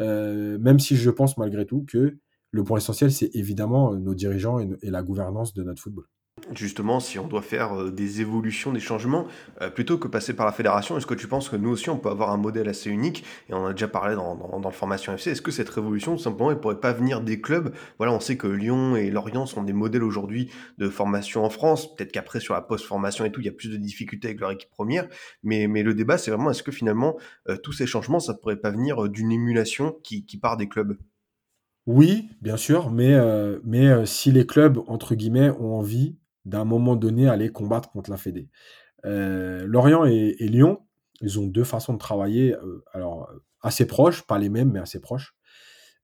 euh, 0.00 0.58
même 0.58 0.78
si 0.78 0.96
je 0.96 1.10
pense 1.10 1.36
malgré 1.38 1.66
tout 1.66 1.84
que 1.88 2.18
le 2.50 2.64
point 2.64 2.78
essentiel, 2.78 3.12
c'est 3.12 3.34
évidemment 3.34 3.92
euh, 3.92 3.98
nos 3.98 4.14
dirigeants 4.14 4.60
et, 4.60 4.68
et 4.82 4.90
la 4.90 5.02
gouvernance 5.02 5.54
de 5.54 5.62
notre 5.62 5.82
football 5.82 6.06
justement 6.52 7.00
si 7.00 7.18
on 7.18 7.26
doit 7.26 7.42
faire 7.42 7.78
euh, 7.78 7.90
des 7.90 8.20
évolutions, 8.20 8.72
des 8.72 8.80
changements, 8.80 9.26
euh, 9.62 9.70
plutôt 9.70 9.98
que 9.98 10.08
passer 10.08 10.34
par 10.34 10.46
la 10.46 10.52
fédération, 10.52 10.96
est-ce 10.96 11.06
que 11.06 11.14
tu 11.14 11.26
penses 11.26 11.48
que 11.48 11.56
nous 11.56 11.70
aussi 11.70 11.90
on 11.90 11.98
peut 11.98 12.10
avoir 12.10 12.30
un 12.30 12.36
modèle 12.36 12.68
assez 12.68 12.90
unique? 12.90 13.24
Et 13.48 13.54
on 13.54 13.66
a 13.66 13.72
déjà 13.72 13.88
parlé 13.88 14.14
dans, 14.14 14.60
le 14.64 14.70
formation 14.70 15.12
FC, 15.14 15.30
est-ce 15.30 15.42
que 15.42 15.50
cette 15.50 15.68
révolution 15.68 16.16
tout 16.16 16.22
simplement 16.22 16.50
elle 16.50 16.60
pourrait 16.60 16.80
pas 16.80 16.92
venir 16.92 17.20
des 17.20 17.40
clubs? 17.40 17.74
Voilà, 17.98 18.12
on 18.12 18.20
sait 18.20 18.36
que 18.36 18.46
Lyon 18.46 18.96
et 18.96 19.10
Lorient 19.10 19.46
sont 19.46 19.62
des 19.62 19.72
modèles 19.72 20.02
aujourd'hui 20.02 20.50
de 20.78 20.88
formation 20.88 21.44
en 21.44 21.50
France, 21.50 21.94
peut-être 21.94 22.12
qu'après 22.12 22.40
sur 22.40 22.54
la 22.54 22.62
post-formation 22.62 23.24
et 23.24 23.32
tout, 23.32 23.40
il 23.40 23.46
y 23.46 23.50
a 23.50 23.52
plus 23.52 23.70
de 23.70 23.76
difficultés 23.76 24.28
avec 24.28 24.40
leur 24.40 24.50
équipe 24.50 24.70
première, 24.70 25.08
mais, 25.42 25.66
le 25.84 25.92
débat 25.92 26.16
c'est 26.16 26.30
vraiment 26.30 26.50
est-ce 26.50 26.62
que 26.62 26.72
finalement 26.72 27.18
euh, 27.48 27.56
tous 27.56 27.72
ces 27.72 27.86
changements 27.86 28.18
ça 28.18 28.32
pourrait 28.32 28.56
pas 28.56 28.70
venir 28.70 29.08
d'une 29.08 29.30
émulation 29.32 29.96
qui, 30.02 30.24
part 30.40 30.56
des 30.56 30.68
clubs? 30.68 30.96
Oui, 31.86 32.30
bien 32.40 32.56
sûr, 32.56 32.90
mais, 32.90 33.14
si 34.06 34.32
les 34.32 34.46
clubs, 34.46 34.78
entre 34.86 35.14
guillemets, 35.14 35.50
ont 35.50 35.78
envie 35.78 36.16
d'un 36.44 36.64
moment 36.64 36.96
donné 36.96 37.28
aller 37.28 37.50
combattre 37.50 37.90
contre 37.90 38.10
la 38.10 38.16
Fédé. 38.16 38.48
Euh, 39.04 39.66
Lorient 39.66 40.04
et, 40.04 40.34
Lyon, 40.40 40.80
ils 41.20 41.38
ont 41.38 41.46
deux 41.46 41.64
façons 41.64 41.92
de 41.92 41.98
travailler, 41.98 42.54
euh, 42.54 42.84
alors 42.92 43.30
assez 43.60 43.86
proches, 43.86 44.26
pas 44.26 44.38
les 44.38 44.48
mêmes, 44.48 44.72
mais 44.72 44.80
assez 44.80 45.00
proches. 45.00 45.34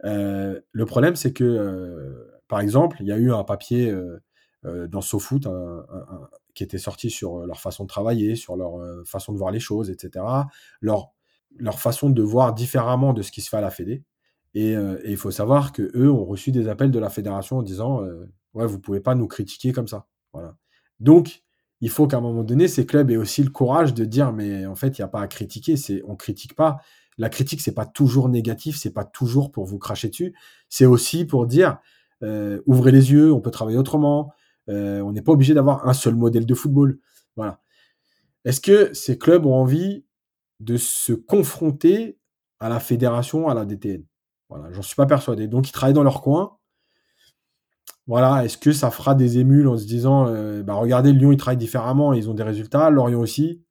Euh, 0.04 0.60
le 0.72 0.86
problème, 0.86 1.16
c'est 1.16 1.32
que, 1.32 1.44
euh, 1.44 2.40
par 2.48 2.60
exemple, 2.60 2.96
il 3.00 3.06
y 3.06 3.12
a 3.12 3.18
eu 3.18 3.32
un 3.32 3.44
papier 3.44 3.90
euh, 3.90 4.88
dans 4.88 5.00
SoFoot 5.00 5.46
qui 6.54 6.64
était 6.64 6.78
sorti 6.78 7.10
sur 7.10 7.46
leur 7.46 7.60
façon 7.60 7.84
de 7.84 7.88
travailler, 7.88 8.34
sur 8.34 8.56
leur 8.56 8.72
façon 9.06 9.32
de 9.32 9.38
voir 9.38 9.50
les 9.50 9.60
choses, 9.60 9.90
etc. 9.90 10.24
Leur, 10.80 11.12
façon 11.78 12.10
de 12.10 12.22
voir 12.22 12.54
différemment 12.54 13.12
de 13.12 13.22
ce 13.22 13.30
qui 13.30 13.40
se 13.40 13.48
fait 13.48 13.56
à 13.56 13.60
la 13.60 13.70
Fédé. 13.70 14.04
Et, 14.54 14.72
et 14.72 15.10
il 15.10 15.16
faut 15.16 15.30
savoir 15.30 15.72
que 15.72 15.90
eux 15.94 16.10
ont 16.10 16.24
reçu 16.24 16.50
des 16.50 16.68
appels 16.68 16.90
de 16.90 16.98
la 16.98 17.08
fédération 17.08 17.58
en 17.58 17.62
disant 17.62 18.02
ouais, 18.54 18.66
vous 18.66 18.80
pouvez 18.80 19.00
pas 19.00 19.14
nous 19.14 19.28
critiquer 19.28 19.72
comme 19.72 19.88
ça. 19.88 20.06
Donc, 21.00 21.42
il 21.80 21.90
faut 21.90 22.06
qu'à 22.06 22.18
un 22.18 22.20
moment 22.20 22.44
donné, 22.44 22.68
ces 22.68 22.86
clubs 22.86 23.10
aient 23.10 23.16
aussi 23.16 23.42
le 23.42 23.50
courage 23.50 23.94
de 23.94 24.04
dire, 24.04 24.32
mais 24.32 24.66
en 24.66 24.74
fait, 24.74 24.98
il 24.98 25.00
n'y 25.00 25.04
a 25.04 25.08
pas 25.08 25.22
à 25.22 25.26
critiquer. 25.26 25.74
On 26.06 26.16
critique 26.16 26.54
pas. 26.54 26.78
La 27.16 27.28
critique, 27.28 27.60
c'est 27.60 27.74
pas 27.74 27.86
toujours 27.86 28.28
négatif, 28.28 28.76
c'est 28.76 28.92
pas 28.92 29.04
toujours 29.04 29.50
pour 29.50 29.64
vous 29.64 29.78
cracher 29.78 30.08
dessus. 30.08 30.34
C'est 30.68 30.86
aussi 30.86 31.24
pour 31.24 31.46
dire, 31.46 31.78
euh, 32.22 32.60
ouvrez 32.66 32.92
les 32.92 33.12
yeux, 33.12 33.32
on 33.32 33.40
peut 33.40 33.50
travailler 33.50 33.78
autrement. 33.78 34.32
Euh, 34.68 35.00
on 35.00 35.12
n'est 35.12 35.22
pas 35.22 35.32
obligé 35.32 35.54
d'avoir 35.54 35.88
un 35.88 35.92
seul 35.94 36.14
modèle 36.14 36.46
de 36.46 36.54
football. 36.54 36.98
Est-ce 38.44 38.60
que 38.60 38.92
ces 38.94 39.18
clubs 39.18 39.46
ont 39.46 39.54
envie 39.54 40.04
de 40.60 40.76
se 40.76 41.12
confronter 41.12 42.18
à 42.58 42.68
la 42.68 42.80
fédération, 42.80 43.48
à 43.48 43.54
la 43.54 43.64
DTN 43.64 44.04
j'en 44.72 44.82
suis 44.82 44.96
pas 44.96 45.06
persuadé. 45.06 45.46
Donc, 45.46 45.68
ils 45.68 45.72
travaillent 45.72 45.94
dans 45.94 46.02
leur 46.02 46.22
coin 46.22 46.58
voilà, 48.10 48.44
est-ce 48.44 48.58
que 48.58 48.72
ça 48.72 48.90
fera 48.90 49.14
des 49.14 49.38
émules 49.38 49.68
en 49.68 49.78
se 49.78 49.86
disant, 49.86 50.26
euh, 50.26 50.64
bah 50.64 50.74
regardez, 50.74 51.12
Lyon, 51.12 51.30
ils 51.30 51.36
travaillent 51.36 51.56
différemment, 51.56 52.12
ils 52.12 52.28
ont 52.28 52.34
des 52.34 52.42
résultats, 52.42 52.90
Lorient 52.90 53.20
aussi. 53.20 53.62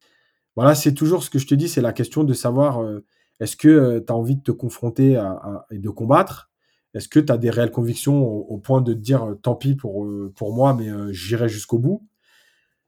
Voilà, 0.56 0.74
c'est 0.74 0.94
toujours 0.94 1.22
ce 1.22 1.28
que 1.28 1.38
je 1.38 1.46
te 1.46 1.54
dis, 1.54 1.68
c'est 1.68 1.82
la 1.82 1.92
question 1.92 2.24
de 2.24 2.32
savoir, 2.32 2.82
euh, 2.82 3.04
est-ce 3.38 3.54
que 3.54 3.68
euh, 3.68 4.00
tu 4.00 4.10
as 4.10 4.16
envie 4.16 4.36
de 4.36 4.42
te 4.42 4.50
confronter 4.50 5.22
et 5.70 5.78
de 5.78 5.90
combattre? 5.90 6.50
Est-ce 6.94 7.06
que 7.06 7.20
tu 7.20 7.30
as 7.30 7.36
des 7.36 7.50
réelles 7.50 7.70
convictions 7.70 8.18
au, 8.24 8.56
point 8.56 8.80
de 8.80 8.94
te 8.94 8.98
dire, 8.98 9.36
tant 9.42 9.56
pis 9.56 9.74
pour, 9.74 10.08
pour 10.34 10.54
moi, 10.54 10.72
mais 10.72 10.88
j'irai 11.12 11.50
jusqu'au 11.50 11.78
bout? 11.78 12.08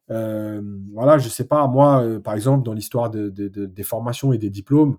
Voilà, 0.09 1.19
je 1.19 1.29
sais 1.29 1.47
pas, 1.47 1.67
moi, 1.67 2.03
par 2.25 2.33
exemple, 2.33 2.65
dans 2.65 2.73
l'histoire 2.73 3.11
de, 3.11 3.29
de, 3.29 3.49
de, 3.49 3.67
des 3.67 3.83
formations 3.83 4.33
et 4.33 4.38
des 4.38 4.49
diplômes, 4.49 4.97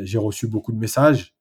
j'ai 0.00 0.18
reçu 0.18 0.48
beaucoup 0.48 0.72
de 0.72 0.78
messages 0.78 1.36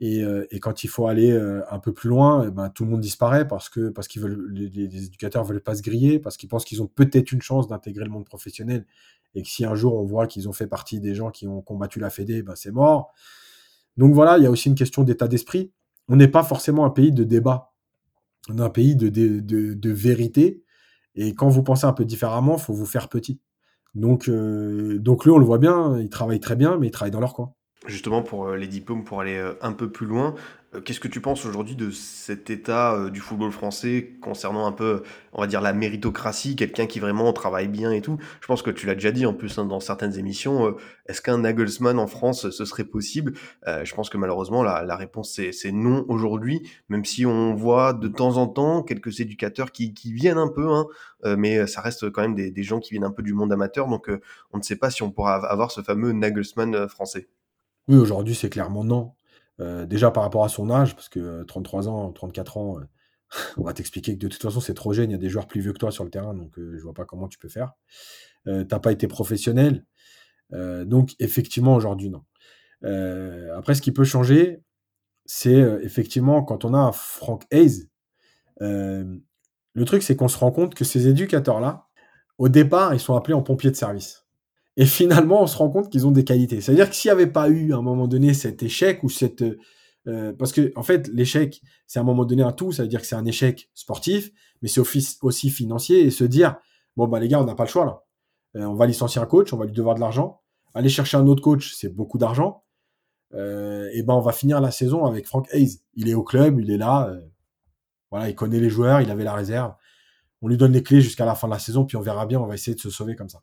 et, 0.00 0.24
euh, 0.24 0.46
et, 0.50 0.60
quand 0.60 0.82
il 0.82 0.88
faut 0.88 1.06
aller 1.06 1.30
euh, 1.30 1.62
un 1.70 1.78
peu 1.78 1.92
plus 1.92 2.08
loin, 2.08 2.46
eh 2.48 2.50
ben, 2.50 2.70
tout 2.70 2.84
le 2.84 2.90
monde 2.90 3.02
disparaît 3.02 3.46
parce 3.46 3.68
que 3.68 3.90
parce 3.90 4.08
qu'ils 4.08 4.22
veulent 4.22 4.50
les, 4.50 4.68
les, 4.70 5.04
éducateurs 5.04 5.44
veulent 5.44 5.62
pas 5.62 5.74
se 5.74 5.82
griller, 5.82 6.18
parce 6.18 6.38
qu'ils 6.38 6.48
pensent 6.48 6.64
qu'ils 6.64 6.82
ont 6.82 6.86
peut-être 6.86 7.32
une 7.32 7.42
chance 7.42 7.68
d'intégrer 7.68 8.04
le 8.04 8.10
monde 8.10 8.24
professionnel 8.24 8.86
et 9.34 9.42
que 9.42 9.48
si 9.48 9.64
un 9.66 9.74
jour 9.74 9.94
on 10.00 10.04
voit 10.04 10.26
qu'ils 10.26 10.48
ont 10.48 10.54
fait 10.54 10.66
partie 10.66 11.00
des 11.00 11.14
gens 11.14 11.30
qui 11.30 11.46
ont 11.46 11.60
combattu 11.60 12.00
la 12.00 12.08
Fédé, 12.08 12.42
ben 12.42 12.56
c'est 12.56 12.70
mort. 12.70 13.12
Donc 13.98 14.14
voilà, 14.14 14.38
il 14.38 14.44
y 14.44 14.46
a 14.46 14.50
aussi 14.50 14.68
une 14.70 14.74
question 14.74 15.04
d'état 15.04 15.28
d'esprit. 15.28 15.70
On 16.08 16.16
n'est 16.16 16.28
pas 16.28 16.44
forcément 16.44 16.86
un 16.86 16.90
pays 16.90 17.12
de 17.12 17.22
débat, 17.22 17.72
on 18.48 18.56
est 18.56 18.62
un 18.62 18.70
pays 18.70 18.96
de, 18.96 19.10
de, 19.10 19.74
de, 19.74 19.90
vérité. 19.90 20.64
Et 21.14 21.34
quand 21.34 21.48
vous 21.50 21.62
pensez 21.62 21.84
un 21.84 21.92
peu 21.92 22.06
différemment, 22.06 22.56
faut 22.56 22.72
vous 22.72 22.86
faire 22.86 23.08
petit. 23.10 23.40
Donc 23.94 24.28
euh, 24.28 24.98
donc 24.98 25.26
lui, 25.26 25.30
on 25.30 25.38
le 25.38 25.44
voit 25.44 25.58
bien, 25.58 25.98
ils 26.00 26.08
travaillent 26.08 26.40
très 26.40 26.56
bien, 26.56 26.78
mais 26.78 26.86
ils 26.88 26.90
travaillent 26.90 27.10
dans 27.10 27.20
leur 27.20 27.34
coin 27.34 27.54
justement 27.86 28.22
pour 28.22 28.48
euh, 28.48 28.56
les 28.56 28.66
diplômes, 28.66 29.04
pour 29.04 29.20
aller 29.20 29.36
euh, 29.36 29.54
un 29.62 29.72
peu 29.72 29.90
plus 29.90 30.06
loin, 30.06 30.34
euh, 30.74 30.80
qu'est-ce 30.80 31.00
que 31.00 31.08
tu 31.08 31.20
penses 31.20 31.46
aujourd'hui 31.46 31.76
de 31.76 31.90
cet 31.90 32.50
état 32.50 33.08
du 33.10 33.20
football 33.20 33.50
français 33.52 34.18
concernant 34.20 34.66
un 34.66 34.72
peu, 34.72 35.02
on 35.32 35.40
va 35.40 35.46
dire, 35.46 35.62
la 35.62 35.72
méritocratie, 35.72 36.56
quelqu'un 36.56 36.86
qui 36.86 37.00
vraiment 37.00 37.32
travaille 37.32 37.68
bien 37.68 37.90
et 37.90 38.02
tout? 38.02 38.18
Je 38.42 38.46
pense 38.46 38.62
que 38.62 38.70
tu 38.70 38.86
l'as 38.86 38.94
déjà 38.94 39.12
dit 39.12 39.24
en 39.24 39.32
plus 39.32 39.58
hein, 39.58 39.64
dans 39.64 39.80
certaines 39.80 40.18
émissions. 40.18 40.76
Est-ce 41.06 41.22
qu'un 41.22 41.38
Nagelsmann 41.38 41.98
en 41.98 42.06
France, 42.06 42.50
ce 42.50 42.64
serait 42.64 42.84
possible? 42.84 43.32
Je 43.66 43.94
pense 43.94 44.10
que 44.10 44.18
malheureusement, 44.18 44.62
la, 44.62 44.96
réponse 44.96 45.40
c'est 45.50 45.72
non 45.72 46.04
aujourd'hui, 46.08 46.62
même 46.88 47.04
si 47.04 47.26
on 47.26 47.54
voit 47.54 47.92
de 47.92 48.06
temps 48.06 48.36
en 48.36 48.46
temps 48.46 48.82
quelques 48.82 49.18
éducateurs 49.18 49.72
qui, 49.72 49.92
qui 49.92 50.12
viennent 50.12 50.38
un 50.38 50.48
peu, 50.48 50.68
hein, 50.68 50.86
mais 51.36 51.66
ça 51.66 51.80
reste 51.80 52.10
quand 52.10 52.22
même 52.22 52.36
des, 52.36 52.52
des, 52.52 52.62
gens 52.62 52.78
qui 52.78 52.90
viennent 52.90 53.04
un 53.04 53.10
peu 53.10 53.24
du 53.24 53.32
monde 53.32 53.52
amateur, 53.52 53.88
donc 53.88 54.08
on 54.52 54.58
ne 54.58 54.62
sait 54.62 54.76
pas 54.76 54.90
si 54.90 55.02
on 55.02 55.10
pourra 55.10 55.34
avoir 55.48 55.72
ce 55.72 55.80
fameux 55.80 56.12
Nagelsmann 56.12 56.88
français. 56.88 57.28
Oui, 57.90 57.98
aujourd'hui, 57.98 58.34
c'est 58.34 58.50
clairement 58.50 58.84
non. 58.84 59.12
Euh, 59.60 59.84
déjà 59.86 60.10
par 60.10 60.22
rapport 60.22 60.44
à 60.44 60.48
son 60.48 60.70
âge, 60.70 60.94
parce 60.96 61.10
que 61.10 61.42
33 61.44 61.88
ans, 61.88 62.12
34 62.12 62.56
ans, 62.56 62.78
On 63.58 63.64
va 63.64 63.72
t'expliquer 63.74 64.14
que 64.16 64.20
de 64.22 64.28
toute 64.28 64.42
façon, 64.42 64.60
c'est 64.60 64.74
trop 64.74 64.92
jeune. 64.92 65.10
Il 65.10 65.12
y 65.12 65.16
a 65.16 65.18
des 65.18 65.30
joueurs 65.30 65.46
plus 65.46 65.60
vieux 65.60 65.72
que 65.72 65.78
toi 65.78 65.90
sur 65.92 66.04
le 66.04 66.10
terrain, 66.10 66.34
donc 66.34 66.58
euh, 66.58 66.76
je 66.78 66.82
vois 66.82 66.94
pas 66.94 67.04
comment 67.04 67.28
tu 67.28 67.38
peux 67.38 67.48
faire. 67.48 67.72
Euh, 68.48 68.64
T'as 68.64 68.80
pas 68.80 68.92
été 68.92 69.08
professionnel. 69.08 69.84
Euh, 70.54 70.84
donc, 70.84 71.14
effectivement, 71.20 71.74
aujourd'hui, 71.76 72.10
non. 72.10 72.22
Euh, 72.84 73.56
après, 73.56 73.74
ce 73.74 73.82
qui 73.82 73.92
peut 73.92 74.04
changer, 74.04 74.62
c'est 75.26 75.56
euh, 75.60 75.80
effectivement 75.84 76.42
quand 76.44 76.64
on 76.64 76.74
a 76.74 76.78
un 76.78 76.92
Frank 76.92 77.44
Hayes. 77.52 77.88
euh, 78.62 79.04
le 79.74 79.84
truc, 79.86 80.02
c'est 80.02 80.16
qu'on 80.16 80.28
se 80.28 80.38
rend 80.38 80.52
compte 80.52 80.74
que 80.74 80.84
ces 80.84 81.08
éducateurs-là, 81.08 81.88
au 82.38 82.48
départ, 82.50 82.94
ils 82.94 83.00
sont 83.00 83.16
appelés 83.16 83.34
en 83.34 83.42
pompiers 83.42 83.70
de 83.72 83.76
service. 83.76 84.19
Et 84.80 84.86
finalement, 84.86 85.42
on 85.42 85.46
se 85.46 85.58
rend 85.58 85.68
compte 85.68 85.90
qu'ils 85.90 86.06
ont 86.06 86.10
des 86.10 86.24
qualités. 86.24 86.62
C'est-à-dire 86.62 86.88
que 86.88 86.96
s'il 86.96 87.10
n'y 87.10 87.12
avait 87.12 87.26
pas 87.30 87.50
eu 87.50 87.74
à 87.74 87.76
un 87.76 87.82
moment 87.82 88.08
donné 88.08 88.32
cet 88.32 88.62
échec 88.62 89.04
ou 89.04 89.10
cette. 89.10 89.44
euh, 90.06 90.32
parce 90.32 90.52
que, 90.52 90.72
en 90.74 90.82
fait, 90.82 91.08
l'échec, 91.08 91.60
c'est 91.86 91.98
à 91.98 92.02
un 92.02 92.04
moment 92.06 92.24
donné 92.24 92.42
un 92.42 92.52
tout. 92.52 92.72
Ça 92.72 92.84
veut 92.84 92.88
dire 92.88 93.02
que 93.02 93.06
c'est 93.06 93.14
un 93.14 93.26
échec 93.26 93.68
sportif, 93.74 94.30
mais 94.62 94.68
c'est 94.68 94.80
aussi, 94.80 95.50
financier 95.50 96.00
et 96.00 96.10
se 96.10 96.24
dire 96.24 96.56
bon, 96.96 97.08
bah, 97.08 97.20
les 97.20 97.28
gars, 97.28 97.42
on 97.42 97.44
n'a 97.44 97.54
pas 97.54 97.64
le 97.64 97.68
choix 97.68 97.84
là. 97.84 98.00
Euh, 98.56 98.64
on 98.64 98.72
va 98.74 98.86
licencier 98.86 99.20
un 99.20 99.26
coach, 99.26 99.52
on 99.52 99.58
va 99.58 99.66
lui 99.66 99.74
devoir 99.74 99.96
de 99.96 100.00
l'argent. 100.00 100.40
Aller 100.72 100.88
chercher 100.88 101.18
un 101.18 101.26
autre 101.26 101.42
coach, 101.42 101.74
c'est 101.74 101.94
beaucoup 101.94 102.16
d'argent. 102.16 102.64
Euh, 103.34 103.90
et 103.92 104.02
ben, 104.02 104.14
on 104.14 104.20
va 104.20 104.32
finir 104.32 104.62
la 104.62 104.70
saison 104.70 105.04
avec 105.04 105.26
Frank 105.26 105.46
Hayes. 105.52 105.82
Il 105.94 106.08
est 106.08 106.14
au 106.14 106.24
club, 106.24 106.58
il 106.58 106.70
est 106.70 106.78
là. 106.78 107.10
euh, 107.10 107.20
voilà, 108.10 108.30
il 108.30 108.34
connaît 108.34 108.60
les 108.60 108.70
joueurs, 108.70 109.02
il 109.02 109.10
avait 109.10 109.24
la 109.24 109.34
réserve. 109.34 109.74
On 110.40 110.48
lui 110.48 110.56
donne 110.56 110.72
les 110.72 110.82
clés 110.82 111.02
jusqu'à 111.02 111.26
la 111.26 111.34
fin 111.34 111.48
de 111.48 111.52
la 111.52 111.58
saison, 111.58 111.84
puis 111.84 111.98
on 111.98 112.00
verra 112.00 112.24
bien, 112.24 112.40
on 112.40 112.46
va 112.46 112.54
essayer 112.54 112.74
de 112.74 112.80
se 112.80 112.88
sauver 112.88 113.14
comme 113.14 113.28
ça. 113.28 113.42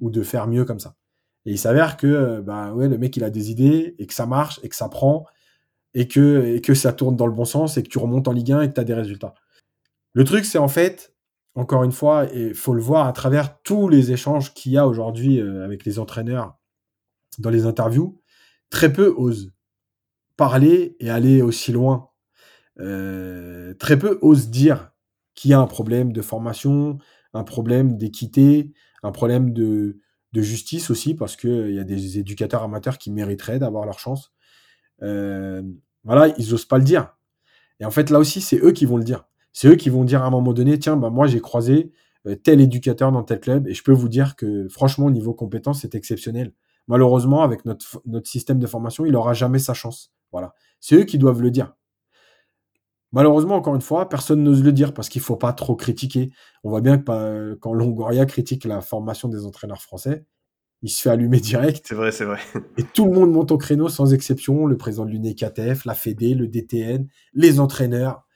Ou 0.00 0.10
de 0.10 0.22
faire 0.22 0.46
mieux 0.46 0.64
comme 0.64 0.78
ça. 0.78 0.96
Et 1.46 1.52
il 1.52 1.58
s'avère 1.58 1.96
que 1.96 2.06
euh, 2.06 2.42
bah, 2.42 2.72
ouais, 2.72 2.88
le 2.88 2.98
mec, 2.98 3.16
il 3.16 3.24
a 3.24 3.30
des 3.30 3.50
idées, 3.50 3.94
et 3.98 4.06
que 4.06 4.14
ça 4.14 4.26
marche, 4.26 4.60
et 4.62 4.68
que 4.68 4.76
ça 4.76 4.88
prend, 4.88 5.26
et 5.94 6.06
que, 6.06 6.74
ça 6.74 6.92
tourne 6.92 7.16
dans 7.16 7.26
le 7.26 7.32
bon 7.32 7.44
sens, 7.44 7.76
et 7.76 7.82
que 7.82 7.88
tu 7.88 7.98
remontes 7.98 8.28
en 8.28 8.32
Ligue 8.32 8.52
1 8.52 8.62
et 8.62 8.68
que 8.68 8.74
tu 8.74 8.80
as 8.80 8.84
des 8.84 8.94
résultats. 8.94 9.34
Le 10.12 10.24
truc, 10.24 10.44
c'est 10.44 10.58
en 10.58 10.68
fait, 10.68 11.14
encore 11.54 11.84
une 11.84 11.92
fois, 11.92 12.32
et 12.32 12.54
faut 12.54 12.74
le 12.74 12.82
voir 12.82 13.06
à 13.06 13.12
travers 13.12 13.60
tous 13.62 13.88
les 13.88 14.12
échanges 14.12 14.54
qu'il 14.54 14.72
y 14.72 14.78
a 14.78 14.86
aujourd'hui 14.86 15.40
euh, 15.40 15.64
avec 15.64 15.84
les 15.84 15.98
entraîneurs 15.98 16.56
dans 17.38 17.50
les 17.50 17.66
interviews, 17.66 18.20
très 18.70 18.92
peu 18.92 19.14
osent 19.16 19.52
parler 20.36 20.96
et 21.00 21.10
aller 21.10 21.42
aussi 21.42 21.72
loin. 21.72 22.10
Euh, 22.80 23.74
très 23.74 23.98
peu 23.98 24.18
osent 24.22 24.48
dire 24.48 24.92
qu'il 25.34 25.50
y 25.50 25.54
a 25.54 25.58
un 25.58 25.66
problème 25.66 26.12
de 26.12 26.22
formation, 26.22 26.98
un 27.34 27.44
problème 27.44 27.96
d'équité, 27.98 28.72
un 29.02 29.12
problème 29.12 29.52
de, 29.52 29.98
justice 30.34 30.90
aussi, 30.90 31.14
parce 31.14 31.36
qu'il 31.36 31.74
y 31.74 31.80
a 31.80 31.84
des 31.84 32.18
éducateurs 32.18 32.62
amateurs 32.62 32.98
qui 32.98 33.10
mériteraient 33.10 33.58
d'avoir 33.58 33.84
leur 33.84 33.98
chance. 33.98 34.32
Euh, 35.02 35.62
voilà, 36.04 36.32
ils 36.38 36.54
osent 36.54 36.64
pas 36.66 36.78
le 36.78 36.84
dire. 36.84 37.16
Et 37.80 37.84
en 37.84 37.90
fait, 37.90 38.10
là 38.10 38.18
aussi, 38.18 38.40
c'est 38.40 38.58
eux 38.58 38.72
qui 38.72 38.86
vont 38.86 38.96
le 38.96 39.04
dire. 39.04 39.24
C'est 39.52 39.68
eux 39.68 39.74
qui 39.74 39.90
vont 39.90 40.04
dire 40.04 40.22
à 40.22 40.26
un 40.26 40.30
moment 40.30 40.52
donné, 40.52 40.78
tiens, 40.78 40.96
bah, 40.96 41.10
moi 41.10 41.26
j'ai 41.26 41.40
croisé 41.40 41.92
euh, 42.26 42.36
tel 42.36 42.60
éducateur 42.60 43.10
dans 43.10 43.24
tel 43.24 43.40
club, 43.40 43.66
et 43.68 43.74
je 43.74 43.82
peux 43.82 43.92
vous 43.92 44.08
dire 44.08 44.36
que 44.36 44.68
franchement, 44.68 45.06
au 45.06 45.10
niveau 45.10 45.34
compétence, 45.34 45.80
c'est 45.80 45.94
exceptionnel. 45.94 46.52
Malheureusement, 46.86 47.42
avec 47.42 47.64
notre, 47.64 48.00
notre 48.06 48.28
système 48.28 48.58
de 48.58 48.66
formation, 48.66 49.04
il 49.06 49.12
n'aura 49.12 49.34
jamais 49.34 49.58
sa 49.58 49.74
chance. 49.74 50.12
Voilà. 50.32 50.54
C'est 50.80 50.96
eux 50.96 51.04
qui 51.04 51.18
doivent 51.18 51.42
le 51.42 51.50
dire. 51.50 51.74
Malheureusement, 53.12 53.54
encore 53.56 53.74
une 53.74 53.80
fois, 53.80 54.08
personne 54.08 54.42
n'ose 54.42 54.62
le 54.62 54.72
dire 54.72 54.92
parce 54.92 55.08
qu'il 55.08 55.22
faut 55.22 55.36
pas 55.36 55.52
trop 55.52 55.76
critiquer. 55.76 56.30
On 56.62 56.70
voit 56.70 56.80
bien 56.82 56.98
que 56.98 57.04
bah, 57.04 57.56
quand 57.60 57.72
Longoria 57.72 58.26
critique 58.26 58.64
la 58.64 58.80
formation 58.80 59.28
des 59.28 59.46
entraîneurs 59.46 59.80
français, 59.82 60.24
il 60.82 60.90
se 60.90 61.00
fait 61.02 61.10
allumer 61.10 61.40
direct 61.40 61.86
C'est 61.88 61.94
vrai, 61.94 62.12
c'est 62.12 62.24
vrai. 62.26 62.38
et 62.76 62.82
tout 62.82 63.06
le 63.06 63.12
monde 63.12 63.32
monte 63.32 63.50
au 63.50 63.58
créneau 63.58 63.88
sans 63.88 64.12
exception. 64.12 64.66
Le 64.66 64.76
président 64.76 65.06
de 65.06 65.10
l'UNECATF, 65.10 65.84
la 65.86 65.94
Fédé, 65.94 66.34
le 66.34 66.48
DTN, 66.48 67.08
les 67.32 67.60
entraîneurs. 67.60 68.26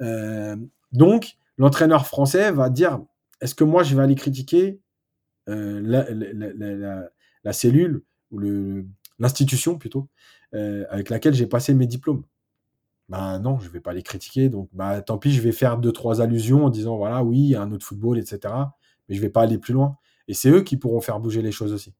Euh, 0.00 0.56
donc, 0.92 1.36
l'entraîneur 1.58 2.06
français 2.06 2.50
va 2.50 2.70
dire 2.70 3.00
est-ce 3.40 3.54
que 3.54 3.64
moi 3.64 3.82
je 3.82 3.94
vais 3.94 4.02
aller 4.02 4.14
critiquer 4.14 4.80
euh, 5.48 5.80
la, 5.84 6.10
la- 6.10 6.32
la- 6.32 6.52
la- 6.54 6.74
la- 6.74 7.08
la 7.44 7.52
cellule 7.52 8.02
ou 8.32 8.40
l'institution 9.18 9.76
plutôt 9.78 10.08
euh, 10.54 10.84
avec 10.90 11.10
laquelle 11.10 11.34
j'ai 11.34 11.46
passé 11.46 11.74
mes 11.74 11.86
diplômes? 11.86 12.24
Ben 13.08 13.38
non, 13.38 13.58
je 13.58 13.68
vais 13.68 13.80
pas 13.80 13.92
les 13.92 14.02
critiquer. 14.02 14.48
Donc, 14.48 14.68
bah, 14.72 15.00
tant 15.02 15.18
pis, 15.18 15.32
je 15.32 15.40
vais 15.40 15.52
faire 15.52 15.78
deux, 15.78 15.92
trois 15.92 16.20
allusions 16.20 16.64
en 16.64 16.70
disant, 16.70 16.96
voilà, 16.96 17.22
oui, 17.22 17.38
il 17.38 17.48
y 17.50 17.54
a 17.54 17.62
un 17.62 17.72
autre 17.72 17.86
football, 17.86 18.18
etc. 18.18 18.54
Mais 19.08 19.14
je 19.14 19.20
vais 19.20 19.30
pas 19.30 19.42
aller 19.42 19.58
plus 19.58 19.74
loin. 19.74 19.96
Et 20.28 20.34
c'est 20.34 20.50
eux 20.50 20.62
qui 20.62 20.76
pourront 20.76 21.00
faire 21.00 21.20
bouger 21.20 21.42
les 21.42 21.52
choses 21.52 21.72
aussi. 21.72 21.94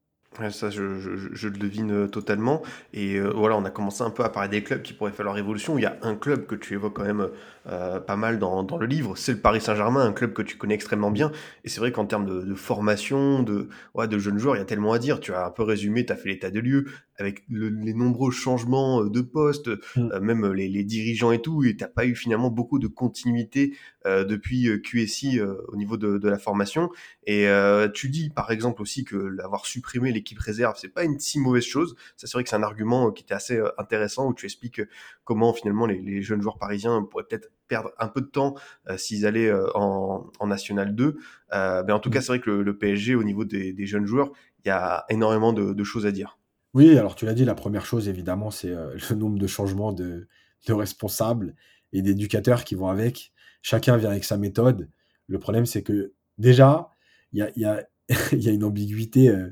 Ça, 0.51 0.69
je, 0.69 0.83
le 0.83 1.57
devine 1.57 1.93
euh, 1.93 2.09
totalement. 2.09 2.63
Et 2.93 3.17
euh, 3.17 3.31
voilà, 3.31 3.57
on 3.57 3.65
a 3.65 3.71
commencé 3.71 4.03
un 4.03 4.11
peu 4.11 4.25
à 4.25 4.29
parler 4.29 4.49
des 4.49 4.65
clubs 4.65 4.83
qui 4.83 4.93
pourraient 4.93 5.13
faire 5.13 5.25
leur 5.25 5.39
évolution. 5.39 5.79
Il 5.79 5.83
y 5.83 5.87
a 5.87 5.97
un 6.03 6.17
club 6.17 6.47
que 6.47 6.57
tu 6.57 6.75
évoques 6.75 6.95
quand 6.95 7.05
même 7.05 7.29
euh, 7.69 8.01
pas 8.01 8.17
mal 8.17 8.41
dans, 8.41 8.65
le 8.77 8.87
livre, 8.87 9.17
c'est 9.17 9.33
le 9.33 9.39
Paris 9.39 9.61
Saint-Germain, 9.61 10.05
un 10.05 10.13
club 10.13 10.33
que 10.33 10.43
tu 10.43 10.57
connais 10.57 10.75
extrêmement 10.75 11.13
bien. 11.13 11.31
Et 11.63 11.69
c'est 11.69 11.79
vrai 11.79 11.93
qu'en 11.93 12.05
termes 12.05 12.27
de, 12.27 12.43
de 12.43 12.55
formation, 12.55 13.45
de, 13.45 13.69
de 13.95 14.19
jeunes 14.19 14.39
joueurs, 14.39 14.57
il 14.57 14.59
y 14.59 14.63
a 14.63 14.65
tellement 14.65 14.93
à 14.93 14.99
dire. 14.99 15.21
Tu 15.21 15.33
as 15.33 15.47
un 15.47 15.51
peu 15.51 15.63
résumé, 15.63 16.05
tu 16.05 16.13
as 16.13 16.17
fait 16.17 16.31
l'état 16.31 16.51
des 16.51 16.61
lieux 16.61 16.87
avec 17.17 17.45
le- 17.49 17.69
les 17.69 17.95
nombreux 17.95 18.31
changements 18.31 19.03
euh, 19.03 19.11
de 19.11 19.21
postes, 19.21 19.69
Mm. 19.97 20.11
euh, 20.13 20.21
même 20.21 20.53
les, 20.53 20.69
les 20.69 20.85
dirigeants 20.85 21.33
et 21.33 21.41
tout. 21.41 21.65
Et 21.65 21.77
tu 21.77 21.85
pas 21.95 22.07
eu 22.07 22.15
finalement 22.15 22.51
beaucoup 22.51 22.79
de 22.79 22.87
continuité 22.89 23.77
euh, 24.07 24.25
depuis 24.25 24.69
euh, 24.69 24.79
QSI 24.79 25.39
euh, 25.39 25.55
au 25.69 25.77
niveau 25.77 25.97
de, 25.97 26.19
de 26.19 26.29
la 26.29 26.39
formation. 26.39 26.91
Et 27.27 27.47
euh, 27.49 27.89
tu 27.89 28.09
dis 28.09 28.31
par 28.31 28.51
exemple 28.51 28.83
aussi 28.83 29.05
que 29.05 29.17
l'avoir 29.17 29.67
supprimé 29.67 30.13
l'équipe 30.13 30.39
réserve, 30.39 30.75
c'est 30.79 30.89
pas 30.89 31.05
une 31.05 31.19
si 31.19 31.39
mauvaise 31.39 31.65
chose. 31.65 31.95
Ça, 32.17 32.27
c'est 32.27 32.33
vrai 32.33 32.43
que 32.45 32.51
c'est 32.51 32.57
un 32.57 32.63
argument 32.63 33.09
euh, 33.09 33.11
qui 33.13 33.23
était 33.23 33.35
assez 33.35 33.57
euh, 33.57 33.69
intéressant 33.79 34.27
où 34.29 34.35
tu 34.35 34.47
expliques 34.47 34.81
euh, 34.81 34.89
comment 35.25 35.53
finalement 35.53 35.87
les, 35.87 36.01
les 36.01 36.21
jeunes 36.23 36.43
joueurs 36.43 36.59
parisiens 36.59 37.03
pourraient 37.03 37.25
peut-être 37.29 37.51
perdre 37.69 37.91
un 37.99 38.09
peu 38.09 38.21
de 38.21 38.27
temps 38.27 38.55
euh, 38.89 38.97
s'ils 38.99 39.25
allaient 39.27 39.49
euh, 39.49 39.67
en, 39.75 40.31
en 40.39 40.47
National 40.47 40.95
2. 40.95 41.17
Euh, 41.53 41.83
mais 41.87 41.93
en 41.93 42.01
tout 42.01 42.09
Mm. 42.11 42.13
cas, 42.13 42.21
c'est 42.21 42.27
vrai 42.29 42.41
que 42.41 42.51
le, 42.51 42.63
le 42.63 42.77
PSG, 42.77 43.15
au 43.15 43.25
niveau 43.25 43.45
des, 43.45 43.73
des 43.73 43.87
jeunes 43.87 44.07
joueurs, 44.07 44.31
il 44.65 44.69
y 44.69 44.71
a 44.71 45.05
énormément 45.09 45.53
de, 45.53 45.73
de 45.73 45.85
choses 45.85 46.07
à 46.07 46.11
dire. 46.13 46.39
Oui, 46.75 46.99
alors 46.99 47.15
tu 47.15 47.25
l'as 47.25 47.35
dit, 47.35 47.45
la 47.45 47.55
première 47.55 47.87
chose, 47.87 48.09
évidemment, 48.09 48.51
c'est 48.51 48.71
euh, 48.71 48.97
le 49.11 49.17
nombre 49.17 49.39
de 49.39 49.47
changements 49.47 49.93
de, 49.93 50.27
responsables 50.69 51.55
et 51.93 52.03
d'éducateurs 52.03 52.65
qui 52.65 52.75
vont 52.75 52.89
avec. 52.89 53.33
Chacun 53.63 53.97
vient 53.97 54.11
avec 54.11 54.25
sa 54.25 54.37
méthode. 54.37 54.89
Le 55.29 55.39
problème, 55.39 55.67
c'est 55.67 55.83
que 55.83 56.13
déjà, 56.39 56.91
il 57.33 57.47
y 57.57 57.65
a, 57.65 57.87
une 58.33 58.65
ambiguïté 58.65 59.29
euh, 59.29 59.51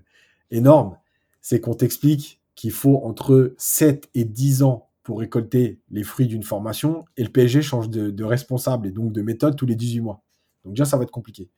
énorme. 0.51 0.99
C'est 1.41 1.61
qu'on 1.61 1.75
t'explique 1.75 2.41
qu'il 2.55 2.73
faut 2.73 3.01
entre 3.05 3.55
7 3.57 4.11
et 4.15 4.25
10 4.25 4.63
ans 4.63 4.89
pour 5.03 5.19
récolter 5.21 5.81
les 5.91 6.05
fruits 6.05 6.29
d'une 6.29 6.45
formation, 6.45 7.05
et 7.17 7.25
le 7.25 7.31
PSG 7.31 7.61
change 7.61 7.91
de, 7.91 8.11
de 8.11 8.25
responsable 8.25 8.87
et 8.87 8.93
donc 8.93 9.13
de 9.13 9.21
méthode 9.21 9.57
tous 9.57 9.67
les 9.67 9.75
18 9.75 10.01
mois. 10.01 10.23
Donc 10.65 10.75
déjà, 10.75 10.85
ça 10.85 10.97
va 10.97 11.03
être 11.03 11.11
compliqué. 11.11 11.51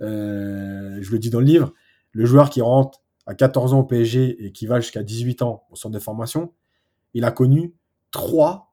Euh, 0.00 0.98
je 1.00 1.10
le 1.10 1.18
dis 1.18 1.30
dans 1.30 1.40
le 1.40 1.46
livre, 1.46 1.74
le 2.12 2.24
joueur 2.24 2.50
qui 2.50 2.60
rentre 2.62 3.02
à 3.28 3.34
14 3.34 3.74
ans 3.74 3.80
au 3.80 3.84
PSG 3.84 4.44
et 4.44 4.52
qui 4.52 4.66
va 4.66 4.80
jusqu'à 4.80 5.02
18 5.02 5.42
ans 5.42 5.66
au 5.70 5.76
centre 5.76 5.92
de 5.92 5.98
formation, 5.98 6.54
il 7.12 7.24
a 7.24 7.30
connu 7.30 7.74
trois 8.10 8.72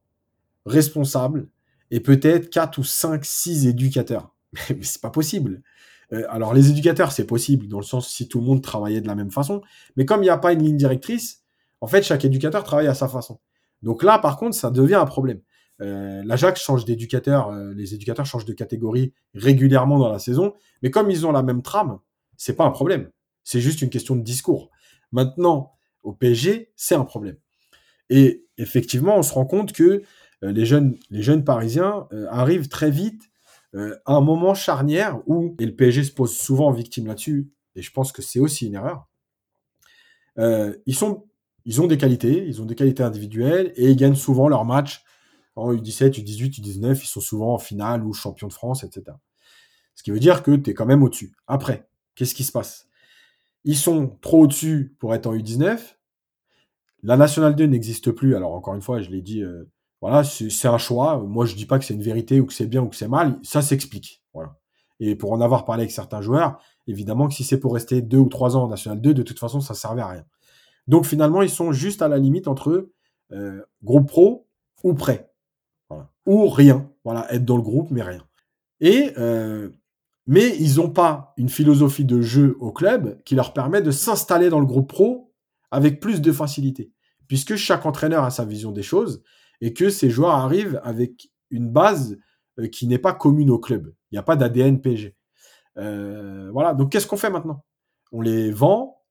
responsables 0.65 1.49
et 1.91 1.99
peut-être 1.99 2.49
4 2.49 2.77
ou 2.77 2.83
5, 2.85 3.25
6 3.25 3.67
éducateurs. 3.67 4.33
Mais 4.69 4.83
c'est 4.83 5.01
pas 5.01 5.09
possible. 5.09 5.61
Euh, 6.13 6.23
alors 6.29 6.53
les 6.53 6.69
éducateurs, 6.69 7.11
c'est 7.11 7.25
possible 7.25 7.67
dans 7.67 7.79
le 7.79 7.83
sens 7.83 8.09
si 8.09 8.29
tout 8.29 8.39
le 8.39 8.45
monde 8.45 8.63
travaillait 8.63 9.01
de 9.01 9.07
la 9.07 9.15
même 9.15 9.31
façon, 9.31 9.61
mais 9.97 10.05
comme 10.05 10.21
il 10.21 10.27
n'y 10.27 10.29
a 10.29 10.37
pas 10.37 10.53
une 10.53 10.61
ligne 10.61 10.77
directrice, 10.77 11.43
en 11.81 11.87
fait 11.87 12.03
chaque 12.03 12.23
éducateur 12.23 12.63
travaille 12.63 12.87
à 12.87 12.93
sa 12.93 13.07
façon. 13.07 13.39
Donc 13.81 14.03
là, 14.03 14.19
par 14.19 14.37
contre, 14.37 14.55
ça 14.55 14.69
devient 14.69 14.95
un 14.95 15.05
problème. 15.05 15.41
Euh, 15.81 16.21
L'Ajax 16.23 16.61
change 16.61 16.85
d'éducateur, 16.85 17.49
euh, 17.49 17.73
les 17.73 17.95
éducateurs 17.95 18.25
changent 18.25 18.45
de 18.45 18.53
catégorie 18.53 19.13
régulièrement 19.33 19.97
dans 19.97 20.09
la 20.09 20.19
saison, 20.19 20.53
mais 20.81 20.91
comme 20.91 21.09
ils 21.09 21.25
ont 21.25 21.31
la 21.31 21.43
même 21.43 21.61
trame, 21.63 21.97
c'est 22.37 22.55
pas 22.55 22.65
un 22.65 22.71
problème. 22.71 23.09
C'est 23.45 23.61
juste 23.61 23.81
une 23.81 23.89
question 23.89 24.17
de 24.17 24.21
discours. 24.21 24.69
Maintenant, 25.13 25.77
au 26.03 26.11
PSG, 26.11 26.73
c'est 26.75 26.95
un 26.95 27.05
problème. 27.05 27.37
Et 28.09 28.45
effectivement, 28.57 29.17
on 29.17 29.23
se 29.23 29.33
rend 29.33 29.45
compte 29.45 29.71
que 29.71 30.03
euh, 30.43 30.51
les, 30.51 30.65
jeunes, 30.65 31.43
Parisiens 31.45 32.07
euh, 32.11 32.27
arrivent 32.29 32.67
très 32.67 32.91
vite 32.91 33.29
euh, 33.75 33.95
à 34.05 34.13
un 34.13 34.21
moment 34.21 34.53
charnière 34.53 35.21
où, 35.27 35.55
et 35.59 35.65
le 35.65 35.75
PSG 35.75 36.03
se 36.03 36.11
pose 36.11 36.35
souvent 36.35 36.71
victime 36.71 37.07
là-dessus, 37.07 37.49
et 37.75 37.81
je 37.81 37.91
pense 37.91 38.11
que 38.11 38.21
c'est 38.21 38.39
aussi 38.39 38.67
une 38.67 38.75
erreur, 38.75 39.07
ils, 40.37 40.97
ils 41.65 41.81
ont 41.81 41.87
des 41.87 41.97
qualités, 41.97 42.45
ils 42.45 42.61
ont 42.61 42.65
des 42.65 42.75
qualités 42.75 43.03
individuelles, 43.03 43.71
et 43.75 43.89
ils 43.89 43.95
gagnent 43.95 44.15
souvent 44.15 44.49
leurs 44.49 44.65
matchs 44.65 45.03
en 45.55 45.73
U17, 45.73 46.21
U18, 46.21 46.61
U19, 46.61 46.99
ils 47.01 47.07
sont 47.07 47.21
souvent 47.21 47.53
en 47.53 47.57
finale 47.57 48.03
ou 48.03 48.13
champion 48.13 48.47
de 48.47 48.53
France, 48.53 48.83
etc. 48.83 49.15
Ce 49.95 50.03
qui 50.03 50.11
veut 50.11 50.19
dire 50.19 50.43
que 50.43 50.51
tu 50.55 50.71
es 50.71 50.73
quand 50.73 50.85
même 50.85 51.03
au-dessus. 51.03 51.33
Après, 51.47 51.87
qu'est-ce 52.15 52.35
qui 52.35 52.43
se 52.43 52.51
passe? 52.51 52.87
Ils 53.65 53.75
sont 53.75 54.15
trop 54.21 54.43
au-dessus 54.43 54.95
pour 54.99 55.13
être 55.15 55.25
en 55.25 55.35
U19. 55.35 55.79
La 57.01 57.17
Nationale 57.17 57.55
2 57.55 57.65
n'existe 57.65 58.11
plus. 58.11 58.35
Alors, 58.35 58.53
encore 58.53 58.75
une 58.75 58.81
fois, 58.81 59.01
je 59.01 59.09
l'ai 59.09 59.21
dit, 59.21 59.41
euh, 59.41 59.63
voilà, 60.01 60.23
c'est 60.23 60.67
un 60.67 60.77
choix. 60.77 61.17
Moi, 61.17 61.45
je 61.45 61.55
dis 61.55 61.65
pas 61.65 61.79
que 61.79 61.85
c'est 61.85 61.95
une 61.95 62.01
vérité 62.01 62.39
ou 62.39 62.45
que 62.45 62.53
c'est 62.53 62.67
bien 62.67 62.83
ou 62.83 62.89
que 62.89 62.95
c'est 62.95 63.07
mal. 63.07 63.39
Ça 63.43 63.61
s'explique. 63.61 64.23
Et 64.99 65.15
pour 65.15 65.33
en 65.33 65.41
avoir 65.41 65.65
parlé 65.65 65.81
avec 65.81 65.91
certains 65.91 66.21
joueurs, 66.21 66.59
évidemment 66.87 67.27
que 67.27 67.33
si 67.33 67.43
c'est 67.43 67.59
pour 67.59 67.73
rester 67.73 68.01
deux 68.01 68.19
ou 68.19 68.29
trois 68.29 68.55
ans 68.55 68.63
en 68.63 68.67
National 68.67 69.01
2, 69.01 69.13
de 69.13 69.23
toute 69.23 69.39
façon, 69.39 69.59
ça 69.59 69.73
servait 69.73 70.01
à 70.01 70.07
rien. 70.07 70.25
Donc, 70.87 71.05
finalement, 71.05 71.41
ils 71.41 71.49
sont 71.49 71.71
juste 71.71 72.03
à 72.03 72.07
la 72.07 72.19
limite 72.19 72.47
entre 72.47 72.91
euh, 73.31 73.61
groupe 73.83 74.07
pro 74.07 74.47
ou 74.83 74.93
prêt. 74.93 75.31
Ou 76.27 76.47
rien. 76.47 76.89
Voilà, 77.03 77.31
être 77.33 77.45
dans 77.45 77.57
le 77.57 77.63
groupe, 77.63 77.89
mais 77.89 78.03
rien. 78.03 78.23
Et, 78.79 79.11
euh, 79.17 79.69
mais 80.27 80.55
ils 80.57 80.77
n'ont 80.77 80.89
pas 80.89 81.33
une 81.37 81.49
philosophie 81.49 82.05
de 82.05 82.21
jeu 82.21 82.57
au 82.59 82.71
club 82.71 83.21
qui 83.23 83.35
leur 83.35 83.53
permet 83.53 83.81
de 83.81 83.91
s'installer 83.91 84.49
dans 84.49 84.59
le 84.59 84.65
groupe 84.65 84.89
pro 84.89 85.33
avec 85.71 85.99
plus 85.99 86.21
de 86.21 86.31
facilité. 86.31 86.91
Puisque 87.27 87.55
chaque 87.55 87.85
entraîneur 87.85 88.23
a 88.23 88.29
sa 88.29 88.45
vision 88.45 88.71
des 88.71 88.83
choses 88.83 89.23
et 89.61 89.73
que 89.73 89.89
ces 89.89 90.09
joueurs 90.09 90.35
arrivent 90.35 90.79
avec 90.83 91.29
une 91.49 91.69
base 91.69 92.17
euh, 92.59 92.67
qui 92.67 92.87
n'est 92.87 92.99
pas 92.99 93.13
commune 93.13 93.51
au 93.51 93.59
club. 93.59 93.93
Il 94.11 94.15
n'y 94.15 94.19
a 94.19 94.23
pas 94.23 94.35
d'ADN 94.35 94.81
PSG. 94.81 95.15
Euh, 95.77 96.49
voilà, 96.51 96.73
donc 96.73 96.91
qu'est-ce 96.91 97.07
qu'on 97.07 97.17
fait 97.17 97.29
maintenant? 97.29 97.63
On 98.11 98.21
les 98.21 98.51
vend, 98.51 99.01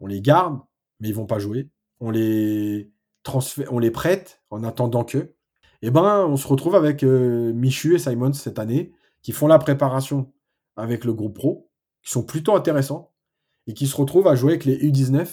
on 0.00 0.06
les 0.06 0.20
garde, 0.20 0.58
mais 1.00 1.08
ils 1.08 1.14
vont 1.14 1.26
pas 1.26 1.38
jouer. 1.38 1.68
On 2.00 2.10
les 2.10 2.90
transfère, 3.22 3.72
on 3.72 3.78
les 3.78 3.90
prête 3.90 4.42
en 4.50 4.64
attendant 4.64 5.04
que. 5.04 5.34
Eh 5.82 5.90
ben, 5.90 6.26
on 6.26 6.36
se 6.36 6.46
retrouve 6.46 6.76
avec 6.76 7.02
euh, 7.02 7.52
Michu 7.52 7.94
et 7.94 7.98
Simon 7.98 8.32
cette 8.32 8.58
année 8.58 8.92
qui 9.22 9.32
font 9.32 9.48
la 9.48 9.58
préparation 9.58 10.32
avec 10.76 11.04
le 11.04 11.12
groupe 11.12 11.34
pro, 11.34 11.70
qui 12.02 12.10
sont 12.10 12.24
plutôt 12.24 12.54
intéressants 12.54 13.12
et 13.66 13.74
qui 13.74 13.86
se 13.86 13.96
retrouvent 13.96 14.28
à 14.28 14.34
jouer 14.34 14.52
avec 14.52 14.64
les 14.64 14.78
U19 14.78 15.28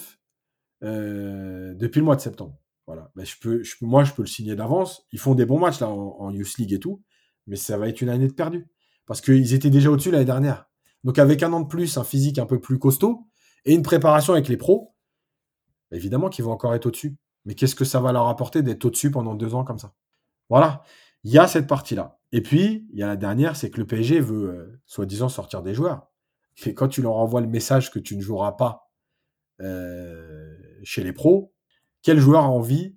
euh, 0.82 1.74
depuis 1.74 2.00
le 2.00 2.04
mois 2.04 2.16
de 2.16 2.20
septembre. 2.20 2.58
Voilà. 2.86 3.10
Ben, 3.14 3.24
je 3.24 3.36
peux, 3.40 3.62
moi, 3.80 4.04
je 4.04 4.12
peux 4.12 4.22
le 4.22 4.28
signer 4.28 4.54
d'avance. 4.56 5.06
Ils 5.12 5.18
font 5.18 5.34
des 5.34 5.46
bons 5.46 5.58
matchs 5.58 5.80
là 5.80 5.88
en, 5.88 6.30
Youth 6.32 6.58
League 6.58 6.72
et 6.72 6.80
tout, 6.80 7.02
mais 7.46 7.56
ça 7.56 7.76
va 7.76 7.88
être 7.88 8.00
une 8.00 8.08
année 8.08 8.26
de 8.26 8.32
perdu 8.32 8.68
parce 9.06 9.20
qu'ils 9.20 9.54
étaient 9.54 9.70
déjà 9.70 9.90
au-dessus 9.90 10.10
l'année 10.10 10.24
dernière. 10.24 10.68
Donc 11.04 11.18
avec 11.18 11.42
un 11.42 11.52
an 11.52 11.60
de 11.60 11.68
plus, 11.68 11.96
un 11.98 12.04
physique 12.04 12.38
un 12.38 12.46
peu 12.46 12.60
plus 12.60 12.78
costaud 12.78 13.26
et 13.64 13.74
une 13.74 13.82
préparation 13.82 14.32
avec 14.32 14.48
les 14.48 14.56
pros, 14.56 14.94
ben, 15.90 15.96
évidemment 15.96 16.28
qu'ils 16.28 16.44
vont 16.44 16.52
encore 16.52 16.74
être 16.74 16.86
au-dessus. 16.86 17.16
Mais 17.44 17.54
qu'est-ce 17.54 17.74
que 17.74 17.84
ça 17.84 18.00
va 18.00 18.12
leur 18.12 18.28
apporter 18.28 18.62
d'être 18.62 18.84
au-dessus 18.84 19.10
pendant 19.10 19.34
deux 19.34 19.54
ans 19.54 19.64
comme 19.64 19.78
ça? 19.78 19.94
Voilà, 20.48 20.82
il 21.24 21.32
y 21.32 21.38
a 21.38 21.46
cette 21.46 21.66
partie-là. 21.66 22.18
Et 22.32 22.42
puis, 22.42 22.86
il 22.92 22.98
y 22.98 23.02
a 23.02 23.06
la 23.06 23.16
dernière, 23.16 23.56
c'est 23.56 23.70
que 23.70 23.78
le 23.78 23.86
PSG 23.86 24.20
veut, 24.20 24.50
euh, 24.50 24.82
soi-disant, 24.86 25.28
sortir 25.28 25.62
des 25.62 25.74
joueurs. 25.74 26.08
Mais 26.64 26.74
quand 26.74 26.88
tu 26.88 27.02
leur 27.02 27.16
envoies 27.16 27.40
le 27.40 27.46
message 27.46 27.90
que 27.90 27.98
tu 27.98 28.16
ne 28.16 28.20
joueras 28.20 28.52
pas 28.52 28.90
euh, 29.60 30.56
chez 30.82 31.02
les 31.02 31.12
pros, 31.12 31.52
quel 32.02 32.18
joueur 32.18 32.44
a 32.44 32.48
envie? 32.48 32.96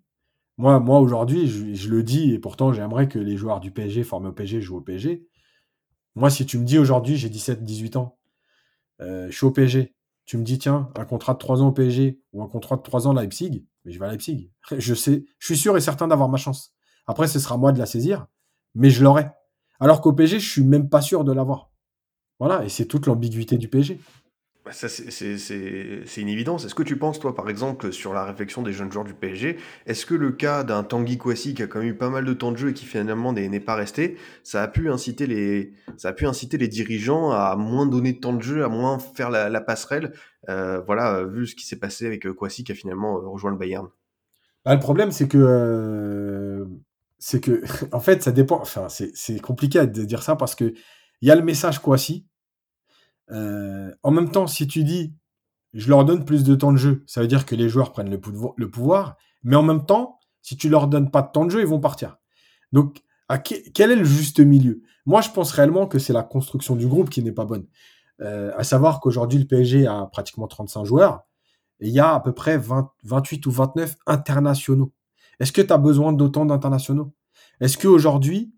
Moi, 0.57 0.79
moi 0.79 0.99
aujourd'hui, 0.99 1.47
je, 1.47 1.89
le 1.89 2.03
dis, 2.03 2.31
et 2.31 2.39
pourtant 2.39 2.73
j'aimerais 2.73 3.07
que 3.07 3.17
les 3.17 3.37
joueurs 3.37 3.59
du 3.59 3.71
PSG 3.71 4.03
formés 4.03 4.27
au 4.27 4.33
PSG 4.33 4.61
jouent 4.61 4.77
au 4.77 4.81
PSG. 4.81 5.27
Moi, 6.15 6.29
si 6.29 6.45
tu 6.45 6.59
me 6.59 6.65
dis 6.65 6.77
aujourd'hui, 6.77 7.17
j'ai 7.17 7.29
17-18 7.29 7.97
ans, 7.97 8.19
euh, 9.01 9.27
je 9.31 9.35
suis 9.35 9.45
au 9.45 9.51
PSG, 9.51 9.95
tu 10.25 10.37
me 10.37 10.43
dis, 10.43 10.59
tiens, 10.59 10.91
un 10.95 11.05
contrat 11.05 11.33
de 11.33 11.39
3 11.39 11.63
ans 11.63 11.69
au 11.69 11.71
PSG 11.71 12.21
ou 12.33 12.43
un 12.43 12.47
contrat 12.47 12.77
de 12.77 12.83
3 12.83 13.07
ans 13.07 13.17
à 13.17 13.21
Leipzig, 13.21 13.65
mais 13.83 13.91
je 13.91 13.99
vais 13.99 14.05
à 14.05 14.11
Leipzig. 14.11 14.51
Je 14.77 14.93
sais, 14.93 15.25
je 15.39 15.45
suis 15.45 15.57
sûr 15.57 15.75
et 15.75 15.81
certain 15.81 16.07
d'avoir 16.07 16.29
ma 16.29 16.37
chance. 16.37 16.72
Après, 17.07 17.27
ce 17.27 17.39
sera 17.39 17.57
moi 17.57 17.71
de 17.71 17.79
la 17.79 17.85
saisir, 17.85 18.27
mais 18.75 18.89
je 18.89 19.03
l'aurai. 19.03 19.27
Alors 19.79 20.01
qu'au 20.01 20.13
PSG, 20.13 20.39
je 20.39 20.49
suis 20.49 20.63
même 20.63 20.89
pas 20.89 21.01
sûr 21.01 21.23
de 21.23 21.31
l'avoir. 21.31 21.71
Voilà, 22.39 22.63
et 22.63 22.69
c'est 22.69 22.85
toute 22.85 23.05
l'ambiguïté 23.05 23.57
du 23.57 23.67
PSG. 23.67 23.99
Bah, 24.65 24.71
ça, 24.71 24.87
c'est 24.87 26.21
une 26.21 26.29
évidence. 26.29 26.63
Est-ce 26.63 26.75
que 26.75 26.83
tu 26.83 26.95
penses, 26.95 27.19
toi, 27.19 27.35
par 27.35 27.49
exemple, 27.49 27.91
sur 27.91 28.13
la 28.13 28.23
réflexion 28.23 28.61
des 28.61 28.71
jeunes 28.71 28.89
joueurs 28.89 29.03
du 29.03 29.13
PSG, 29.13 29.57
est-ce 29.85 30.05
que 30.05 30.13
le 30.13 30.31
cas 30.31 30.63
d'un 30.63 30.83
Tanguy 30.83 31.17
Kouassi 31.17 31.53
qui 31.53 31.63
a 31.63 31.67
quand 31.67 31.79
même 31.79 31.89
eu 31.89 31.97
pas 31.97 32.09
mal 32.09 32.23
de 32.23 32.33
temps 32.33 32.53
de 32.53 32.57
jeu 32.57 32.69
et 32.69 32.73
qui 32.73 32.85
finalement 32.85 33.33
n'est 33.33 33.59
pas 33.59 33.75
resté, 33.75 34.17
ça 34.43 34.63
a, 34.63 34.69
pu 34.69 34.89
inciter 34.89 35.27
les, 35.27 35.73
ça 35.97 36.09
a 36.09 36.13
pu 36.13 36.25
inciter 36.25 36.57
les 36.57 36.69
dirigeants 36.69 37.31
à 37.31 37.57
moins 37.57 37.85
donner 37.85 38.13
de 38.13 38.19
temps 38.19 38.31
de 38.31 38.41
jeu, 38.41 38.63
à 38.63 38.69
moins 38.69 38.99
faire 38.99 39.29
la, 39.29 39.61
passerelle 39.61 40.13
euh, 40.47 40.79
Voilà, 40.85 41.25
vu 41.25 41.45
ce 41.45 41.55
qui 41.55 41.65
s'est 41.65 41.79
passé 41.79 42.05
avec 42.05 42.25
euh, 42.25 42.33
Kouassi 42.33 42.63
qui 42.63 42.71
a 42.71 42.75
finalement 42.75 43.17
euh, 43.17 43.27
rejoint 43.27 43.51
le 43.51 43.57
Bayern? 43.57 43.89
Bah, 44.63 44.73
le 44.73 44.79
problème, 44.79 45.11
c'est 45.11 45.27
que, 45.27 46.65
c'est 47.25 47.39
que, 47.39 47.63
en 47.93 48.01
fait, 48.01 48.21
ça 48.21 48.33
dépend. 48.33 48.59
Enfin, 48.61 48.87
c'est 48.89 49.39
compliqué 49.39 49.87
de 49.87 50.03
dire 50.03 50.21
ça 50.21 50.35
parce 50.35 50.55
que 50.55 50.73
il 51.21 51.27
y 51.29 51.31
a 51.31 51.35
le 51.35 51.41
message 51.41 51.79
Kouassi 51.79 52.27
euh, 53.31 53.93
en 54.03 54.11
même 54.11 54.29
temps, 54.29 54.45
si 54.45 54.67
tu 54.67 54.83
dis 54.83 55.15
je 55.71 55.89
leur 55.89 56.03
donne 56.03 56.25
plus 56.25 56.43
de 56.43 56.53
temps 56.53 56.73
de 56.73 56.77
jeu, 56.77 57.03
ça 57.07 57.21
veut 57.21 57.27
dire 57.27 57.45
que 57.45 57.55
les 57.55 57.69
joueurs 57.69 57.93
prennent 57.93 58.11
le, 58.11 58.69
pouvoir, 58.69 59.15
mais 59.41 59.55
en 59.55 59.63
même 59.63 59.85
temps, 59.85 60.19
si 60.41 60.57
tu 60.57 60.69
leur 60.69 60.87
donnes 60.87 61.09
pas 61.09 61.21
de 61.23 61.31
temps 61.31 61.45
de 61.45 61.49
jeu, 61.49 61.61
ils 61.61 61.67
vont 61.67 61.79
partir. 61.79 62.17
Donc, 62.73 63.01
quel 63.73 63.89
est 63.89 63.95
le 63.95 64.03
juste 64.03 64.39
milieu? 64.39 64.83
Moi, 65.05 65.21
je 65.21 65.29
pense 65.29 65.51
réellement 65.51 65.87
que 65.87 65.97
c'est 65.97 66.13
la 66.13 66.21
construction 66.21 66.75
du 66.75 66.85
groupe 66.85 67.09
qui 67.09 67.23
n'est 67.23 67.31
pas 67.31 67.45
bonne. 67.45 67.65
Euh, 68.21 68.51
à 68.55 68.63
savoir 68.63 68.99
qu'aujourd'hui, 68.99 69.39
le 69.39 69.45
PSG 69.45 69.87
a 69.87 70.05
pratiquement 70.11 70.47
35 70.47 70.83
joueurs 70.83 71.23
et 71.79 71.87
il 71.87 71.93
y 71.93 71.99
a 71.99 72.13
à 72.13 72.19
peu 72.19 72.33
près 72.33 72.59
28 73.03 73.45
ou 73.47 73.51
29 73.51 73.95
internationaux. 74.05 74.93
Est-ce 75.39 75.51
que 75.51 75.61
tu 75.61 75.73
as 75.73 75.77
besoin 75.77 76.13
d'autant 76.13 76.45
d'internationaux? 76.45 77.13
Est-ce 77.59 77.77
qu'aujourd'hui, 77.77 78.53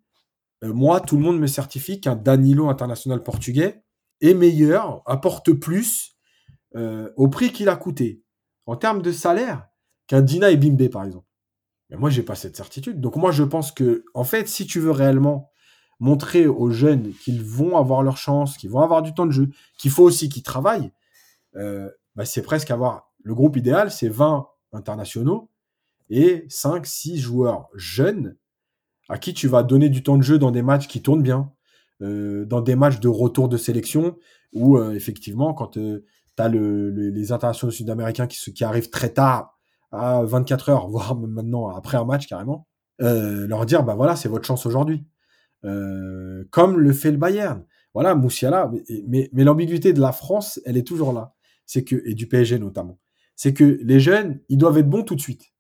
euh, 0.64 0.74
moi, 0.74 1.00
tout 1.02 1.18
le 1.18 1.24
monde 1.24 1.40
me 1.40 1.48
certifie 1.48 2.00
qu'un 2.00 2.16
Danilo 2.16 2.70
international 2.70 3.24
portugais, 3.24 3.84
est 4.22 4.34
meilleur, 4.34 5.02
apporte 5.06 5.52
plus 5.52 6.16
euh, 6.76 7.10
au 7.18 7.28
prix 7.28 7.52
qu'il 7.52 7.70
a 7.70 7.76
coûté 7.76 8.24
en 8.66 8.76
termes 8.76 9.02
de 9.02 9.12
salaire 9.12 9.68
qu'un 10.08 10.22
Dina 10.22 10.52
et 10.52 10.58
Bimbe, 10.58 10.90
par 10.90 11.04
exemple? 11.04 11.26
Mais 11.90 11.98
moi, 11.98 12.10
j'ai 12.10 12.24
pas 12.24 12.36
cette 12.36 12.56
certitude. 12.56 13.00
Donc 13.00 13.16
moi, 13.16 13.32
je 13.32 13.44
pense 13.44 13.72
que, 13.72 14.06
en 14.14 14.24
fait, 14.24 14.48
si 14.48 14.66
tu 14.66 14.80
veux 14.80 14.92
réellement 14.92 15.52
montrer 16.00 16.48
aux 16.48 16.72
jeunes 16.72 17.14
qu'ils 17.24 17.44
vont 17.44 17.78
avoir 17.78 18.04
leur 18.04 18.18
chance, 18.18 18.58
qu'ils 18.58 18.70
vont 18.70 18.82
avoir 18.82 19.02
du 19.02 19.14
temps 19.14 19.26
de 19.26 19.32
jeu, 19.32 19.50
qu'il 19.78 19.92
faut 19.92 20.04
aussi 20.04 20.30
qu'ils 20.30 20.44
travaillent, 20.44 20.92
euh, 21.56 21.90
bah, 22.16 22.26
c'est 22.26 22.42
presque 22.42 22.72
avoir 22.72 23.12
le 23.24 23.34
groupe 23.36 23.56
idéal, 23.56 23.92
c'est 23.92 24.10
20 24.10 24.48
internationaux 24.74 25.50
et 26.10 26.46
5, 26.50 26.86
6 26.86 27.18
joueurs 27.18 27.70
jeunes 27.76 28.36
à 29.10 29.18
qui 29.18 29.34
tu 29.34 29.48
vas 29.48 29.64
donner 29.64 29.90
du 29.90 30.04
temps 30.04 30.18
de 30.18 30.24
jeu 30.24 30.40
dans 30.40 30.52
des 30.52 30.62
matchs 30.62 30.88
qui 30.88 31.02
tournent 31.02 31.22
bien, 31.22 31.52
euh, 32.02 32.46
dans 32.46 32.62
des 32.62 32.76
matchs 32.76 33.00
de 33.00 33.08
retour 33.08 33.50
de 33.50 33.58
sélection 33.58 34.18
où 34.54 34.78
euh, 34.78 34.94
effectivement 34.94 35.54
quand 35.54 35.70
tu 35.70 36.04
as 36.38 36.50
les 36.50 37.32
internationaux 37.32 37.72
sud-américains 37.72 38.28
qui, 38.28 38.64
arrivent 38.64 38.90
très 38.90 39.10
tard 39.10 39.58
à 39.92 40.24
24 40.24 40.70
heures, 40.70 40.88
voire 40.90 41.16
maintenant 41.16 41.70
après 41.70 41.98
un 41.98 42.06
match 42.06 42.28
carrément, 42.28 42.68
euh, 43.02 43.48
leur 43.48 43.66
dire 43.66 43.84
bah 43.84 43.96
voilà 43.96 44.16
c'est 44.16 44.30
votre 44.30 44.46
chance 44.46 44.66
aujourd'hui. 44.66 45.06
comme 46.52 46.80
le 46.80 46.94
fait 46.94 47.12
le 47.12 47.18
Bayern. 47.18 47.64
Voilà, 47.96 48.14
Moussiala, 48.14 48.70
mais, 49.08 49.30
mais, 49.32 49.44
l'ambiguïté 49.46 49.94
de 49.94 50.02
la 50.02 50.12
France, 50.12 50.60
elle 50.66 50.76
est 50.76 50.86
toujours 50.86 51.14
là. 51.14 51.34
C'est 51.66 51.86
que, 51.86 52.04
et 52.06 52.14
du 52.14 52.28
PSG 52.28 52.60
notamment, 52.60 53.00
c'est 53.38 53.54
que 53.54 53.80
les 53.82 54.02
jeunes, 54.02 54.42
ils 54.50 54.58
doivent 54.58 54.78
être 54.78 54.90
bons 54.90 55.04
tout 55.04 55.16
de 55.16 55.22
suite. 55.22 55.55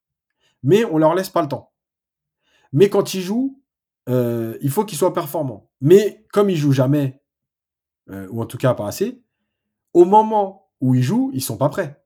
Mais 0.66 0.84
on 0.84 0.97
leur 0.97 1.13
laisse 1.13 1.30
pas 1.30 1.43
le 1.43 1.47
temps. 1.47 1.72
Mais 2.74 2.89
quand 2.89 3.13
ils 3.13 3.22
jouent, 3.22 3.61
euh, 4.09 4.57
il 4.61 4.70
faut 4.70 4.84
qu'il 4.84 4.97
soit 4.97 5.13
performant. 5.13 5.70
Mais 5.80 6.26
comme 6.34 6.49
il 6.49 6.57
joue 6.57 6.72
jamais, 6.72 7.22
euh, 8.09 8.28
ou 8.32 8.41
en 8.41 8.45
tout 8.45 8.57
cas 8.57 8.74
pas 8.74 8.88
assez, 8.88 9.24
au 9.93 10.05
moment 10.05 10.70
où 10.82 10.95
il 10.95 11.03
joue, 11.03 11.32
ils 11.34 11.41
sont 11.41 11.57
pas 11.57 11.70
prêts. 11.70 12.03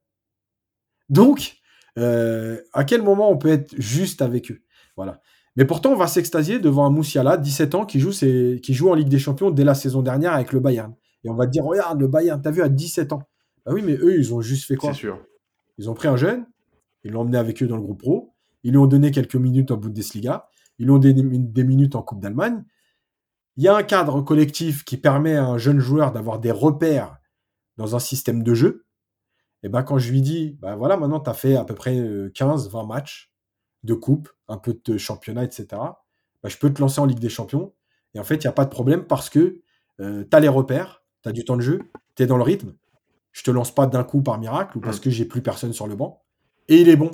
Donc, 1.08 1.56
euh, 1.98 2.60
à 2.72 2.84
quel 2.84 3.02
moment 3.02 3.30
on 3.30 3.38
peut 3.38 3.48
être 3.48 3.74
juste 3.80 4.22
avec 4.22 4.50
eux? 4.50 4.62
Voilà. 4.94 5.20
Mais 5.56 5.64
pourtant, 5.64 5.92
on 5.92 5.96
va 5.96 6.06
s'extasier 6.06 6.58
devant 6.60 6.86
un 6.86 6.90
Moussiala, 6.90 7.36
17 7.36 7.74
ans, 7.74 7.84
qui 7.84 7.98
joue, 7.98 8.10
qui 8.10 8.74
joue 8.74 8.90
en 8.90 8.94
Ligue 8.94 9.08
des 9.08 9.18
Champions 9.18 9.50
dès 9.50 9.64
la 9.64 9.74
saison 9.74 10.02
dernière 10.02 10.34
avec 10.34 10.52
le 10.52 10.60
Bayern. 10.60 10.94
Et 11.24 11.30
on 11.30 11.34
va 11.34 11.46
te 11.46 11.50
dire, 11.50 11.64
regarde, 11.64 12.00
le 12.00 12.06
Bayern, 12.06 12.40
t'as 12.40 12.50
vu, 12.50 12.62
à 12.62 12.68
17 12.68 13.12
ans. 13.12 13.22
Bah 13.66 13.72
oui, 13.74 13.82
mais 13.82 13.94
eux, 13.94 14.18
ils 14.18 14.32
ont 14.32 14.40
juste 14.40 14.66
fait 14.66 14.76
quoi? 14.76 14.92
C'est 14.92 15.00
sûr. 15.00 15.18
Ils 15.78 15.90
ont 15.90 15.94
pris 15.94 16.08
un 16.08 16.16
jeune, 16.16 16.46
ils 17.04 17.10
l'ont 17.10 17.22
emmené 17.22 17.38
avec 17.38 17.62
eux 17.62 17.66
dans 17.66 17.76
le 17.76 17.82
groupe 17.82 18.00
pro, 18.00 18.34
ils 18.62 18.72
lui 18.72 18.78
ont 18.78 18.86
donné 18.86 19.10
quelques 19.10 19.36
minutes 19.36 19.70
en 19.70 19.76
Bundesliga, 19.76 20.48
ils 20.78 20.90
ont 20.90 20.98
des, 20.98 21.12
minutes 21.14 21.94
en 21.94 22.02
Coupe 22.02 22.20
d'Allemagne. 22.20 22.64
Il 23.56 23.64
y 23.64 23.68
a 23.68 23.76
un 23.76 23.82
cadre 23.82 24.22
collectif 24.22 24.84
qui 24.84 24.96
permet 24.96 25.36
à 25.36 25.44
un 25.44 25.58
jeune 25.58 25.78
joueur 25.78 26.10
d'avoir 26.10 26.38
des 26.38 26.50
repères 26.50 27.18
dans 27.76 27.94
un 27.94 27.98
système 27.98 28.42
de 28.42 28.54
jeu. 28.54 28.86
Et 29.62 29.68
ben 29.68 29.82
quand 29.82 29.98
je 29.98 30.10
lui 30.10 30.22
dis, 30.22 30.56
ben 30.60 30.76
voilà, 30.76 30.96
maintenant 30.96 31.20
tu 31.20 31.28
as 31.28 31.34
fait 31.34 31.56
à 31.56 31.64
peu 31.64 31.74
près 31.74 31.94
15-20 31.94 32.82
euh, 32.82 32.86
matchs 32.86 33.30
de 33.82 33.92
coupe, 33.92 34.30
un 34.48 34.56
peu 34.56 34.78
de 34.82 34.96
championnat, 34.96 35.44
etc. 35.44 35.66
Ben, 36.42 36.48
je 36.48 36.56
peux 36.56 36.72
te 36.72 36.80
lancer 36.80 37.00
en 37.00 37.04
Ligue 37.06 37.18
des 37.18 37.28
Champions. 37.28 37.74
Et 38.14 38.20
en 38.20 38.24
fait, 38.24 38.36
il 38.36 38.46
n'y 38.46 38.48
a 38.48 38.52
pas 38.52 38.64
de 38.64 38.70
problème 38.70 39.04
parce 39.04 39.28
que 39.28 39.60
euh, 40.00 40.24
tu 40.28 40.36
as 40.36 40.40
les 40.40 40.48
repères, 40.48 41.04
tu 41.22 41.28
as 41.28 41.32
du 41.32 41.44
temps 41.44 41.56
de 41.56 41.62
jeu, 41.62 41.80
tu 42.16 42.22
es 42.22 42.26
dans 42.26 42.38
le 42.38 42.42
rythme. 42.42 42.74
Je 43.32 43.42
te 43.42 43.50
lance 43.50 43.74
pas 43.74 43.86
d'un 43.86 44.02
coup 44.02 44.22
par 44.22 44.38
miracle 44.38 44.78
ou 44.78 44.80
parce 44.80 44.98
mm. 44.98 45.02
que 45.02 45.10
j'ai 45.10 45.26
plus 45.26 45.42
personne 45.42 45.74
sur 45.74 45.86
le 45.86 45.94
banc. 45.94 46.22
Et 46.68 46.80
il 46.80 46.88
est 46.88 46.96
bon. 46.96 47.10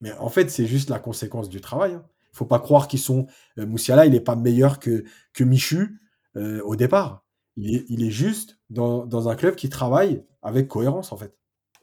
Mais 0.00 0.12
en 0.14 0.28
fait, 0.28 0.50
c'est 0.50 0.66
juste 0.66 0.90
la 0.90 0.98
conséquence 0.98 1.48
du 1.48 1.60
travail. 1.60 1.94
Hein 1.94 2.04
faut 2.32 2.46
pas 2.46 2.58
croire 2.58 2.88
qu'ils 2.88 3.00
sont. 3.00 3.26
Euh, 3.58 3.66
Moussiala, 3.66 4.06
il 4.06 4.12
n'est 4.12 4.20
pas 4.20 4.36
meilleur 4.36 4.78
que, 4.78 5.04
que 5.32 5.44
Michu 5.44 5.98
euh, 6.36 6.62
au 6.64 6.76
départ. 6.76 7.24
Il 7.56 7.74
est, 7.74 7.84
il 7.88 8.04
est 8.04 8.10
juste 8.10 8.58
dans, 8.70 9.04
dans, 9.06 9.28
un 9.28 9.36
club 9.36 9.56
qui 9.56 9.68
travaille 9.68 10.24
avec 10.42 10.68
cohérence, 10.68 11.12
en 11.12 11.16
fait. 11.16 11.36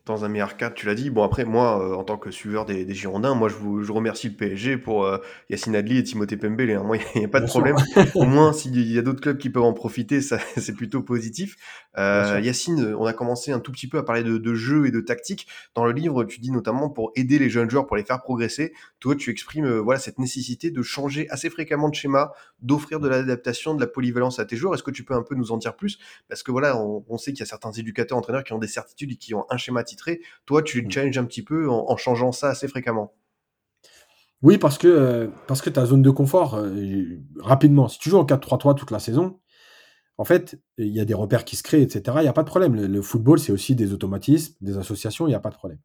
Dans 0.08 0.26
un 0.26 0.30
meilleur 0.30 0.58
cadre, 0.58 0.76
tu 0.76 0.86
l'as 0.86 0.96
dit. 0.96 1.10
Bon, 1.10 1.24
après, 1.24 1.46
moi, 1.46 1.82
euh, 1.82 1.96
en 1.96 2.04
tant 2.04 2.18
que 2.18 2.32
suiveur 2.32 2.66
des, 2.66 2.86
des 2.86 2.94
Girondins, 2.94 3.36
moi, 3.36 3.50
je, 3.50 3.56
vous, 3.56 3.84
je 3.84 3.92
remercie 3.92 4.30
le 4.30 4.36
PSG 4.36 4.78
pour 4.78 5.06
euh, 5.06 5.18
Yacine 5.50 5.76
Adli 5.76 5.98
et 5.98 6.04
Timothée 6.04 6.38
Pembele. 6.38 6.72
Hein. 6.72 6.84
Moi, 6.84 6.98
il 7.16 7.20
n'y 7.20 7.26
a 7.26 7.28
pas 7.28 7.40
de 7.40 7.46
Bien 7.46 7.52
problème. 7.52 7.76
Au 8.16 8.26
moins, 8.26 8.54
s'il 8.54 8.78
y 8.92 8.98
a 8.98 9.02
d'autres 9.02 9.22
clubs 9.22 9.38
qui 9.38 9.50
peuvent 9.50 9.64
en 9.64 9.74
profiter, 9.74 10.22
ça, 10.22 10.40
c'est 10.58 10.74
plutôt 10.74 11.02
positif. 11.02 11.56
Euh, 11.98 12.40
Yacine, 12.44 12.96
on 12.98 13.06
a 13.06 13.14
commencé 13.14 13.52
un 13.52 13.60
tout 13.60 13.72
petit 13.72 13.88
peu 13.88 13.98
à 13.98 14.04
parler 14.04 14.24
de, 14.24 14.38
de 14.38 14.56
jeu 14.56 14.88
et 14.88 14.92
de 14.92 15.02
tactique. 15.02 15.48
Dans 15.76 15.86
le 15.86 15.92
livre, 15.92 16.24
tu 16.24 16.40
dis 16.40 16.52
notamment 16.52 16.90
pour 16.90 17.12
aider 17.16 17.40
les 17.40 17.50
jeunes 17.50 17.70
joueurs, 17.70 17.88
pour 17.88 17.98
les 17.98 18.04
faire 18.04 18.22
progresser. 18.22 18.74
Toi, 19.00 19.16
tu 19.16 19.32
exprimes 19.32 19.66
euh, 19.66 19.80
voilà 19.80 20.00
cette 20.00 20.20
nécessité 20.20 20.72
de 20.72 20.82
changer 20.82 21.30
assez 21.30 21.50
fréquemment 21.50 21.90
de 21.90 21.96
schéma, 21.96 22.34
d'offrir 22.62 23.00
de 23.00 23.08
l'adaptation, 23.08 23.74
de 23.76 23.82
la 23.82 23.88
polyvalence 23.88 24.40
à 24.40 24.46
tes 24.46 24.56
joueurs. 24.56 24.74
Est-ce 24.76 24.84
que 24.84 24.92
tu 24.92 25.04
peux 25.04 25.16
un 25.16 25.24
peu 25.24 25.36
nous 25.36 25.52
en 25.52 25.58
dire 25.58 25.76
plus? 25.76 26.00
Parce 26.30 26.44
que 26.44 26.52
voilà, 26.52 26.78
on, 26.78 27.04
on 27.10 27.18
sait 27.18 27.32
qu'il 27.32 27.40
y 27.40 27.44
a 27.44 27.48
certains 27.48 27.72
éducateurs, 27.72 28.18
entraîneurs 28.18 28.44
qui 28.44 28.54
ont 28.54 28.60
des 28.60 28.68
certitudes 28.68 29.12
et 29.12 29.16
qui 29.16 29.34
ont 29.34 29.46
un 29.50 29.58
schéma 29.58 29.84
titré. 29.98 30.22
Toi, 30.46 30.62
tu 30.64 30.82
Mm. 30.82 30.92
challenges 30.92 31.18
un 31.18 31.26
petit 31.26 31.44
peu 31.44 31.70
en, 31.70 31.90
en 31.90 31.98
changeant 31.98 32.32
ça 32.32 32.50
assez 32.50 32.68
fréquemment. 32.68 33.14
Oui, 34.44 34.58
parce 34.58 34.78
que, 34.78 34.88
euh, 34.88 35.28
parce 35.48 35.62
que 35.62 35.70
ta 35.70 35.86
zone 35.86 36.04
de 36.04 36.12
confort, 36.12 36.56
euh, 36.56 37.20
rapidement, 37.40 37.88
si 37.88 37.98
tu 37.98 38.10
joues 38.10 38.18
en 38.20 38.26
4-3-3 38.26 38.76
toute 38.76 38.92
la 38.92 39.00
saison, 39.00 39.40
en 40.20 40.24
fait, 40.26 40.60
il 40.78 40.88
y 40.88 41.00
a 41.00 41.06
des 41.06 41.14
repères 41.14 41.44
qui 41.46 41.56
se 41.56 41.64
créent, 41.64 41.82
etc. 41.82 42.18
Il 42.20 42.24
n'y 42.24 42.28
a 42.28 42.34
pas 42.34 42.44
de 42.44 42.48
problème. 42.48 42.76
Le, 42.76 42.88
le 42.88 43.02
football, 43.02 43.40
c'est 43.40 43.52
aussi 43.52 43.76
des 43.76 43.94
automatismes, 43.94 44.56
des 44.62 44.78
associations, 44.78 45.26
il 45.28 45.30
n'y 45.30 45.36
a 45.36 45.40
pas 45.40 45.50
de 45.50 45.56
problème. 45.56 45.80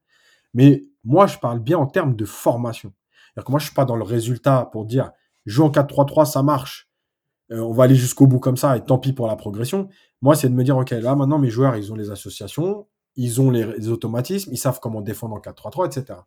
Mais 0.54 0.84
moi, 1.04 1.26
je 1.26 1.38
parle 1.38 1.60
bien 1.60 1.78
en 1.78 1.86
termes 1.86 2.14
de 2.14 2.24
formation. 2.24 2.92
Que 3.36 3.50
moi, 3.50 3.58
je 3.58 3.64
ne 3.64 3.68
suis 3.68 3.74
pas 3.74 3.86
dans 3.86 3.96
le 3.96 4.04
résultat 4.04 4.68
pour 4.72 4.84
dire, 4.84 5.12
joue 5.46 5.64
en 5.64 5.70
4-3-3, 5.70 6.26
ça 6.26 6.42
marche. 6.42 6.90
Euh, 7.50 7.60
on 7.60 7.72
va 7.72 7.84
aller 7.84 7.94
jusqu'au 7.94 8.26
bout 8.26 8.38
comme 8.38 8.58
ça, 8.58 8.76
et 8.76 8.84
tant 8.84 8.98
pis 8.98 9.12
pour 9.14 9.26
la 9.26 9.36
progression. 9.36 9.88
Moi, 10.20 10.34
c'est 10.34 10.48
de 10.50 10.54
me 10.54 10.64
dire, 10.64 10.76
OK, 10.76 10.90
là, 10.90 11.14
maintenant, 11.16 11.38
mes 11.38 11.50
joueurs, 11.50 11.76
ils 11.76 11.90
ont 11.92 11.96
les 11.96 12.10
associations, 12.10 12.86
ils 13.16 13.40
ont 13.40 13.50
les, 13.50 13.88
automatismes, 13.88 14.52
ils 14.52 14.58
savent 14.58 14.80
comment 14.80 15.00
défendre 15.00 15.34
en 15.34 15.40
4-3-3, 15.40 15.86
etc. 15.86 16.20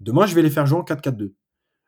Demain, 0.00 0.26
je 0.26 0.34
vais 0.34 0.42
les 0.42 0.50
faire 0.50 0.66
jouer 0.66 0.78
en 0.78 0.84
4-4-2 0.84 1.32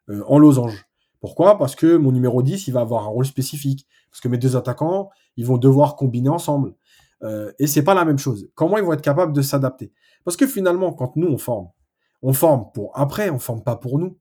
euh, 0.08 0.22
en 0.26 0.38
losange. 0.38 0.86
Pourquoi? 1.20 1.58
Parce 1.58 1.74
que 1.74 1.96
mon 1.96 2.12
numéro 2.12 2.42
10, 2.42 2.68
il 2.68 2.72
va 2.72 2.80
avoir 2.80 3.04
un 3.04 3.08
rôle 3.08 3.26
spécifique. 3.26 3.86
Parce 4.10 4.20
que 4.20 4.28
mes 4.28 4.38
deux 4.38 4.56
attaquants, 4.56 5.10
ils 5.36 5.46
vont 5.46 5.58
devoir 5.58 5.96
combiner 5.96 6.28
ensemble. 6.28 6.74
Euh, 7.22 7.52
et 7.58 7.66
c'est 7.66 7.82
pas 7.82 7.94
la 7.94 8.04
même 8.04 8.18
chose. 8.18 8.48
Comment 8.54 8.76
ils 8.78 8.84
vont 8.84 8.92
être 8.92 9.02
capables 9.02 9.32
de 9.32 9.42
s'adapter? 9.42 9.92
Parce 10.24 10.36
que 10.36 10.46
finalement, 10.46 10.92
quand 10.92 11.16
nous, 11.16 11.28
on 11.28 11.38
forme, 11.38 11.68
on 12.22 12.32
forme 12.32 12.70
pour 12.72 12.90
après, 12.94 13.30
on 13.30 13.38
forme 13.38 13.62
pas 13.62 13.76
pour 13.76 13.98
nous. 13.98 14.18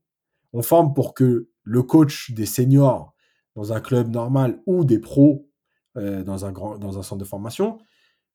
On 0.53 0.61
forme 0.61 0.93
pour 0.93 1.13
que 1.13 1.49
le 1.63 1.83
coach 1.83 2.31
des 2.31 2.45
seniors 2.45 3.13
dans 3.55 3.73
un 3.73 3.81
club 3.81 4.09
normal 4.09 4.61
ou 4.65 4.85
des 4.85 4.99
pros 4.99 5.49
euh, 5.97 6.23
dans 6.23 6.45
un 6.45 7.03
centre 7.03 7.17
de 7.17 7.25
formation 7.25 7.79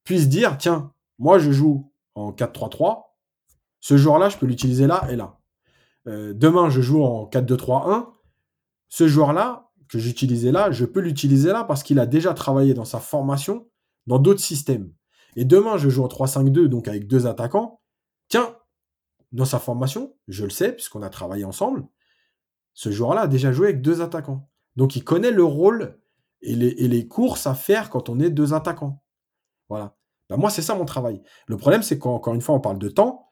puisse 0.04 0.28
dire, 0.28 0.56
tiens, 0.58 0.92
moi 1.20 1.38
je 1.38 1.52
joue 1.52 1.92
en 2.16 2.32
4-3-3, 2.32 3.10
ce 3.80 3.96
joueur-là, 3.96 4.28
je 4.28 4.36
peux 4.36 4.46
l'utiliser 4.46 4.86
là 4.86 5.06
et 5.10 5.16
là. 5.16 5.38
Euh, 6.06 6.32
demain, 6.34 6.68
je 6.70 6.80
joue 6.80 7.02
en 7.02 7.26
4-2-3-1. 7.26 8.08
Ce 8.88 9.08
joueur-là, 9.08 9.70
que 9.88 9.98
j'utilisais 9.98 10.52
là, 10.52 10.70
je 10.70 10.84
peux 10.84 11.00
l'utiliser 11.00 11.52
là 11.52 11.64
parce 11.64 11.82
qu'il 11.82 11.98
a 11.98 12.06
déjà 12.06 12.32
travaillé 12.34 12.74
dans 12.74 12.84
sa 12.84 13.00
formation 13.00 13.68
dans 14.06 14.18
d'autres 14.18 14.40
systèmes. 14.40 14.92
Et 15.36 15.44
demain, 15.44 15.78
je 15.78 15.88
joue 15.88 16.04
en 16.04 16.08
3-5-2, 16.08 16.66
donc 16.66 16.88
avec 16.88 17.06
deux 17.06 17.26
attaquants. 17.26 17.80
Tiens, 18.28 18.56
dans 19.32 19.44
sa 19.44 19.58
formation, 19.58 20.14
je 20.28 20.44
le 20.44 20.50
sais, 20.50 20.72
puisqu'on 20.72 21.02
a 21.02 21.10
travaillé 21.10 21.44
ensemble, 21.44 21.86
ce 22.74 22.90
joueur-là 22.90 23.22
a 23.22 23.28
déjà 23.28 23.52
joué 23.52 23.68
avec 23.68 23.82
deux 23.82 24.00
attaquants. 24.00 24.48
Donc, 24.76 24.96
il 24.96 25.04
connaît 25.04 25.30
le 25.30 25.44
rôle 25.44 25.98
et 26.42 26.54
les, 26.54 26.68
et 26.68 26.88
les 26.88 27.06
courses 27.06 27.46
à 27.46 27.54
faire 27.54 27.90
quand 27.90 28.08
on 28.08 28.20
est 28.20 28.30
deux 28.30 28.54
attaquants. 28.54 29.02
Voilà. 29.68 29.96
Ben, 30.30 30.36
moi, 30.36 30.48
c'est 30.48 30.62
ça 30.62 30.74
mon 30.74 30.84
travail. 30.84 31.20
Le 31.46 31.56
problème, 31.56 31.82
c'est 31.82 31.98
qu'encore 31.98 32.34
une 32.34 32.40
fois, 32.40 32.54
on 32.54 32.60
parle 32.60 32.78
de 32.78 32.88
temps. 32.88 33.28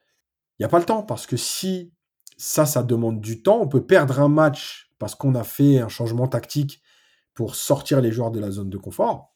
Il 0.59 0.63
n'y 0.63 0.67
a 0.67 0.69
pas 0.69 0.81
le 0.81 0.85
temps 0.85 1.05
parce 1.05 1.27
que 1.27 1.37
si 1.37 1.93
ça, 2.37 2.67
ça 2.67 2.83
demande 2.83 3.21
du 3.21 3.43
temps, 3.43 3.61
on 3.61 3.69
peut 3.69 3.87
perdre 3.87 4.21
un 4.21 4.29
match 4.29 4.91
parce 4.99 5.15
qu'on 5.15 5.37
a 5.37 5.45
fait 5.45 5.79
un 5.79 5.89
changement 5.89 6.27
tactique 6.27 6.83
pour 7.35 7.55
sortir 7.55 8.01
les 8.01 8.11
joueurs 8.11 8.33
de 8.33 8.41
la 8.41 8.51
zone 8.51 8.69
de 8.69 8.77
confort. 8.77 9.33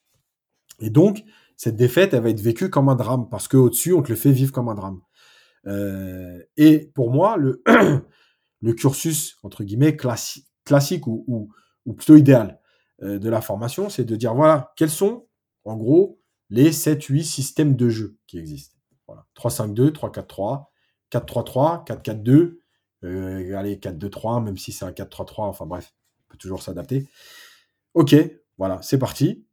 Et 0.79 0.89
donc, 0.89 1.23
cette 1.55 1.77
défaite, 1.77 2.13
elle 2.13 2.23
va 2.23 2.29
être 2.29 2.41
vécue 2.41 2.69
comme 2.69 2.89
un 2.89 2.95
drame 2.95 3.29
parce 3.29 3.47
qu'au-dessus, 3.47 3.93
on 3.93 4.01
te 4.01 4.09
le 4.09 4.17
fait 4.17 4.31
vivre 4.31 4.51
comme 4.51 4.67
un 4.67 4.75
drame. 4.75 4.99
Euh, 5.65 6.37
et 6.57 6.91
pour 6.93 7.11
moi, 7.11 7.37
le, 7.37 7.63
cursus, 8.75 9.37
entre 9.43 9.63
guillemets, 9.63 9.95
classi 9.95 10.45
classique 10.65 11.07
ou, 11.07 11.49
plutôt 11.95 12.15
idéal 12.17 12.59
euh, 13.01 13.19
de 13.19 13.29
la 13.29 13.41
formation, 13.41 13.89
c'est 13.89 14.03
de 14.03 14.15
dire, 14.17 14.33
voilà, 14.33 14.73
quels 14.75 14.89
sont, 14.89 15.27
en 15.63 15.77
gros, 15.77 16.21
les 16.49 16.71
7-8 16.71 17.23
systèmes 17.23 17.75
de 17.75 17.89
jeu 17.89 18.17
qui 18.27 18.37
existent. 18.37 18.77
Voilà. 19.07 19.25
3-5-2, 19.35 19.91
3-4-3, 19.91 20.65
4-3-3, 21.11 21.85
4-4-2, 21.85 22.57
euh, 23.03 23.57
allez, 23.57 23.77
4-2-3, 23.77 24.43
même 24.43 24.57
si 24.57 24.71
c'est 24.71 24.85
un 24.85 24.91
4-3-3, 24.91 25.41
enfin 25.41 25.65
bref, 25.65 25.93
on 26.25 26.31
peut 26.31 26.37
toujours 26.37 26.61
s'adapter. 26.61 27.07
Ok, 27.93 28.15
voilà, 28.57 28.81
c'est 28.81 28.97
parti. 28.97 29.45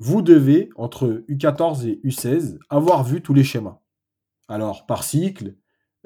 Vous 0.00 0.22
devez, 0.22 0.70
entre 0.76 1.24
U14 1.28 1.86
et 1.86 2.00
U16, 2.04 2.58
avoir 2.68 3.04
vu 3.04 3.22
tous 3.22 3.34
les 3.34 3.44
schémas. 3.44 3.80
Alors, 4.48 4.86
par 4.86 5.04
cycle, 5.04 5.54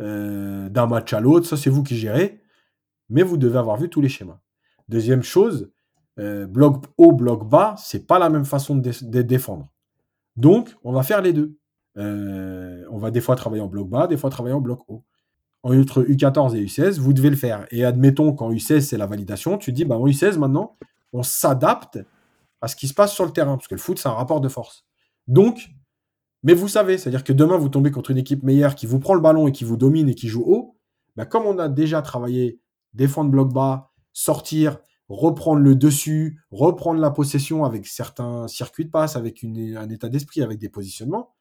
euh, 0.00 0.68
d'un 0.68 0.86
match 0.86 1.12
à 1.12 1.20
l'autre, 1.20 1.46
ça 1.46 1.56
c'est 1.56 1.70
vous 1.70 1.82
qui 1.82 1.96
gérez, 1.96 2.40
mais 3.08 3.22
vous 3.22 3.36
devez 3.36 3.58
avoir 3.58 3.76
vu 3.78 3.88
tous 3.88 4.00
les 4.00 4.08
schémas. 4.08 4.40
Deuxième 4.88 5.22
chose, 5.22 5.72
euh, 6.18 6.46
bloc 6.46 6.84
haut, 6.96 7.12
bloc 7.12 7.48
bas, 7.48 7.74
c'est 7.78 8.06
pas 8.06 8.18
la 8.18 8.30
même 8.30 8.44
façon 8.44 8.76
de, 8.76 9.22
défendre. 9.22 9.72
Donc, 10.38 10.72
on 10.84 10.92
va 10.92 11.02
faire 11.02 11.20
les 11.20 11.32
deux. 11.32 11.58
Euh, 11.96 12.84
on 12.92 12.98
va 12.98 13.10
des 13.10 13.20
fois 13.20 13.34
travailler 13.34 13.60
en 13.60 13.66
bloc 13.66 13.88
bas, 13.88 14.06
des 14.06 14.16
fois 14.16 14.30
travailler 14.30 14.54
en 14.54 14.60
bloc 14.60 14.80
haut. 14.86 15.02
Entre 15.64 16.04
U14 16.04 16.54
et 16.54 16.64
U16, 16.64 17.00
vous 17.00 17.12
devez 17.12 17.28
le 17.28 17.36
faire. 17.36 17.66
Et 17.72 17.84
admettons 17.84 18.32
qu'en 18.32 18.52
U16, 18.52 18.80
c'est 18.82 18.96
la 18.96 19.06
validation, 19.06 19.58
tu 19.58 19.72
dis, 19.72 19.84
bah, 19.84 19.96
en 19.96 20.06
U16, 20.06 20.38
maintenant, 20.38 20.76
on 21.12 21.24
s'adapte 21.24 21.98
à 22.60 22.68
ce 22.68 22.76
qui 22.76 22.86
se 22.86 22.94
passe 22.94 23.12
sur 23.12 23.24
le 23.24 23.32
terrain, 23.32 23.56
parce 23.56 23.66
que 23.66 23.74
le 23.74 23.80
foot, 23.80 23.98
c'est 23.98 24.08
un 24.08 24.12
rapport 24.12 24.40
de 24.40 24.48
force. 24.48 24.86
Donc, 25.26 25.70
mais 26.44 26.54
vous 26.54 26.68
savez, 26.68 26.98
c'est-à-dire 26.98 27.24
que 27.24 27.32
demain, 27.32 27.56
vous 27.56 27.68
tombez 27.68 27.90
contre 27.90 28.12
une 28.12 28.18
équipe 28.18 28.44
meilleure 28.44 28.76
qui 28.76 28.86
vous 28.86 29.00
prend 29.00 29.14
le 29.14 29.20
ballon 29.20 29.48
et 29.48 29.52
qui 29.52 29.64
vous 29.64 29.76
domine 29.76 30.08
et 30.08 30.14
qui 30.14 30.28
joue 30.28 30.44
haut, 30.46 30.76
bah, 31.16 31.26
comme 31.26 31.46
on 31.46 31.58
a 31.58 31.68
déjà 31.68 32.00
travaillé 32.00 32.60
défendre 32.94 33.32
bloc 33.32 33.52
bas, 33.52 33.90
sortir, 34.12 34.78
reprendre 35.08 35.60
le 35.60 35.74
dessus, 35.74 36.40
reprendre 36.50 37.00
la 37.00 37.10
possession 37.10 37.64
avec 37.64 37.86
certains 37.86 38.46
circuits 38.48 38.84
de 38.84 38.90
passe, 38.90 39.16
avec 39.16 39.42
un 39.44 39.88
état 39.88 40.08
d'esprit, 40.08 40.42
avec 40.42 40.58
des 40.58 40.68
positionnements, 40.68 41.34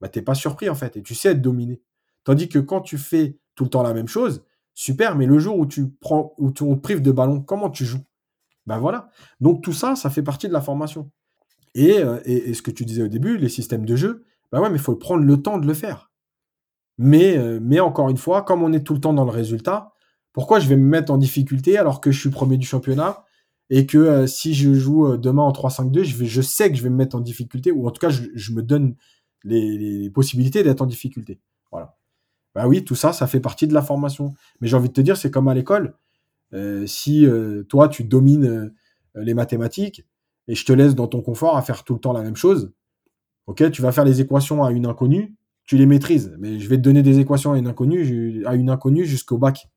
bah, 0.00 0.08
tu 0.08 0.18
n'es 0.18 0.24
pas 0.24 0.34
surpris 0.34 0.68
en 0.68 0.74
fait, 0.74 0.96
et 0.96 1.02
tu 1.02 1.14
sais 1.14 1.30
être 1.30 1.42
dominé. 1.42 1.80
Tandis 2.24 2.48
que 2.48 2.58
quand 2.58 2.80
tu 2.80 2.98
fais 2.98 3.38
tout 3.54 3.64
le 3.64 3.70
temps 3.70 3.82
la 3.82 3.94
même 3.94 4.08
chose, 4.08 4.44
super, 4.74 5.16
mais 5.16 5.26
le 5.26 5.38
jour 5.38 5.58
où 5.58 5.66
tu 5.66 5.90
prends, 5.90 6.34
où 6.38 6.50
tu, 6.50 6.64
te 6.64 6.74
prive 6.74 7.02
de 7.02 7.12
ballon, 7.12 7.40
comment 7.40 7.70
tu 7.70 7.84
joues? 7.84 8.04
Ben 8.66 8.78
voilà. 8.78 9.10
Donc 9.40 9.62
tout 9.62 9.72
ça, 9.72 9.96
ça 9.96 10.08
fait 10.08 10.22
partie 10.22 10.48
de 10.48 10.52
la 10.52 10.60
formation. 10.60 11.10
Et, 11.74 11.98
euh, 11.98 12.20
et, 12.24 12.50
et, 12.50 12.54
ce 12.54 12.62
que 12.62 12.70
tu 12.70 12.84
disais 12.84 13.02
au 13.02 13.08
début, 13.08 13.38
les 13.38 13.48
systèmes 13.48 13.86
de 13.86 13.96
jeu, 13.96 14.24
ben 14.50 14.60
ouais, 14.60 14.68
mais 14.68 14.76
il 14.76 14.82
faut 14.82 14.94
prendre 14.94 15.24
le 15.24 15.42
temps 15.42 15.58
de 15.58 15.66
le 15.66 15.74
faire. 15.74 16.12
Mais, 16.98 17.36
euh, 17.38 17.58
mais 17.60 17.80
encore 17.80 18.10
une 18.10 18.18
fois, 18.18 18.42
comme 18.42 18.62
on 18.62 18.72
est 18.72 18.84
tout 18.84 18.94
le 18.94 19.00
temps 19.00 19.14
dans 19.14 19.24
le 19.24 19.30
résultat, 19.30 19.92
pourquoi 20.32 20.60
je 20.60 20.68
vais 20.68 20.76
me 20.76 20.88
mettre 20.88 21.12
en 21.12 21.18
difficulté 21.18 21.78
alors 21.78 22.00
que 22.00 22.10
je 22.10 22.18
suis 22.18 22.30
premier 22.30 22.56
du 22.56 22.66
championnat 22.66 23.24
et 23.74 23.86
que 23.86 23.96
euh, 23.96 24.26
si 24.26 24.52
je 24.52 24.74
joue 24.74 25.06
euh, 25.06 25.16
demain 25.16 25.42
en 25.42 25.50
3-5-2, 25.50 26.02
je, 26.02 26.42
sais 26.42 26.70
que 26.70 26.76
je 26.76 26.82
vais 26.82 26.90
me 26.90 26.96
mettre 26.96 27.16
en 27.16 27.20
difficulté, 27.20 27.72
ou 27.72 27.86
en 27.86 27.90
tout 27.90 28.00
cas, 28.00 28.10
je, 28.10 28.52
me 28.52 28.62
donne 28.62 28.96
les, 29.44 30.10
possibilités 30.10 30.62
d'être 30.62 30.82
en 30.82 30.86
difficulté. 30.86 31.40
Voilà. 31.70 31.96
Ben 32.54 32.66
oui, 32.66 32.84
tout 32.84 32.94
ça, 32.94 33.14
ça 33.14 33.26
fait 33.26 33.40
partie 33.40 33.66
de 33.66 33.72
la 33.72 33.80
formation. 33.80 34.34
Mais 34.60 34.68
j'ai 34.68 34.76
envie 34.76 34.88
de 34.88 34.92
te 34.92 35.00
dire, 35.00 35.16
c'est 35.16 35.30
comme 35.30 35.48
à 35.48 35.54
l'école. 35.54 35.94
Euh, 36.52 36.86
si 36.86 37.26
toi, 37.70 37.88
tu 37.88 38.04
domines 38.04 38.74
les 39.14 39.32
mathématiques 39.32 40.06
et 40.48 40.54
je 40.54 40.66
te 40.66 40.72
laisse 40.74 40.94
dans 40.94 41.06
ton 41.06 41.22
confort 41.22 41.56
à 41.56 41.62
faire 41.62 41.82
tout 41.82 41.94
le 41.94 42.00
temps 42.00 42.12
la 42.12 42.22
même 42.22 42.36
chose, 42.36 42.74
ok, 43.46 43.70
tu 43.70 43.80
vas 43.80 43.90
faire 43.90 44.04
les 44.04 44.20
équations 44.20 44.62
à 44.64 44.70
une 44.70 44.84
inconnue, 44.84 45.34
tu 45.64 45.78
les 45.78 45.86
maîtrises. 45.86 46.36
Mais 46.38 46.60
je 46.60 46.68
vais 46.68 46.76
te 46.76 46.82
donner 46.82 47.02
des 47.02 47.20
équations 47.20 47.52
à 47.52 47.58
une 47.58 47.68
inconnue, 47.68 48.44
à 48.44 48.54
une 48.54 48.68
inconnue 48.68 49.06
jusqu'au 49.06 49.38
bac. 49.38 49.70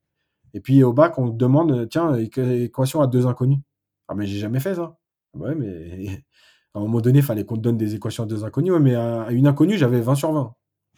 Et 0.55 0.61
puis 0.61 0.83
au 0.83 0.93
bac, 0.93 1.19
on 1.19 1.29
te 1.29 1.35
demande, 1.35 1.87
tiens, 1.89 2.15
équation 2.15 3.01
à 3.01 3.07
deux 3.07 3.27
inconnues. 3.27 3.59
Ah, 4.07 4.15
mais 4.15 4.25
j'ai 4.25 4.39
jamais 4.39 4.59
fait 4.59 4.75
ça. 4.75 4.97
Ouais, 5.35 5.53
mais 5.53 6.23
à 6.73 6.79
un 6.79 6.81
moment 6.81 7.01
donné, 7.01 7.19
il 7.19 7.25
fallait 7.25 7.45
qu'on 7.45 7.57
te 7.57 7.61
donne 7.61 7.77
des 7.77 7.93
équations 7.93 8.23
à 8.23 8.25
deux 8.25 8.43
inconnues. 8.43 8.71
Ouais, 8.71 8.79
mais 8.79 8.95
à 8.95 9.27
une 9.31 9.47
inconnue, 9.47 9.77
j'avais 9.77 10.01
20 10.01 10.15
sur 10.15 10.31
20. 10.31 10.55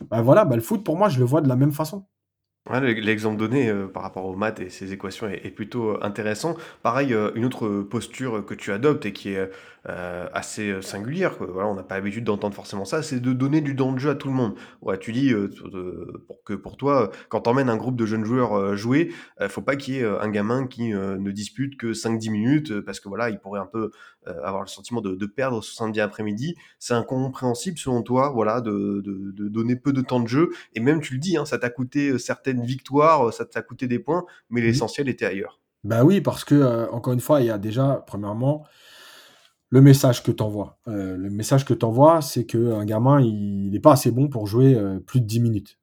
Bah 0.09 0.21
voilà, 0.21 0.45
bah 0.45 0.55
le 0.55 0.61
foot, 0.61 0.83
pour 0.83 0.95
moi, 0.95 1.09
je 1.09 1.19
le 1.19 1.25
vois 1.25 1.41
de 1.41 1.49
la 1.49 1.55
même 1.55 1.71
façon. 1.71 2.05
Ouais, 2.69 2.81
l'exemple 2.95 3.37
donné 3.37 3.69
euh, 3.69 3.87
par 3.87 4.03
rapport 4.03 4.25
aux 4.25 4.35
maths 4.35 4.59
et 4.59 4.69
ces 4.69 4.91
équations 4.91 5.29
est, 5.29 5.51
plutôt 5.51 5.91
euh, 5.91 5.99
intéressant. 6.01 6.57
Pareil, 6.83 7.13
euh, 7.13 7.31
une 7.35 7.45
autre 7.45 7.81
posture 7.83 8.45
que 8.45 8.53
tu 8.53 8.73
adoptes 8.73 9.05
et 9.05 9.13
qui 9.13 9.29
est 9.29 9.49
euh, 9.87 10.27
assez 10.33 10.69
euh, 10.69 10.81
singulière, 10.81 11.37
quoi. 11.37 11.47
Voilà, 11.47 11.69
on 11.69 11.75
n'a 11.75 11.83
pas 11.83 11.95
l'habitude 11.95 12.25
d'entendre 12.25 12.53
forcément 12.53 12.83
ça, 12.83 13.01
c'est 13.01 13.19
de 13.19 13.33
donner 13.33 13.61
du 13.61 13.75
temps 13.75 13.93
de 13.93 13.99
jeu 13.99 14.09
à 14.09 14.15
tout 14.15 14.27
le 14.27 14.33
monde. 14.33 14.55
Ouais, 14.81 14.97
tu 14.97 15.13
dis 15.13 15.31
euh, 15.31 15.49
euh, 15.73 16.23
pour 16.27 16.43
que 16.43 16.53
pour 16.53 16.75
toi, 16.77 17.11
quand 17.29 17.41
t'emmènes 17.41 17.69
un 17.69 17.77
groupe 17.77 17.95
de 17.95 18.05
jeunes 18.05 18.25
joueurs 18.25 18.75
jouer, 18.75 19.11
faut 19.49 19.61
pas 19.61 19.75
qu'il 19.75 19.95
y 19.95 19.99
ait 19.99 20.05
un 20.05 20.29
gamin 20.29 20.67
qui 20.67 20.89
ne 20.89 21.31
dispute 21.31 21.77
que 21.77 21.93
5-10 21.93 22.31
minutes 22.31 22.81
parce 22.81 22.99
que 22.99 23.07
voilà, 23.07 23.29
il 23.29 23.39
pourrait 23.39 23.59
un 23.59 23.65
peu 23.65 23.91
avoir 24.25 24.61
le 24.61 24.67
sentiment 24.67 25.01
de, 25.01 25.15
de 25.15 25.25
perdre 25.25 25.61
ce 25.63 25.73
samedi 25.73 26.01
après-midi. 26.01 26.55
C'est 26.79 26.93
incompréhensible 26.93 27.77
selon 27.77 28.01
toi, 28.01 28.29
voilà, 28.29 28.61
de, 28.61 29.01
de, 29.03 29.31
de 29.31 29.47
donner 29.47 29.75
peu 29.75 29.93
de 29.93 30.01
temps 30.01 30.19
de 30.19 30.27
jeu 30.27 30.49
et 30.73 30.79
même 30.79 31.01
tu 31.01 31.13
le 31.13 31.19
dis, 31.19 31.37
hein, 31.37 31.45
ça 31.45 31.57
t'a 31.57 31.69
coûté 31.69 32.17
certaines 32.19 32.63
victoires, 32.63 33.33
ça 33.33 33.45
t'a 33.45 33.61
coûté 33.61 33.87
des 33.87 33.99
points, 33.99 34.25
mais 34.49 34.61
l'essentiel 34.61 35.09
était 35.09 35.25
ailleurs. 35.25 35.59
Bah 35.83 36.03
oui, 36.03 36.21
parce 36.21 36.43
que, 36.43 36.55
euh, 36.55 36.89
encore 36.91 37.13
une 37.13 37.19
fois, 37.19 37.39
il 37.39 37.47
y 37.47 37.49
a 37.49 37.57
déjà, 37.57 38.03
premièrement, 38.07 38.65
le 39.69 39.81
message 39.81 40.23
que 40.23 40.31
tu 40.31 40.43
envoies. 40.43 40.77
le 40.85 41.29
message 41.29 41.65
que 41.65 41.73
tu 41.73 41.85
envoies, 41.85 42.21
c'est 42.21 42.45
qu'un 42.45 42.85
gamin, 42.85 43.21
il 43.21 43.69
n'est 43.71 43.79
pas 43.79 43.93
assez 43.93 44.11
bon 44.11 44.29
pour 44.29 44.47
jouer 44.47 44.75
euh, 44.75 44.99
plus 44.99 45.21
de 45.21 45.25
10 45.25 45.39
minutes. 45.41 45.77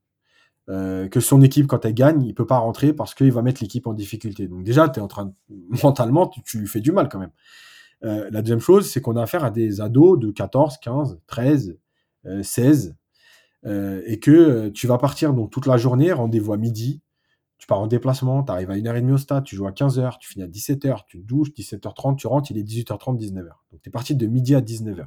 Euh, 0.70 1.09
que 1.09 1.20
son 1.20 1.43
équipe, 1.43 1.66
quand 1.66 1.85
elle 1.85 1.93
gagne, 1.93 2.22
il 2.22 2.35
peut 2.35 2.47
pas 2.47 2.57
rentrer 2.57 2.95
parce 2.95 3.14
qu'il 3.14 3.30
va 3.30 3.43
mettre 3.43 3.62
l'équipe 3.62 3.87
en 3.87 3.93
difficulté. 3.93 4.49
Donc 4.49 4.64
déjà, 4.64 4.87
es 4.87 4.99
en 4.99 5.09
train 5.09 5.26
de... 5.26 5.35
mentalement, 5.82 6.26
tu, 6.26 6.59
lui 6.59 6.66
fais 6.66 6.80
du 6.80 6.93
mal 6.93 7.09
quand 7.09 7.18
même. 7.18 7.32
Euh, 8.05 8.28
la 8.30 8.43
deuxième 8.43 8.61
chose, 8.61 8.91
c'est 8.91 9.01
qu'on 9.01 9.16
a 9.16 9.22
affaire 9.22 9.45
à 9.45 9.51
des 9.51 9.80
ados 9.80 10.18
de 10.18 10.30
14, 10.30 10.78
15, 10.78 11.20
13, 11.26 11.78
euh, 12.26 12.43
16, 12.43 12.97
euh, 13.66 14.03
et 14.07 14.18
que 14.18 14.30
euh, 14.30 14.70
tu 14.70 14.87
vas 14.87 14.99
partir 14.99 15.32
donc 15.32 15.51
toute 15.51 15.66
la 15.66 15.76
journée, 15.76 16.12
rendez-vous 16.12 16.53
à 16.53 16.57
midi, 16.57 17.01
tu 17.64 17.66
pars 17.66 17.80
en 17.80 17.86
déplacement, 17.86 18.42
tu 18.42 18.52
arrives 18.52 18.70
à 18.70 18.76
1h30 18.76 19.12
au 19.12 19.16
stade, 19.16 19.44
tu 19.44 19.56
joues 19.56 19.66
à 19.66 19.70
15h, 19.70 20.18
tu 20.18 20.28
finis 20.28 20.44
à 20.44 20.48
17h, 20.48 20.98
tu 21.06 21.18
te 21.18 21.26
douches, 21.26 21.48
17h30, 21.48 22.16
tu 22.16 22.26
rentres, 22.26 22.50
il 22.50 22.58
est 22.58 22.62
18h30, 22.62 23.16
19h. 23.18 23.48
Donc 23.72 23.80
tu 23.80 23.88
es 23.88 23.90
parti 23.90 24.14
de 24.14 24.26
midi 24.26 24.54
à 24.54 24.60
19h. 24.60 25.06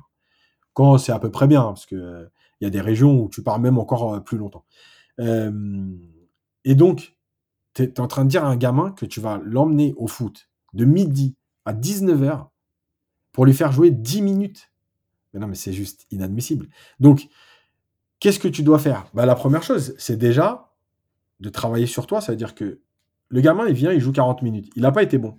Quand 0.73 0.97
c'est 0.97 1.11
à 1.11 1.19
peu 1.19 1.29
près 1.29 1.45
bien, 1.45 1.61
hein, 1.61 1.73
parce 1.73 1.85
euh, 1.93 2.25
il 2.59 2.63
y 2.63 2.67
a 2.67 2.71
des 2.71 2.81
régions 2.81 3.21
où 3.21 3.29
tu 3.29 3.43
pars 3.43 3.59
même 3.59 3.77
encore 3.77 4.11
euh, 4.11 4.19
plus 4.21 4.39
longtemps. 4.39 4.65
Euh, 5.19 5.85
et 6.63 6.73
donc, 6.73 7.15
tu 7.75 7.83
es, 7.83 7.99
en 7.99 8.07
train 8.07 8.25
de 8.25 8.29
dire 8.31 8.43
à 8.43 8.47
un 8.47 8.55
gamin 8.55 8.89
que 8.89 9.05
tu 9.05 9.19
vas 9.19 9.39
l'emmener 9.43 9.93
au 9.95 10.07
foot 10.07 10.49
de 10.73 10.83
midi 10.83 11.35
à 11.65 11.73
19h 11.73 12.47
pour 13.33 13.45
lui 13.45 13.53
faire 13.53 13.71
jouer 13.71 13.91
10 13.91 14.23
minutes. 14.23 14.71
Mais 15.31 15.39
non, 15.39 15.45
mais 15.45 15.53
c'est 15.53 15.73
juste 15.73 16.07
inadmissible. 16.09 16.69
Donc, 16.99 17.27
qu'est-ce 18.19 18.39
que 18.39 18.47
tu 18.47 18.63
dois 18.63 18.79
faire? 18.79 19.05
Bah, 19.13 19.27
La 19.27 19.35
première 19.35 19.61
chose, 19.61 19.93
c'est 19.99 20.17
déjà 20.17 20.66
de 21.39 21.49
travailler 21.49 21.87
sur 21.87 22.07
toi. 22.07 22.21
Ça 22.21 22.31
veut 22.31 22.37
dire 22.37 22.55
que 22.55 22.81
le 23.29 23.41
gamin, 23.41 23.67
il 23.67 23.73
vient, 23.73 23.91
il 23.91 23.99
joue 23.99 24.11
40 24.11 24.41
minutes. 24.41 24.71
Il 24.75 24.81
n'a 24.83 24.91
pas 24.91 25.03
été 25.03 25.17
bon. 25.17 25.37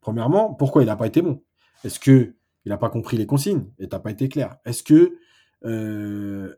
Premièrement, 0.00 0.54
pourquoi 0.54 0.82
il 0.82 0.86
n'a 0.86 0.96
pas 0.96 1.06
été 1.06 1.22
bon? 1.22 1.42
Est-ce 1.84 1.98
que 1.98 2.34
il 2.64 2.70
n'a 2.70 2.78
pas 2.78 2.90
compris 2.90 3.16
les 3.16 3.26
consignes? 3.26 3.66
Et 3.78 3.88
t'as 3.88 3.98
pas 3.98 4.10
été 4.10 4.28
clair 4.28 4.56
Est-ce 4.64 4.82
que 4.82 5.18
euh, 5.64 6.54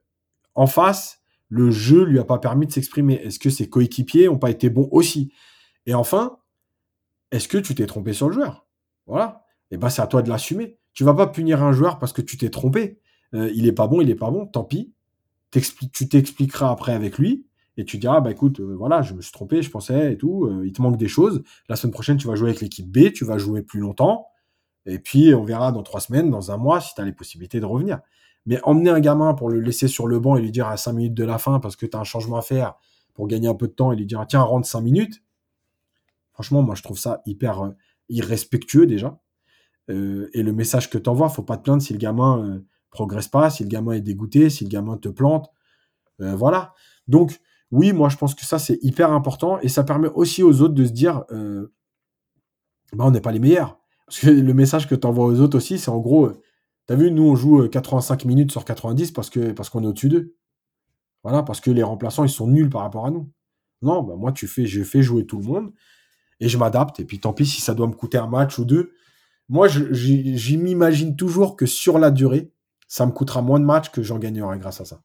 en 0.55 0.67
face, 0.67 1.23
le 1.49 1.71
jeu 1.71 2.05
lui 2.05 2.19
a 2.19 2.25
pas 2.25 2.39
permis 2.39 2.67
de 2.67 2.73
s'exprimer? 2.73 3.15
Est-ce 3.15 3.39
que 3.39 3.51
ses 3.51 3.69
coéquipiers 3.69 4.29
ont 4.29 4.39
pas 4.39 4.51
été 4.51 4.71
bons 4.71 4.89
aussi? 4.91 5.33
Et 5.87 5.95
enfin, 5.95 6.39
est-ce 7.31 7.49
que 7.49 7.59
tu 7.59 7.75
t'es 7.75 7.87
trompé 7.87 8.13
sur 8.13 8.29
le 8.29 8.35
joueur? 8.35 8.67
Voilà. 9.07 9.45
Et 9.71 9.77
ben 9.77 9.89
c'est 9.89 10.03
à 10.03 10.07
toi 10.07 10.23
de 10.23 10.29
l'assumer. 10.29 10.79
Tu 10.93 11.05
vas 11.05 11.15
pas 11.15 11.27
punir 11.27 11.63
un 11.63 11.73
joueur 11.73 11.99
parce 11.99 12.13
que 12.13 12.23
tu 12.23 12.37
t'es 12.37 12.51
trompé. 12.51 13.01
Euh, 13.35 13.51
il 13.55 13.67
est 13.67 13.73
pas 13.73 13.87
bon, 13.87 14.01
il 14.01 14.11
est 14.11 14.15
pas 14.15 14.31
bon, 14.31 14.47
tant 14.47 14.65
pis. 14.65 14.95
tu 15.51 16.09
t'expliqueras 16.09 16.71
après 16.71 16.93
avec 16.93 17.19
lui 17.19 17.48
et 17.79 17.85
tu 17.85 17.97
diras 17.97 18.21
bah 18.21 18.33
écoute 18.33 18.59
euh, 18.61 18.75
voilà 18.77 19.03
je 19.03 19.15
me 19.15 19.23
suis 19.23 19.33
trompé 19.33 19.63
je 19.63 19.71
pensais 19.71 20.13
et 20.13 20.19
tout 20.19 20.47
euh, 20.47 20.67
il 20.67 20.73
te 20.73 20.83
manque 20.83 20.99
des 20.99 21.09
choses. 21.09 21.43
La 21.69 21.77
semaine 21.77 21.93
prochaine 21.93 22.17
tu 22.19 22.27
vas 22.27 22.35
jouer 22.35 22.51
avec 22.51 22.61
l'équipe 22.61 22.91
B 22.91 23.13
tu 23.13 23.25
vas 23.25 23.39
jouer 23.39 23.63
plus 23.63 23.81
longtemps. 23.81 24.27
Et 24.85 24.99
puis 24.99 25.33
on 25.33 25.45
verra 25.45 25.71
dans 25.71 25.83
trois 25.83 26.01
semaines 26.01 26.29
dans 26.29 26.51
un 26.51 26.57
mois 26.57 26.81
si 26.81 26.93
tu 26.95 27.01
as 27.01 27.05
les 27.05 27.13
possibilités 27.13 27.61
de 27.61 27.65
revenir. 27.65 28.01
Mais 28.47 28.61
emmener 28.65 28.91
un 28.91 29.01
gamin 29.01 29.33
pour 29.33 29.49
le 29.49 29.61
laisser 29.61 29.87
sur 29.87 30.09
le 30.09 30.19
banc 30.19 30.37
et 30.37 30.43
lui 30.43 30.51
dire 30.51 30.67
à 30.67 30.77
5 30.77 30.93
minutes 30.93 31.15
de 31.15 31.25
la 31.25 31.39
fin 31.39 31.61
parce 31.61 31.77
que 31.77 31.87
tu 31.87 31.97
as 31.97 32.01
un 32.01 32.05
changement 32.05 32.37
à 32.37 32.43
faire 32.43 32.75
pour 33.15 33.29
gagner 33.29 33.47
un 33.47 33.55
peu 33.55 33.69
de 33.69 33.73
temps 33.73 33.93
et 33.93 33.97
lui 33.97 34.07
dire 34.07 34.25
tiens 34.29 34.43
rentre 34.43 34.67
5 34.67 34.81
minutes. 34.81 35.23
Franchement 36.33 36.63
moi 36.63 36.75
je 36.75 36.83
trouve 36.83 36.99
ça 36.99 37.23
hyper 37.27 37.65
euh, 37.65 37.71
irrespectueux 38.09 38.87
déjà. 38.87 39.19
Et 39.91 40.43
le 40.43 40.53
message 40.53 40.91
que 40.91 40.99
tu 40.99 41.09
envoies 41.09 41.31
faut 41.31 41.43
pas 41.43 41.57
te 41.57 41.63
plaindre 41.63 41.81
si 41.81 41.95
le 41.95 41.99
gamin 41.99 42.61
progresse 42.91 43.27
pas 43.27 43.49
si 43.49 43.63
le 43.63 43.71
gamin 43.71 43.93
est 43.93 44.03
dégoûté 44.03 44.51
si 44.51 44.65
le 44.65 44.69
gamin 44.69 44.99
te 44.99 45.09
plante. 45.09 45.51
Voilà. 46.19 46.75
Donc 47.07 47.41
oui, 47.71 47.93
moi 47.93 48.09
je 48.09 48.17
pense 48.17 48.35
que 48.35 48.45
ça 48.45 48.59
c'est 48.59 48.79
hyper 48.83 49.13
important 49.13 49.59
et 49.61 49.69
ça 49.69 49.85
permet 49.85 50.09
aussi 50.09 50.43
aux 50.43 50.63
autres 50.63 50.75
de 50.75 50.85
se 50.85 50.93
dire 50.93 51.25
euh, 51.31 51.73
bah, 52.93 53.05
on 53.07 53.11
n'est 53.11 53.21
pas 53.21 53.33
les 53.33 53.39
meilleurs. 53.39 53.79
Parce 54.07 54.21
que 54.21 54.31
le 54.31 54.55
message 54.55 54.89
que 54.89 54.95
tu 54.95 55.07
envoies 55.07 55.27
aux 55.27 55.41
autres 55.41 55.59
aussi, 55.59 55.79
c'est 55.79 55.91
en 55.91 55.99
gros, 55.99 56.27
euh, 56.27 56.41
t'as 56.87 56.95
vu, 56.95 57.11
nous 57.11 57.25
on 57.25 57.37
joue 57.37 57.69
85 57.69 58.25
minutes 58.25 58.53
sur 58.53 58.65
90 58.65 59.13
parce 59.13 59.31
que 59.31 59.53
parce 59.53 59.69
qu'on 59.71 59.85
est 59.85 59.87
au-dessus 59.87 60.09
d'eux. 60.09 60.35
Voilà, 61.25 61.43
parce 61.43 61.61
que 61.61 61.71
les 61.71 61.83
remplaçants 61.83 62.25
ils 62.25 62.31
sont 62.31 62.47
nuls 62.47 62.71
par 62.71 62.83
rapport 62.83 63.07
à 63.07 63.11
nous. 63.11 63.31
Non, 63.83 64.03
bah 64.03 64.15
moi 64.17 64.33
tu 64.33 64.47
fais, 64.47 64.67
je 64.67 64.83
fais 64.83 65.03
jouer 65.03 65.27
tout 65.27 65.39
le 65.39 65.45
monde 65.45 65.73
et 66.41 66.49
je 66.49 66.59
m'adapte. 66.59 67.01
Et 67.01 67.05
puis 67.05 67.21
tant 67.21 67.33
pis 67.33 67.47
si 67.47 67.61
ça 67.61 67.75
doit 67.75 67.87
me 67.87 67.93
coûter 67.93 68.19
un 68.19 68.29
match 68.29 68.59
ou 68.59 68.65
deux. 68.65 68.93
Moi, 69.49 69.67
j'y 69.69 70.59
m'imagine 70.59 71.17
toujours 71.17 71.57
que 71.57 71.65
sur 71.65 71.99
la 71.99 72.11
durée, 72.11 72.53
ça 72.87 73.07
me 73.07 73.13
coûtera 73.13 73.41
moins 73.41 73.59
de 73.59 73.65
matchs 73.65 73.91
que 73.91 74.03
j'en 74.03 74.19
gagnerai 74.19 74.59
grâce 74.59 74.81
à 74.81 74.85
ça. 74.85 75.03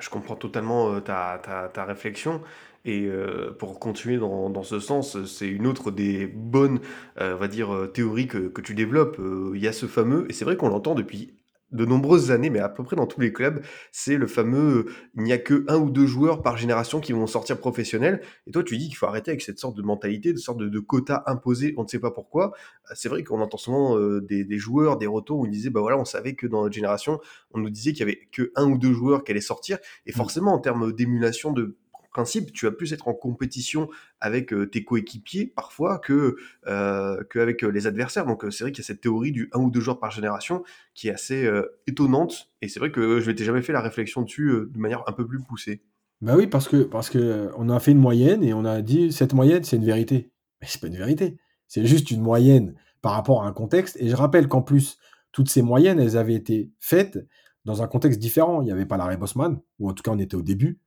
Je 0.00 0.10
comprends 0.10 0.36
totalement 0.36 0.94
euh, 0.94 1.00
ta, 1.00 1.84
réflexion. 1.84 2.40
Et 2.84 3.06
euh, 3.06 3.54
pour 3.58 3.78
continuer 3.78 4.16
dans, 4.16 4.62
ce 4.62 4.80
sens, 4.80 5.22
c'est 5.26 5.48
une 5.48 5.66
autre 5.66 5.90
des 5.90 6.26
bonnes, 6.26 6.80
euh, 7.20 7.86
théories 7.88 8.26
que, 8.26 8.48
que 8.48 8.60
tu 8.62 8.74
développes. 8.74 9.20
Il 9.54 9.60
y 9.60 9.68
a 9.68 9.72
ce 9.72 9.86
fameux, 9.86 10.26
et 10.30 10.32
c'est 10.32 10.44
vrai 10.44 10.56
qu'on 10.56 10.68
l'entend 10.68 10.94
depuis 10.94 11.34
de 11.72 11.84
nombreuses 11.84 12.30
années, 12.30 12.50
mais 12.50 12.58
à 12.58 12.68
peu 12.68 12.82
près 12.82 12.96
dans 12.96 13.06
tous 13.06 13.20
les 13.20 13.32
clubs, 13.32 13.62
c'est 13.92 14.16
le 14.16 14.26
fameux 14.26 14.86
il 15.16 15.22
n'y 15.22 15.32
a 15.32 15.38
que 15.38 15.64
un 15.68 15.78
ou 15.78 15.90
deux 15.90 16.06
joueurs 16.06 16.42
par 16.42 16.56
génération 16.56 17.00
qui 17.00 17.12
vont 17.12 17.26
sortir 17.26 17.58
professionnels. 17.58 18.20
Et 18.46 18.50
toi, 18.50 18.62
tu 18.62 18.76
dis 18.76 18.88
qu'il 18.88 18.96
faut 18.96 19.06
arrêter 19.06 19.30
avec 19.30 19.42
cette 19.42 19.58
sorte 19.58 19.76
de 19.76 19.82
mentalité, 19.82 20.32
de 20.32 20.38
sorte 20.38 20.58
de, 20.58 20.68
de 20.68 20.80
quota 20.80 21.22
imposé, 21.26 21.74
on 21.76 21.84
ne 21.84 21.88
sait 21.88 21.98
pas 21.98 22.10
pourquoi. 22.10 22.52
C'est 22.94 23.08
vrai 23.08 23.22
qu'on 23.22 23.40
entend 23.40 23.58
souvent 23.58 23.98
euh, 23.98 24.20
des, 24.20 24.44
des, 24.44 24.58
joueurs, 24.58 24.96
des 24.96 25.06
retours 25.06 25.40
où 25.40 25.46
ils 25.46 25.52
disaient, 25.52 25.70
bah 25.70 25.80
voilà, 25.80 25.98
on 25.98 26.04
savait 26.04 26.34
que 26.34 26.46
dans 26.46 26.62
notre 26.62 26.74
génération, 26.74 27.20
on 27.52 27.60
nous 27.60 27.70
disait 27.70 27.92
qu'il 27.92 28.00
y 28.00 28.02
avait 28.02 28.20
que 28.32 28.52
un 28.56 28.66
ou 28.68 28.78
deux 28.78 28.92
joueurs 28.92 29.24
qui 29.24 29.32
allaient 29.32 29.40
sortir. 29.40 29.78
Et 30.06 30.12
forcément, 30.12 30.52
en 30.52 30.58
termes 30.58 30.92
d'émulation 30.92 31.52
de 31.52 31.76
principe, 32.10 32.52
tu 32.52 32.66
vas 32.66 32.72
plus 32.72 32.92
être 32.92 33.08
en 33.08 33.14
compétition 33.14 33.88
avec 34.20 34.52
euh, 34.52 34.66
tes 34.66 34.84
coéquipiers 34.84 35.46
parfois 35.46 35.98
que 35.98 36.36
euh, 36.66 37.22
qu'avec 37.30 37.62
les 37.62 37.86
adversaires. 37.86 38.26
Donc 38.26 38.44
c'est 38.50 38.64
vrai 38.64 38.72
qu'il 38.72 38.82
y 38.82 38.84
a 38.84 38.86
cette 38.86 39.00
théorie 39.00 39.32
du 39.32 39.48
un 39.52 39.60
ou 39.60 39.70
deux 39.70 39.80
joueurs 39.80 39.98
par 39.98 40.10
génération 40.10 40.62
qui 40.94 41.08
est 41.08 41.12
assez 41.12 41.46
euh, 41.46 41.80
étonnante. 41.86 42.48
Et 42.62 42.68
c'est 42.68 42.80
vrai 42.80 42.90
que 42.90 43.20
je 43.20 43.30
m'étais 43.30 43.44
jamais 43.44 43.62
fait 43.62 43.72
la 43.72 43.80
réflexion 43.80 44.22
dessus 44.22 44.48
euh, 44.48 44.70
de 44.72 44.78
manière 44.78 45.02
un 45.06 45.12
peu 45.12 45.26
plus 45.26 45.40
poussée. 45.40 45.82
Bah 46.20 46.34
oui, 46.36 46.46
parce 46.46 46.68
que 46.68 46.82
parce 46.82 47.08
que 47.08 47.50
on 47.56 47.70
a 47.70 47.80
fait 47.80 47.92
une 47.92 47.98
moyenne 47.98 48.42
et 48.42 48.52
on 48.52 48.64
a 48.64 48.82
dit 48.82 49.12
cette 49.12 49.32
moyenne 49.32 49.64
c'est 49.64 49.76
une 49.76 49.84
vérité. 49.84 50.30
Mais 50.60 50.66
c'est 50.68 50.80
pas 50.80 50.88
une 50.88 50.96
vérité. 50.96 51.38
C'est 51.66 51.86
juste 51.86 52.10
une 52.10 52.20
moyenne 52.20 52.74
par 53.00 53.12
rapport 53.12 53.42
à 53.44 53.46
un 53.46 53.52
contexte. 53.52 53.96
Et 54.00 54.08
je 54.08 54.16
rappelle 54.16 54.48
qu'en 54.48 54.62
plus 54.62 54.98
toutes 55.32 55.48
ces 55.48 55.62
moyennes 55.62 55.98
elles 56.00 56.16
avaient 56.16 56.34
été 56.34 56.70
faites 56.80 57.18
dans 57.64 57.82
un 57.82 57.86
contexte 57.86 58.18
différent. 58.18 58.60
Il 58.60 58.66
n'y 58.66 58.72
avait 58.72 58.86
pas 58.86 58.96
l'arrêt 58.96 59.16
Bosman, 59.16 59.60
ou 59.78 59.88
en 59.88 59.94
tout 59.94 60.02
cas 60.02 60.10
on 60.10 60.18
était 60.18 60.34
au 60.34 60.42
début. 60.42 60.80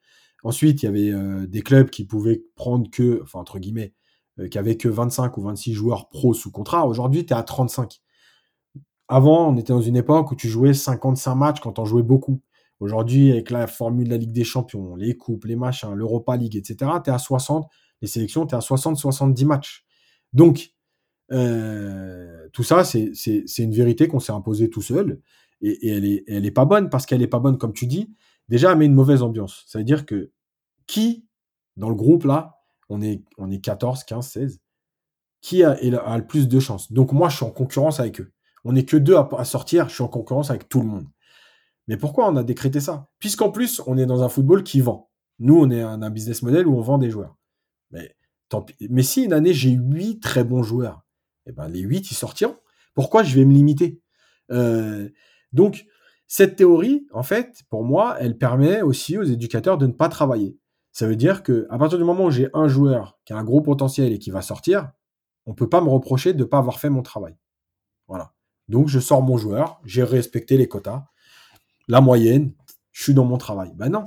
Ensuite, 0.44 0.84
il 0.84 0.86
y 0.86 0.90
avait 0.90 1.12
euh, 1.12 1.48
des 1.48 1.62
clubs 1.62 1.90
qui 1.90 2.06
pouvaient 2.06 2.44
prendre 2.56 2.90
que, 2.92 3.22
enfin, 3.24 3.40
entre 3.40 3.60
guillemets, 3.60 3.94
euh, 4.40 4.48
qui 4.50 4.58
avaient 4.58 4.78
que 4.78 4.90
25 4.90 5.38
ou 5.38 5.42
26 5.42 5.74
joueurs 5.74 6.10
pros 6.10 6.34
sous 6.34 6.52
contrat. 6.52 6.86
Aujourd'hui, 6.86 7.26
tu 7.26 7.34
es 7.34 7.36
à 7.36 7.44
35. 7.44 8.02
Avant, 9.08 9.50
on 9.50 9.58
était 9.58 9.74
dans 9.74 9.82
une 9.82 9.96
époque 9.96 10.32
où 10.32 10.36
tu 10.36 10.50
jouais 10.50 10.74
55 10.74 11.36
matchs 11.36 11.60
quand 11.62 11.80
on 11.80 11.86
jouait 11.86 12.04
beaucoup. 12.04 12.42
Aujourd'hui, 12.80 13.32
avec 13.32 13.52
la 13.52 13.68
formule 13.68 14.06
de 14.06 14.12
la 14.12 14.18
Ligue 14.18 14.34
des 14.34 14.44
Champions, 14.44 14.96
les 14.96 15.16
coupes, 15.16 15.46
les 15.46 15.56
machins, 15.56 15.94
l'Europa 15.94 16.36
League, 16.36 16.56
etc., 16.56 16.92
tu 17.04 17.10
es 17.10 17.14
à 17.14 17.20
60, 17.20 17.70
les 18.02 18.08
sélections, 18.08 18.46
tu 18.46 18.56
es 18.56 18.58
à 18.58 18.62
60-70 18.62 19.46
matchs. 19.46 19.86
Donc, 20.34 20.74
euh, 21.32 22.50
tout 22.52 22.64
ça, 22.64 22.84
c'est 22.84 23.14
une 23.60 23.74
vérité 23.74 24.08
qu'on 24.08 24.20
s'est 24.20 24.34
imposée 24.34 24.70
tout 24.70 24.82
seul. 24.82 25.22
Et, 25.62 25.88
elle, 25.88 26.06
est, 26.06 26.24
elle 26.28 26.46
est 26.46 26.52
pas 26.52 26.66
bonne 26.66 26.90
parce 26.90 27.06
qu'elle 27.06 27.22
est 27.22 27.28
pas 27.28 27.40
bonne, 27.40 27.58
comme 27.58 27.72
tu 27.72 27.88
dis 27.88 28.10
déjà, 28.54 28.76
met 28.76 28.86
une 28.86 28.94
mauvaise 28.94 29.24
ambiance. 29.24 29.64
Ça 29.68 29.80
veut 29.80 29.84
dire 29.84 30.06
que 30.06 30.32
qui, 30.86 31.26
dans 31.76 31.90
le 31.90 31.96
groupe 31.96 32.24
là, 32.26 32.60
on 32.88 33.02
est, 33.02 33.24
on 33.40 33.50
est 33.50 33.60
14, 33.60 34.04
15, 34.04 34.28
16, 34.28 34.62
qui 35.42 35.64
a, 35.64 35.72
a, 35.72 36.18
le 36.18 36.28
plus 36.28 36.48
de 36.48 36.60
chances? 36.60 36.92
Donc 36.92 37.14
moi, 37.14 37.30
je 37.30 37.38
suis 37.38 37.46
en 37.46 37.50
concurrence 37.50 38.00
avec 38.00 38.22
eux. 38.22 38.32
On 38.64 38.74
n'est 38.74 38.86
que 38.86 38.96
deux 38.96 39.16
à, 39.16 39.44
sortir, 39.44 39.90
je 39.90 39.96
suis 39.96 40.04
en 40.04 40.08
concurrence 40.08 40.52
avec 40.52 40.70
tout 40.70 40.82
le 40.82 40.88
monde. 40.88 41.08
Mais 41.88 41.98
pourquoi 41.98 42.30
on 42.30 42.36
a 42.36 42.44
décrété 42.44 42.80
ça? 42.80 43.10
Puisqu'en 43.18 43.50
plus, 43.50 43.82
on 43.88 43.98
est 43.98 44.06
dans 44.06 44.22
un 44.22 44.30
football 44.30 44.64
qui 44.64 44.82
vend. 44.82 45.10
Nous, 45.40 45.58
on 45.60 45.72
est 45.72 45.82
un, 45.82 46.02
un 46.02 46.10
business 46.12 46.44
model 46.44 46.68
où 46.68 46.78
on 46.78 46.82
vend 46.82 47.00
des 47.00 47.10
joueurs. 47.10 47.36
Mais, 47.90 48.16
tant. 48.50 48.66
Mais 48.90 49.04
si 49.04 49.24
une 49.24 49.34
année, 49.34 49.54
j'ai 49.54 49.72
huit 49.72 50.20
très 50.22 50.44
bons 50.44 50.64
joueurs, 50.64 51.04
eh 51.48 51.52
ben, 51.52 51.68
les 51.68 51.82
huit, 51.82 52.12
ils 52.12 52.16
sortiront. 52.16 52.56
Pourquoi 52.94 53.24
je 53.24 53.36
vais 53.36 53.46
me 53.46 53.54
limiter? 53.54 54.00
Euh, 54.52 55.10
Donc, 55.52 55.86
cette 56.36 56.56
théorie, 56.56 57.08
en 57.14 57.22
fait, 57.22 57.62
pour 57.70 57.84
moi, 57.84 58.18
elle 58.20 58.40
permet 58.40 58.82
aussi 58.82 59.20
aux 59.20 59.24
éducateurs 59.24 59.78
de 59.78 59.86
ne 59.86 59.92
pas 59.92 60.10
travailler. 60.10 60.58
Ça 60.92 61.06
veut 61.06 61.16
dire 61.16 61.44
que 61.44 61.68
à 61.70 61.78
partir 61.78 62.00
du 62.00 62.04
moment 62.04 62.26
où 62.26 62.32
j'ai 62.32 62.50
un 62.56 62.68
joueur 62.68 63.20
qui 63.24 63.34
a 63.34 63.38
un 63.38 63.44
gros 63.44 63.62
potentiel 63.62 64.12
et 64.12 64.18
qui 64.18 64.32
va 64.32 64.42
sortir, 64.42 64.90
on 65.46 65.54
peut 65.54 65.70
pas 65.70 65.80
me 65.80 65.90
reprocher 65.90 66.34
de 66.34 66.40
ne 66.40 66.44
pas 66.46 66.58
avoir 66.58 66.80
fait 66.80 66.90
mon 66.90 67.04
travail. 67.04 67.36
Voilà. 68.08 68.34
Donc 68.68 68.88
je 68.88 69.00
sors 69.00 69.22
mon 69.22 69.38
joueur, 69.38 69.80
j'ai 69.86 70.04
respecté 70.04 70.58
les 70.58 70.68
quotas, 70.68 71.04
la 71.88 72.02
moyenne, 72.02 72.52
je 72.94 73.04
suis 73.04 73.14
dans 73.14 73.26
mon 73.26 73.38
travail. 73.38 73.72
Ben 73.76 73.90
non. 73.90 74.06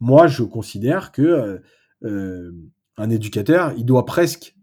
Moi, 0.00 0.26
je 0.26 0.44
considère 0.44 1.12
que 1.12 1.20
euh, 1.20 1.58
euh, 2.04 2.50
un 2.96 3.10
éducateur, 3.10 3.74
il 3.76 3.84
doit 3.84 4.06
presque, 4.06 4.56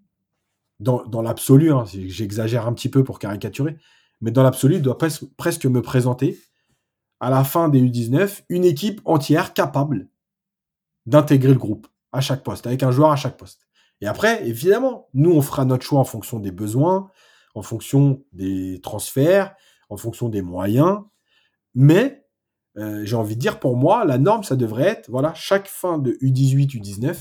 dans, 0.79 1.21
l'absolu, 1.21 1.71
hein, 1.71 1.83
j'exagère 1.85 2.65
un 2.65 2.73
petit 2.73 2.89
peu 2.89 3.03
pour 3.03 3.19
caricaturer, 3.19 3.77
mais 4.21 4.31
dans 4.31 4.41
l'absolu, 4.41 4.77
il 4.77 4.81
doit 4.81 4.97
presque 4.97 5.65
me 5.67 5.83
présenter 5.83 6.35
à 7.19 7.29
la 7.29 7.43
fin 7.43 7.69
des 7.69 7.81
U19 7.81 8.43
une 8.49 8.65
équipe 8.65 9.01
entière 9.05 9.53
capable 9.53 10.09
d'intégrer 11.05 11.53
le 11.53 11.59
groupe 11.59 11.87
à 12.11 12.21
chaque 12.21 12.43
poste, 12.43 12.67
avec 12.67 12.83
un 12.83 12.91
joueur 12.91 13.11
à 13.11 13.15
chaque 13.15 13.37
poste. 13.37 13.67
Et 14.01 14.07
après, 14.07 14.47
évidemment, 14.47 15.07
nous, 15.13 15.31
on 15.31 15.41
fera 15.41 15.65
notre 15.65 15.83
choix 15.83 15.99
en 15.99 16.05
fonction 16.05 16.39
des 16.39 16.51
besoins, 16.51 17.09
en 17.53 17.61
fonction 17.61 18.23
des 18.33 18.79
transferts, 18.81 19.55
en 19.89 19.97
fonction 19.97 20.29
des 20.29 20.41
moyens. 20.41 20.99
Mais 21.73 22.25
euh, 22.77 23.05
j'ai 23.05 23.15
envie 23.15 23.35
de 23.35 23.41
dire, 23.41 23.59
pour 23.59 23.77
moi, 23.77 24.05
la 24.05 24.17
norme, 24.17 24.43
ça 24.43 24.55
devrait 24.55 24.87
être, 24.87 25.09
voilà, 25.09 25.33
chaque 25.33 25.67
fin 25.67 25.97
de 25.97 26.13
U18, 26.21 26.81
U19, 26.81 27.15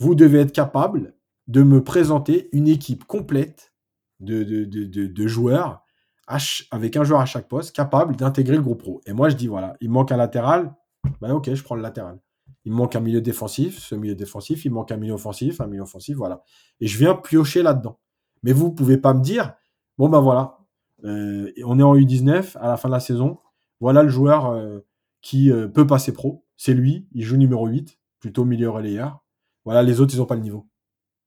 vous 0.00 0.14
devez 0.14 0.40
être 0.40 0.52
capable 0.52 1.14
de 1.46 1.62
me 1.62 1.82
présenter 1.82 2.48
une 2.52 2.68
équipe 2.68 3.04
complète 3.04 3.72
de, 4.20 5.26
joueurs 5.26 5.84
avec 6.26 6.96
un 6.96 7.04
joueur 7.04 7.20
à 7.20 7.26
chaque 7.26 7.48
poste 7.48 7.74
capable 7.74 8.16
d'intégrer 8.16 8.56
le 8.56 8.62
groupe 8.62 8.82
pro. 8.82 9.00
Et 9.06 9.12
moi, 9.12 9.28
je 9.28 9.36
dis, 9.36 9.46
voilà, 9.46 9.76
il 9.80 9.90
manque 9.90 10.12
un 10.12 10.16
latéral, 10.16 10.74
ben 11.20 11.32
ok, 11.32 11.54
je 11.54 11.62
prends 11.62 11.76
le 11.76 11.82
latéral. 11.82 12.18
Il 12.64 12.72
manque 12.72 12.96
un 12.96 13.00
milieu 13.00 13.20
défensif, 13.20 13.78
ce 13.78 13.94
milieu 13.94 14.14
défensif, 14.14 14.64
il 14.64 14.72
manque 14.72 14.90
un 14.90 14.96
milieu 14.96 15.14
offensif, 15.14 15.60
un 15.60 15.68
milieu 15.68 15.82
offensif, 15.82 16.16
voilà. 16.16 16.42
Et 16.80 16.88
je 16.88 16.98
viens 16.98 17.14
piocher 17.14 17.62
là-dedans. 17.62 18.00
Mais 18.42 18.52
vous 18.52 18.68
ne 18.68 18.72
pouvez 18.72 18.98
pas 18.98 19.14
me 19.14 19.20
dire, 19.20 19.54
bon 19.98 20.08
ben 20.08 20.20
voilà, 20.20 20.58
euh, 21.04 21.52
on 21.64 21.78
est 21.78 21.84
en 21.84 21.94
U19 21.94 22.56
à 22.58 22.68
la 22.68 22.76
fin 22.76 22.88
de 22.88 22.94
la 22.94 23.00
saison, 23.00 23.38
voilà 23.80 24.02
le 24.02 24.08
joueur 24.08 24.46
euh, 24.46 24.80
qui 25.20 25.52
euh, 25.52 25.68
peut 25.68 25.86
passer 25.86 26.12
pro, 26.12 26.44
c'est 26.56 26.74
lui, 26.74 27.06
il 27.12 27.22
joue 27.22 27.36
numéro 27.36 27.66
8, 27.66 27.98
plutôt 28.18 28.44
milieu 28.44 28.70
relayeur. 28.70 29.22
Voilà, 29.64 29.82
les 29.82 30.00
autres, 30.00 30.14
ils 30.14 30.18
n'ont 30.18 30.26
pas 30.26 30.36
le 30.36 30.42
niveau. 30.42 30.68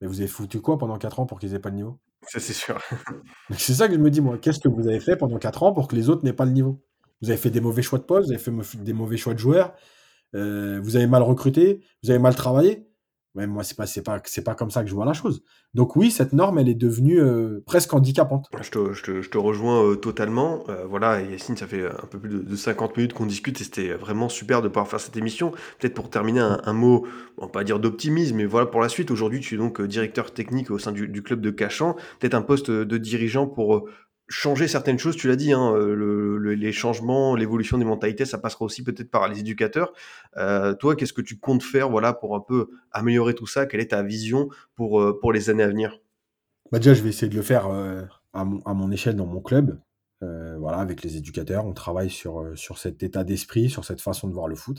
Mais 0.01 0.07
vous 0.07 0.19
avez 0.19 0.27
foutu 0.27 0.61
quoi 0.61 0.77
pendant 0.77 0.97
4 0.97 1.19
ans 1.19 1.25
pour 1.25 1.39
qu'ils 1.39 1.53
aient 1.53 1.59
pas 1.59 1.69
le 1.69 1.75
niveau? 1.75 1.99
Ça, 2.27 2.39
c'est 2.39 2.53
sûr. 2.53 2.79
c'est 3.57 3.73
ça 3.73 3.87
que 3.87 3.93
je 3.93 3.99
me 3.99 4.09
dis, 4.11 4.21
moi. 4.21 4.37
Qu'est-ce 4.37 4.59
que 4.59 4.67
vous 4.67 4.87
avez 4.87 4.99
fait 4.99 5.15
pendant 5.15 5.37
4 5.37 5.63
ans 5.63 5.73
pour 5.73 5.87
que 5.87 5.95
les 5.95 6.09
autres 6.09 6.23
n'aient 6.23 6.33
pas 6.33 6.45
le 6.45 6.51
niveau? 6.51 6.81
Vous 7.21 7.29
avez 7.29 7.39
fait 7.39 7.49
des 7.49 7.61
mauvais 7.61 7.81
choix 7.81 7.99
de 7.99 8.03
poste, 8.03 8.27
vous 8.27 8.33
avez 8.33 8.63
fait 8.63 8.77
des 8.83 8.93
mauvais 8.93 9.17
choix 9.17 9.33
de 9.33 9.39
joueurs, 9.39 9.73
euh, 10.35 10.79
vous 10.81 10.95
avez 10.95 11.07
mal 11.07 11.21
recruté, 11.23 11.83
vous 12.03 12.11
avez 12.11 12.19
mal 12.19 12.35
travaillé. 12.35 12.88
Même 13.39 13.49
moi, 13.49 13.63
c'est 13.63 13.75
pas, 13.75 13.87
c'est 13.87 14.03
pas, 14.03 14.21
c'est 14.25 14.43
pas 14.43 14.53
comme 14.53 14.69
ça 14.69 14.83
que 14.83 14.89
je 14.89 14.93
vois 14.93 15.05
la 15.05 15.13
chose. 15.13 15.43
Donc 15.73 15.95
oui, 15.95 16.11
cette 16.11 16.33
norme, 16.33 16.59
elle 16.59 16.69
est 16.69 16.75
devenue 16.75 17.19
euh, 17.19 17.63
presque 17.65 17.93
handicapante. 17.93 18.47
Je 18.61 18.69
te, 18.69 19.37
rejoins 19.37 19.83
euh, 19.83 19.95
totalement. 19.95 20.65
voilà, 20.87 21.21
Yacine, 21.21 21.57
ça 21.57 21.65
fait 21.65 21.85
un 21.85 22.07
peu 22.09 22.19
plus 22.19 22.43
de, 22.43 22.55
50 22.55 22.97
minutes 22.97 23.13
qu'on 23.13 23.25
discute 23.25 23.59
et 23.61 23.63
c'était 23.63 23.93
vraiment 23.93 24.29
super 24.29 24.61
de 24.61 24.67
pouvoir 24.67 24.87
faire 24.87 24.99
cette 24.99 25.17
émission. 25.17 25.51
Peut-être 25.79 25.93
pour 25.93 26.09
terminer 26.09 26.41
un, 26.41 26.73
mot, 26.73 27.07
on 27.37 27.45
va 27.45 27.51
pas 27.51 27.63
dire 27.63 27.79
d'optimisme, 27.79 28.35
mais 28.35 28.45
voilà 28.45 28.67
pour 28.67 28.81
la 28.81 28.89
suite. 28.89 29.09
Aujourd'hui, 29.11 29.39
tu 29.39 29.55
es 29.55 29.57
donc 29.57 29.81
directeur 29.81 30.31
technique 30.33 30.69
au 30.69 30.77
sein 30.77 30.91
du, 30.91 31.07
du 31.07 31.23
club 31.23 31.41
de 31.41 31.49
Cachan. 31.49 31.95
Peut-être 32.19 32.35
un 32.35 32.41
poste 32.41 32.69
de 32.69 32.97
dirigeant 32.97 33.47
pour 33.47 33.87
changer 34.29 34.67
certaines 34.67 34.99
choses, 34.99 35.15
tu 35.15 35.27
l'as 35.27 35.35
dit, 35.35 35.51
hein, 35.51 35.75
le, 35.75 36.37
les 36.37 36.71
changements, 36.71 37.35
l'évolution 37.35 37.77
des 37.77 37.85
mentalités, 37.85 38.25
ça 38.25 38.37
passera 38.37 38.65
aussi 38.65 38.83
peut-être 38.83 39.09
par 39.09 39.27
les 39.27 39.39
éducateurs. 39.39 39.91
Euh, 40.37 40.73
toi, 40.75 40.95
qu'est-ce 40.95 41.13
que 41.13 41.21
tu 41.21 41.39
comptes 41.39 41.63
faire 41.63 41.89
voilà, 41.89 42.13
pour 42.13 42.35
un 42.35 42.39
peu 42.39 42.69
améliorer 42.91 43.33
tout 43.33 43.47
ça? 43.47 43.65
Quelle 43.65 43.81
est 43.81 43.89
ta 43.89 44.03
vision 44.03 44.49
pour, 44.75 45.01
euh, 45.01 45.19
pour 45.19 45.33
les 45.33 45.49
années 45.49 45.63
à 45.63 45.67
venir? 45.67 45.99
Bah 46.71 46.77
Déjà, 46.77 46.93
je 46.93 47.01
vais 47.01 47.09
essayer 47.09 47.29
de 47.29 47.35
le 47.35 47.41
faire 47.41 47.67
euh, 47.67 48.03
à, 48.33 48.45
mon, 48.45 48.61
à, 48.61 48.73
mon, 48.73 48.91
échelle 48.91 49.15
dans 49.15 49.25
mon 49.25 49.41
club. 49.41 49.79
voilà, 50.21 50.77
avec 50.77 51.01
les 51.01 51.17
éducateurs, 51.17 51.65
on 51.65 51.73
travaille 51.73 52.11
sur, 52.11 52.51
sur 52.55 52.77
cet 52.77 53.01
état 53.01 53.23
d'esprit, 53.23 53.69
sur 53.69 53.83
cette 53.83 54.01
façon 54.01 54.27
de 54.27 54.33
voir 54.33 54.47
le 54.47 54.55
foot. 54.55 54.77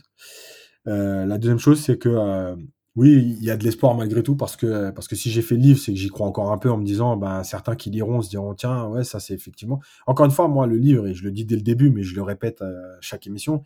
la 0.84 1.38
deuxième 1.38 1.58
chose, 1.58 1.82
c'est 1.82 1.98
que 1.98 2.56
oui, 2.96 3.36
il 3.38 3.44
y 3.44 3.50
a 3.50 3.56
de 3.56 3.62
l'espoir 3.62 3.94
malgré 3.94 4.22
tout 4.22 4.34
parce 4.36 4.56
que 4.56 4.90
parce 4.90 5.06
que 5.06 5.14
si 5.14 5.30
j'ai 5.30 5.42
fait 5.42 5.54
le 5.54 5.60
livre, 5.60 5.78
c'est 5.78 5.92
que 5.92 5.98
j'y 5.98 6.08
crois 6.08 6.26
encore 6.26 6.50
un 6.50 6.58
peu 6.58 6.70
en 6.70 6.76
me 6.76 6.84
disant, 6.84 7.16
ben 7.16 7.44
certains 7.44 7.76
qui 7.76 7.88
liront 7.90 8.20
se 8.20 8.28
diront 8.28 8.54
tiens 8.54 8.86
ouais 8.88 9.04
ça 9.04 9.20
c'est 9.20 9.32
effectivement. 9.34 9.80
Encore 10.06 10.26
une 10.26 10.32
fois 10.32 10.48
moi 10.48 10.66
le 10.66 10.76
livre 10.76 11.06
et 11.06 11.14
je 11.14 11.22
le 11.22 11.30
dis 11.30 11.44
dès 11.44 11.54
le 11.54 11.62
début 11.62 11.90
mais 11.90 12.02
je 12.02 12.16
le 12.16 12.22
répète 12.22 12.62
à 12.62 12.70
chaque 13.00 13.26
émission, 13.28 13.62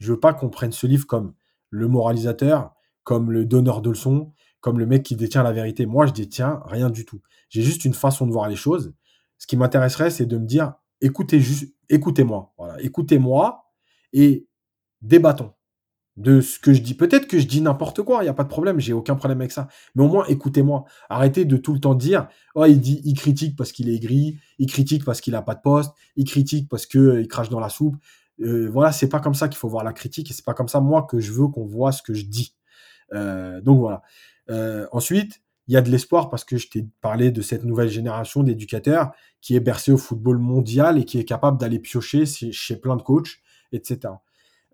je 0.00 0.12
veux 0.12 0.20
pas 0.20 0.34
qu'on 0.34 0.48
prenne 0.50 0.72
ce 0.72 0.86
livre 0.88 1.06
comme 1.06 1.34
le 1.70 1.86
moralisateur, 1.86 2.74
comme 3.04 3.30
le 3.30 3.44
donneur 3.44 3.80
de 3.80 3.90
leçons, 3.90 4.32
comme 4.60 4.78
le 4.80 4.86
mec 4.86 5.04
qui 5.04 5.14
détient 5.16 5.44
la 5.44 5.52
vérité. 5.52 5.86
Moi 5.86 6.06
je 6.06 6.12
détiens 6.12 6.60
rien 6.66 6.90
du 6.90 7.04
tout. 7.04 7.20
J'ai 7.50 7.62
juste 7.62 7.84
une 7.84 7.94
façon 7.94 8.26
de 8.26 8.32
voir 8.32 8.48
les 8.48 8.56
choses. 8.56 8.92
Ce 9.38 9.46
qui 9.46 9.56
m'intéresserait 9.56 10.10
c'est 10.10 10.26
de 10.26 10.36
me 10.36 10.46
dire 10.46 10.74
écoutez 11.00 11.38
juste 11.40 11.72
écoutez-moi 11.88 12.52
voilà 12.58 12.82
écoutez-moi 12.82 13.66
et 14.12 14.48
débattons 15.00 15.52
de 16.18 16.40
ce 16.40 16.58
que 16.58 16.72
je 16.72 16.82
dis. 16.82 16.94
Peut-être 16.94 17.28
que 17.28 17.38
je 17.38 17.46
dis 17.46 17.60
n'importe 17.60 18.02
quoi, 18.02 18.22
il 18.22 18.24
n'y 18.24 18.28
a 18.28 18.34
pas 18.34 18.42
de 18.42 18.48
problème, 18.48 18.80
j'ai 18.80 18.92
aucun 18.92 19.14
problème 19.14 19.40
avec 19.40 19.52
ça. 19.52 19.68
Mais 19.94 20.02
au 20.02 20.08
moins, 20.08 20.24
écoutez-moi. 20.26 20.84
Arrêtez 21.08 21.44
de 21.44 21.56
tout 21.56 21.72
le 21.72 21.78
temps 21.78 21.94
dire, 21.94 22.26
oh, 22.56 22.64
il 22.64 22.80
dit, 22.80 23.00
il 23.04 23.14
critique 23.14 23.56
parce 23.56 23.70
qu'il 23.70 23.88
est 23.88 23.94
aigri, 23.94 24.36
il 24.58 24.66
critique 24.66 25.04
parce 25.04 25.20
qu'il 25.20 25.32
n'a 25.34 25.42
pas 25.42 25.54
de 25.54 25.60
poste, 25.60 25.92
il 26.16 26.24
critique 26.24 26.68
parce 26.68 26.86
qu'il 26.86 27.00
euh, 27.00 27.20
il 27.20 27.28
crache 27.28 27.50
dans 27.50 27.60
la 27.60 27.68
soupe. 27.68 27.96
Euh, 28.40 28.68
voilà, 28.68 28.90
c'est 28.90 29.08
pas 29.08 29.20
comme 29.20 29.34
ça 29.34 29.48
qu'il 29.48 29.58
faut 29.58 29.68
voir 29.68 29.84
la 29.84 29.92
critique 29.92 30.28
et 30.30 30.34
c'est 30.34 30.44
pas 30.44 30.54
comme 30.54 30.68
ça, 30.68 30.80
moi, 30.80 31.06
que 31.08 31.20
je 31.20 31.32
veux 31.32 31.46
qu'on 31.46 31.64
voit 31.64 31.92
ce 31.92 32.02
que 32.02 32.14
je 32.14 32.24
dis. 32.24 32.54
Euh, 33.14 33.60
donc 33.60 33.78
voilà. 33.78 34.02
ensuite, 34.90 35.40
il 35.68 35.74
y 35.74 35.76
a 35.76 35.82
de 35.82 35.90
l'espoir 35.90 36.30
parce 36.30 36.44
que 36.44 36.56
je 36.56 36.68
t'ai 36.68 36.88
parlé 37.00 37.30
de 37.30 37.42
cette 37.42 37.62
nouvelle 37.62 37.90
génération 37.90 38.42
d'éducateurs 38.42 39.12
qui 39.40 39.54
est 39.54 39.60
bercée 39.60 39.92
au 39.92 39.98
football 39.98 40.38
mondial 40.38 40.98
et 40.98 41.04
qui 41.04 41.18
est 41.18 41.24
capable 41.24 41.58
d'aller 41.58 41.78
piocher 41.78 42.24
chez 42.26 42.76
plein 42.76 42.96
de 42.96 43.02
coachs, 43.02 43.38
etc. 43.72 44.14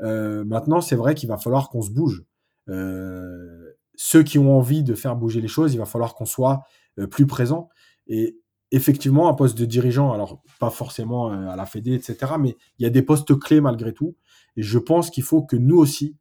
Euh, 0.01 0.45
maintenant, 0.45 0.81
c'est 0.81 0.97
vrai 0.97 1.15
qu'il 1.15 1.29
va 1.29 1.37
falloir 1.37 1.69
qu'on 1.69 1.83
se 1.83 1.91
bouge. 1.91 2.25
Euh, 2.69 3.73
ceux 3.95 4.23
qui 4.23 4.39
ont 4.39 4.57
envie 4.57 4.83
de 4.83 4.95
faire 4.95 5.17
bouger 5.17 5.41
les 5.41 5.49
choses, 5.49 5.75
il 5.75 5.79
va 5.79 5.87
falloir 5.87 6.15
qu'on 6.15 6.25
soit 6.25 6.63
euh, 6.99 7.07
plus 7.07 7.27
présent. 7.27 7.69
Et 8.07 8.39
effectivement, 8.71 9.29
un 9.29 9.35
poste 9.35 9.57
de 9.57 9.65
dirigeant, 9.65 10.13
alors 10.13 10.43
pas 10.59 10.71
forcément 10.71 11.31
à 11.31 11.57
la 11.57 11.67
Fédé, 11.67 11.95
etc., 11.95 12.17
mais 12.41 12.57
il 12.79 12.83
y 12.83 12.87
a 12.87 12.91
des 12.91 13.03
postes 13.03 13.39
clés 13.39 13.61
malgré 13.61 13.93
tout. 13.93 14.17
Et 14.57 14.63
je 14.63 14.79
pense 14.79 15.11
qu'il 15.11 15.23
faut 15.23 15.43
que 15.43 15.57
nous 15.57 15.77
aussi, 15.77 16.17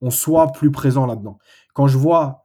on 0.00 0.10
soit 0.10 0.52
plus 0.52 0.70
présent 0.70 1.06
là-dedans. 1.06 1.38
Quand 1.74 1.86
je 1.86 1.98
vois 1.98 2.42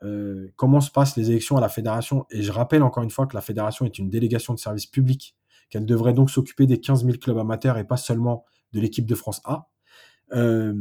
comment 0.57 0.81
se 0.81 0.91
passent 0.91 1.15
les 1.15 1.31
élections 1.31 1.55
à 1.57 1.61
la 1.61 1.69
fédération, 1.69 2.25
et 2.29 2.43
je 2.43 2.51
rappelle 2.51 2.83
encore 2.83 3.03
une 3.03 3.09
fois 3.09 3.25
que 3.25 3.35
la 3.35 3.41
fédération 3.41 3.85
est 3.85 3.97
une 3.97 4.09
délégation 4.09 4.53
de 4.53 4.59
service 4.59 4.85
public, 4.85 5.35
qu'elle 5.69 5.85
devrait 5.85 6.13
donc 6.13 6.29
s'occuper 6.29 6.65
des 6.65 6.79
15 6.79 7.05
000 7.05 7.17
clubs 7.17 7.37
amateurs 7.37 7.77
et 7.77 7.85
pas 7.85 7.97
seulement 7.97 8.45
de 8.73 8.79
l'équipe 8.81 9.05
de 9.05 9.15
France 9.15 9.41
A, 9.45 9.69
euh, 10.33 10.73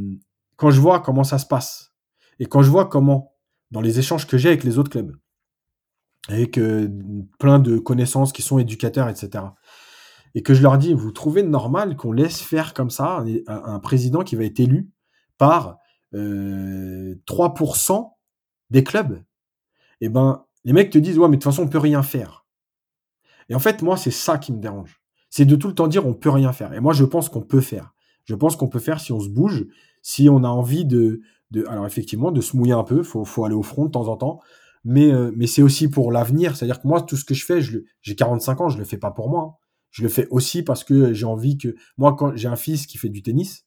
quand 0.56 0.70
je 0.70 0.80
vois 0.80 1.00
comment 1.00 1.24
ça 1.24 1.38
se 1.38 1.46
passe, 1.46 1.92
et 2.38 2.46
quand 2.46 2.62
je 2.62 2.70
vois 2.70 2.86
comment, 2.86 3.34
dans 3.70 3.80
les 3.80 3.98
échanges 3.98 4.26
que 4.26 4.38
j'ai 4.38 4.48
avec 4.48 4.64
les 4.64 4.78
autres 4.78 4.90
clubs, 4.90 5.16
avec 6.28 6.58
euh, 6.58 6.88
plein 7.38 7.58
de 7.58 7.78
connaissances 7.78 8.32
qui 8.32 8.42
sont 8.42 8.58
éducateurs, 8.58 9.08
etc., 9.08 9.44
et 10.34 10.42
que 10.42 10.52
je 10.52 10.62
leur 10.62 10.76
dis, 10.76 10.92
vous 10.92 11.12
trouvez 11.12 11.42
normal 11.42 11.96
qu'on 11.96 12.12
laisse 12.12 12.42
faire 12.42 12.74
comme 12.74 12.90
ça 12.90 13.24
un, 13.46 13.78
président 13.78 14.22
qui 14.22 14.36
va 14.36 14.44
être 14.44 14.60
élu 14.60 14.90
par 15.38 15.78
3% 16.12 16.14
euh, 16.14 18.04
des 18.68 18.84
clubs? 18.84 19.22
Eh 20.02 20.10
ben, 20.10 20.44
les 20.64 20.74
mecs 20.74 20.90
te 20.90 20.98
disent, 20.98 21.18
ouais, 21.18 21.28
mais 21.28 21.38
de 21.38 21.42
toute 21.42 21.50
façon, 21.50 21.62
on 21.62 21.68
peut 21.68 21.78
rien 21.78 22.02
faire. 22.02 22.44
Et 23.48 23.54
en 23.54 23.58
fait, 23.58 23.80
moi, 23.80 23.96
c'est 23.96 24.10
ça 24.10 24.36
qui 24.36 24.52
me 24.52 24.58
dérange. 24.58 25.00
C'est 25.30 25.46
de 25.46 25.56
tout 25.56 25.68
le 25.68 25.74
temps 25.74 25.88
dire, 25.88 26.06
on 26.06 26.12
peut 26.12 26.28
rien 26.28 26.52
faire. 26.52 26.74
Et 26.74 26.80
moi, 26.80 26.92
je 26.92 27.04
pense 27.04 27.30
qu'on 27.30 27.40
peut 27.40 27.62
faire 27.62 27.94
je 28.26 28.34
pense 28.34 28.56
qu'on 28.56 28.68
peut 28.68 28.80
faire 28.80 29.00
si 29.00 29.12
on 29.12 29.20
se 29.20 29.28
bouge, 29.28 29.66
si 30.02 30.28
on 30.28 30.44
a 30.44 30.48
envie 30.48 30.84
de, 30.84 31.22
de 31.50 31.64
alors 31.66 31.86
effectivement, 31.86 32.30
de 32.30 32.40
se 32.40 32.56
mouiller 32.56 32.72
un 32.72 32.84
peu, 32.84 33.02
faut, 33.02 33.24
faut 33.24 33.44
aller 33.44 33.54
au 33.54 33.62
front 33.62 33.86
de 33.86 33.90
temps 33.90 34.08
en 34.08 34.16
temps, 34.16 34.40
mais, 34.84 35.12
euh, 35.12 35.32
mais 35.34 35.46
c'est 35.46 35.62
aussi 35.62 35.88
pour 35.88 36.12
l'avenir. 36.12 36.56
C'est-à-dire 36.56 36.80
que 36.80 36.86
moi, 36.86 37.00
tout 37.00 37.16
ce 37.16 37.24
que 37.24 37.34
je 37.34 37.44
fais, 37.44 37.60
j'ai 37.60 38.16
45 38.16 38.60
ans, 38.60 38.68
je 38.68 38.78
le 38.78 38.84
fais 38.84 38.98
pas 38.98 39.10
pour 39.10 39.30
moi. 39.30 39.42
Hein. 39.42 39.62
Je 39.90 40.02
le 40.02 40.08
fais 40.08 40.28
aussi 40.30 40.62
parce 40.62 40.84
que 40.84 41.12
j'ai 41.12 41.24
envie 41.24 41.56
que, 41.56 41.74
moi, 41.96 42.14
quand 42.14 42.36
j'ai 42.36 42.48
un 42.48 42.56
fils 42.56 42.86
qui 42.86 42.98
fait 42.98 43.08
du 43.08 43.22
tennis, 43.22 43.64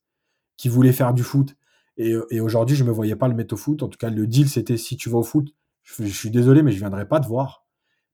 qui 0.57 0.69
voulait 0.69 0.93
faire 0.93 1.13
du 1.13 1.23
foot, 1.23 1.55
et, 1.97 2.15
et 2.29 2.39
aujourd'hui, 2.39 2.75
je 2.75 2.83
me 2.83 2.91
voyais 2.91 3.15
pas 3.15 3.27
le 3.27 3.35
mettre 3.35 3.55
au 3.55 3.57
foot. 3.57 3.81
En 3.81 3.87
tout 3.87 3.97
cas, 3.97 4.09
le 4.09 4.27
deal, 4.27 4.47
c'était 4.47 4.77
si 4.77 4.95
tu 4.95 5.09
vas 5.09 5.17
au 5.17 5.23
foot, 5.23 5.53
je, 5.83 6.05
suis 6.05 6.29
désolé, 6.29 6.61
mais 6.61 6.71
je 6.71 6.77
viendrai 6.79 7.07
pas 7.07 7.19
te 7.19 7.27
voir 7.27 7.65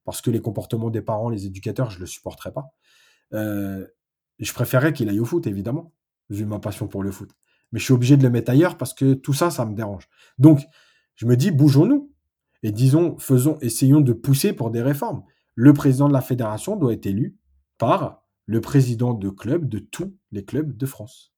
parce 0.04 0.22
que 0.22 0.30
les 0.30 0.40
comportements 0.40 0.90
des 0.90 1.02
parents, 1.02 1.28
les 1.28 1.46
éducateurs, 1.46 1.90
je 1.90 1.98
le 2.00 2.06
supporterai 2.06 2.52
pas. 2.52 2.70
Euh, 3.34 3.86
je 4.38 4.52
préférais 4.52 4.92
qu'il 4.92 5.08
aille 5.08 5.20
au 5.20 5.24
foot, 5.24 5.46
évidemment 5.46 5.92
vu 6.30 6.44
ma 6.44 6.58
passion 6.58 6.88
pour 6.88 7.02
le 7.02 7.10
foot. 7.10 7.30
Mais 7.72 7.78
je 7.78 7.84
suis 7.84 7.94
obligé 7.94 8.16
de 8.16 8.22
le 8.22 8.30
mettre 8.30 8.50
ailleurs 8.50 8.76
parce 8.76 8.94
que 8.94 9.14
tout 9.14 9.32
ça, 9.32 9.50
ça 9.50 9.64
me 9.64 9.74
dérange. 9.74 10.08
Donc, 10.38 10.64
je 11.14 11.26
me 11.26 11.36
dis, 11.36 11.50
bougeons-nous. 11.50 12.12
Et 12.62 12.72
disons, 12.72 13.18
faisons, 13.18 13.58
essayons 13.60 14.00
de 14.00 14.12
pousser 14.12 14.52
pour 14.52 14.70
des 14.70 14.82
réformes. 14.82 15.22
Le 15.54 15.72
président 15.72 16.08
de 16.08 16.12
la 16.12 16.20
fédération 16.20 16.76
doit 16.76 16.92
être 16.92 17.06
élu 17.06 17.36
par 17.78 18.22
le 18.46 18.60
président 18.60 19.14
de 19.14 19.28
club 19.28 19.68
de 19.68 19.78
tous 19.78 20.14
les 20.32 20.44
clubs 20.44 20.76
de 20.76 20.86
France. 20.86 21.32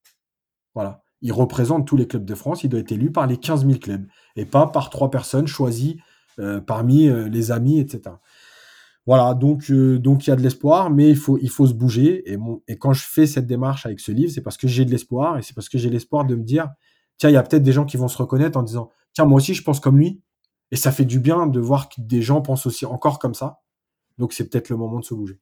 Voilà. 0.75 1.03
il 1.23 1.33
représente 1.33 1.87
tous 1.89 1.97
les 1.97 2.07
clubs 2.07 2.25
de 2.25 2.35
France, 2.35 2.63
il 2.63 2.69
doit 2.69 2.79
être 2.79 2.93
élu 2.93 3.11
par 3.11 3.27
les 3.27 3.37
15 3.37 3.67
000 3.67 3.79
clubs 3.81 4.07
et 4.37 4.45
pas 4.45 4.67
par 4.69 4.91
trois 4.91 5.11
personnes 5.11 5.49
choisies 5.49 5.99
euh, 6.39 6.61
parmi 6.61 7.09
euh, 7.09 7.29
les 7.29 7.51
amis, 7.51 7.81
etc. 7.81 8.15
Voilà, 9.09 9.33
donc 9.33 9.71
euh, 9.71 9.99
donc 9.99 10.27
il 10.27 10.31
y 10.31 10.33
a 10.35 10.37
de 10.37 10.43
l'espoir, 10.43 10.91
mais 10.91 11.09
il 11.09 11.17
faut 11.17 11.39
il 11.39 11.49
faut 11.49 11.67
se 11.67 11.73
bouger. 11.73 12.31
Et, 12.31 12.37
et 12.69 12.77
quand 12.77 12.93
je 12.93 13.07
fais 13.07 13.27
cette 13.27 13.47
démarche 13.47 13.87
avec 13.87 14.01
ce 14.01 14.13
livre, 14.13 14.31
c'est 14.31 14.43
parce 14.43 14.59
que 14.59 14.69
j'ai 14.69 14.85
de 14.85 14.91
l'espoir 14.91 15.39
et 15.39 15.43
c'est 15.43 15.55
parce 15.55 15.71
que 15.71 15.79
j'ai 15.79 15.89
l'espoir 15.89 16.27
de 16.27 16.35
me 16.35 16.43
dire 16.43 16.69
tiens, 17.17 17.31
il 17.31 17.33
y 17.33 17.39
a 17.39 17.43
peut-être 17.43 17.63
des 17.63 17.73
gens 17.73 17.87
qui 17.87 17.97
vont 17.97 18.09
se 18.09 18.19
reconnaître 18.19 18.59
en 18.59 18.63
disant 18.63 18.91
tiens 19.15 19.25
moi 19.25 19.39
aussi 19.39 19.55
je 19.55 19.63
pense 19.63 19.81
comme 19.81 19.97
lui 19.97 20.21
et 20.73 20.77
ça 20.77 20.93
fait 20.93 21.07
du 21.07 21.21
bien 21.21 21.47
de 21.47 21.59
voir 21.59 21.89
que 21.89 22.03
des 22.03 22.21
gens 22.21 22.43
pensent 22.43 22.67
aussi 22.67 22.85
encore 22.85 23.19
comme 23.19 23.33
ça. 23.33 23.61
Donc 24.19 24.35
c'est 24.35 24.47
peut-être 24.51 24.69
le 24.69 24.77
moment 24.77 25.01
de 25.01 25.05
se 25.07 25.15
bouger. 25.15 25.41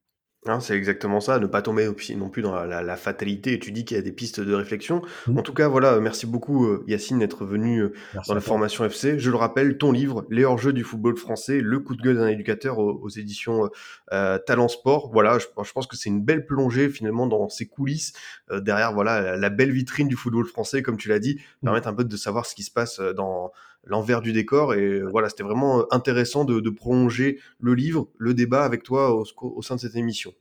Hein, 0.49 0.61
c'est 0.61 0.75
exactement 0.75 1.21
ça, 1.21 1.39
ne 1.39 1.47
pas 1.47 1.63
tomber 1.63 1.89
non 2.17 2.29
plus 2.29 2.43
dans 2.43 2.65
la, 2.65 2.97
fatalité. 2.97 3.55
Et 3.55 3.59
tu 3.59 3.73
dis 3.73 3.85
qu'il 3.85 3.97
y 3.97 4.01
a 4.01 4.03
des 4.03 4.13
pistes 4.13 4.41
de 4.41 4.55
réflexion. 4.55 5.03
Mmh. 5.27 5.39
En 5.39 5.43
tout 5.43 5.53
cas, 5.53 5.69
voilà, 5.69 5.99
merci 6.01 6.27
beaucoup 6.27 6.67
euh, 6.67 6.85
Yacine 6.87 7.19
d'être 7.19 7.45
venu 7.45 7.81
euh, 7.81 7.93
dans 8.27 8.35
la 8.35 8.41
formation 8.41 8.85
FC. 8.85 9.19
Je 9.19 9.31
le 9.31 9.37
rappelle, 9.37 9.77
ton 9.79 9.93
livre, 9.93 10.27
Les 10.31 10.45
hors-jeux 10.45 10.73
du 10.73 10.85
football 10.85 11.17
français, 11.17 11.61
le 11.61 11.81
coup 11.81 11.97
de 11.97 12.03
gueule 12.03 12.17
d'un 12.17 12.29
éducateur 12.29 12.79
aux, 12.79 13.09
éditions 13.09 13.69
euh, 14.13 14.39
Talent 14.39 14.69
Sport. 14.69 15.11
Voilà, 15.13 15.39
je, 15.39 15.47
pense 15.73 15.87
que 15.87 15.97
c'est 15.97 16.09
une 16.09 16.23
belle 16.23 16.47
plongée 16.47 16.89
finalement 16.89 17.27
dans 17.27 17.49
ces 17.49 17.67
coulisses 17.67 18.13
derrière 18.51 18.93
voilà 18.93 19.37
la, 19.37 19.51
belle 19.51 19.71
vitrine 19.71 20.09
du 20.09 20.17
football 20.17 20.47
français, 20.47 20.83
comme 20.83 20.97
tu 20.97 21.09
l'as 21.09 21.19
dit, 21.19 21.37
mmh. 21.37 21.65
permettre 21.65 21.89
un 21.89 21.95
peu 21.95 22.05
de 22.05 22.17
savoir 22.17 22.47
ce 22.47 22.55
qui 22.55 22.63
se 22.63 22.71
passe 22.71 23.01
dans 23.01 23.53
l'envers 23.87 24.21
du 24.21 24.33
décor. 24.33 24.75
Et 24.75 25.01
voilà, 25.01 25.29
c'était 25.29 25.43
vraiment 25.43 25.85
intéressant 25.93 26.45
de, 26.45 26.71
prolonger 26.71 27.39
le 27.59 27.75
livre, 27.75 28.09
le 28.19 28.35
débat 28.35 28.65
avec 28.65 28.83
toi 28.83 29.15
au 29.15 29.63
sein 29.63 29.77
de 29.77 29.81
cette 29.81 29.97
émission. 29.97 30.33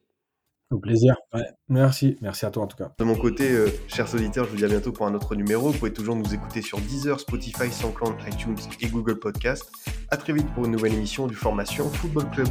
Au 0.71 0.79
plaisir. 0.79 1.15
Merci. 1.69 2.17
Merci 2.21 2.45
à 2.45 2.49
toi 2.49 2.63
en 2.63 2.67
tout 2.67 2.77
cas. 2.77 2.91
De 2.97 3.03
mon 3.03 3.15
côté, 3.15 3.51
euh, 3.51 3.67
chers 3.87 4.13
auditeurs, 4.15 4.45
je 4.45 4.49
vous 4.49 4.57
dis 4.57 4.65
à 4.65 4.67
bientôt 4.67 4.91
pour 4.91 5.05
un 5.05 5.13
autre 5.13 5.35
numéro. 5.35 5.69
Vous 5.69 5.77
pouvez 5.77 5.93
toujours 5.93 6.15
nous 6.15 6.33
écouter 6.33 6.61
sur 6.61 6.79
Deezer, 6.79 7.19
Spotify, 7.19 7.71
SoundCloud, 7.71 8.15
iTunes 8.27 8.57
et 8.81 8.87
Google 8.87 9.19
Podcast. 9.19 9.71
À 10.09 10.17
très 10.17 10.33
vite 10.33 10.47
pour 10.55 10.65
une 10.65 10.71
nouvelle 10.71 10.93
émission 10.93 11.27
du 11.27 11.35
Formation 11.35 11.87
Football 11.89 12.29
Club. 12.31 12.47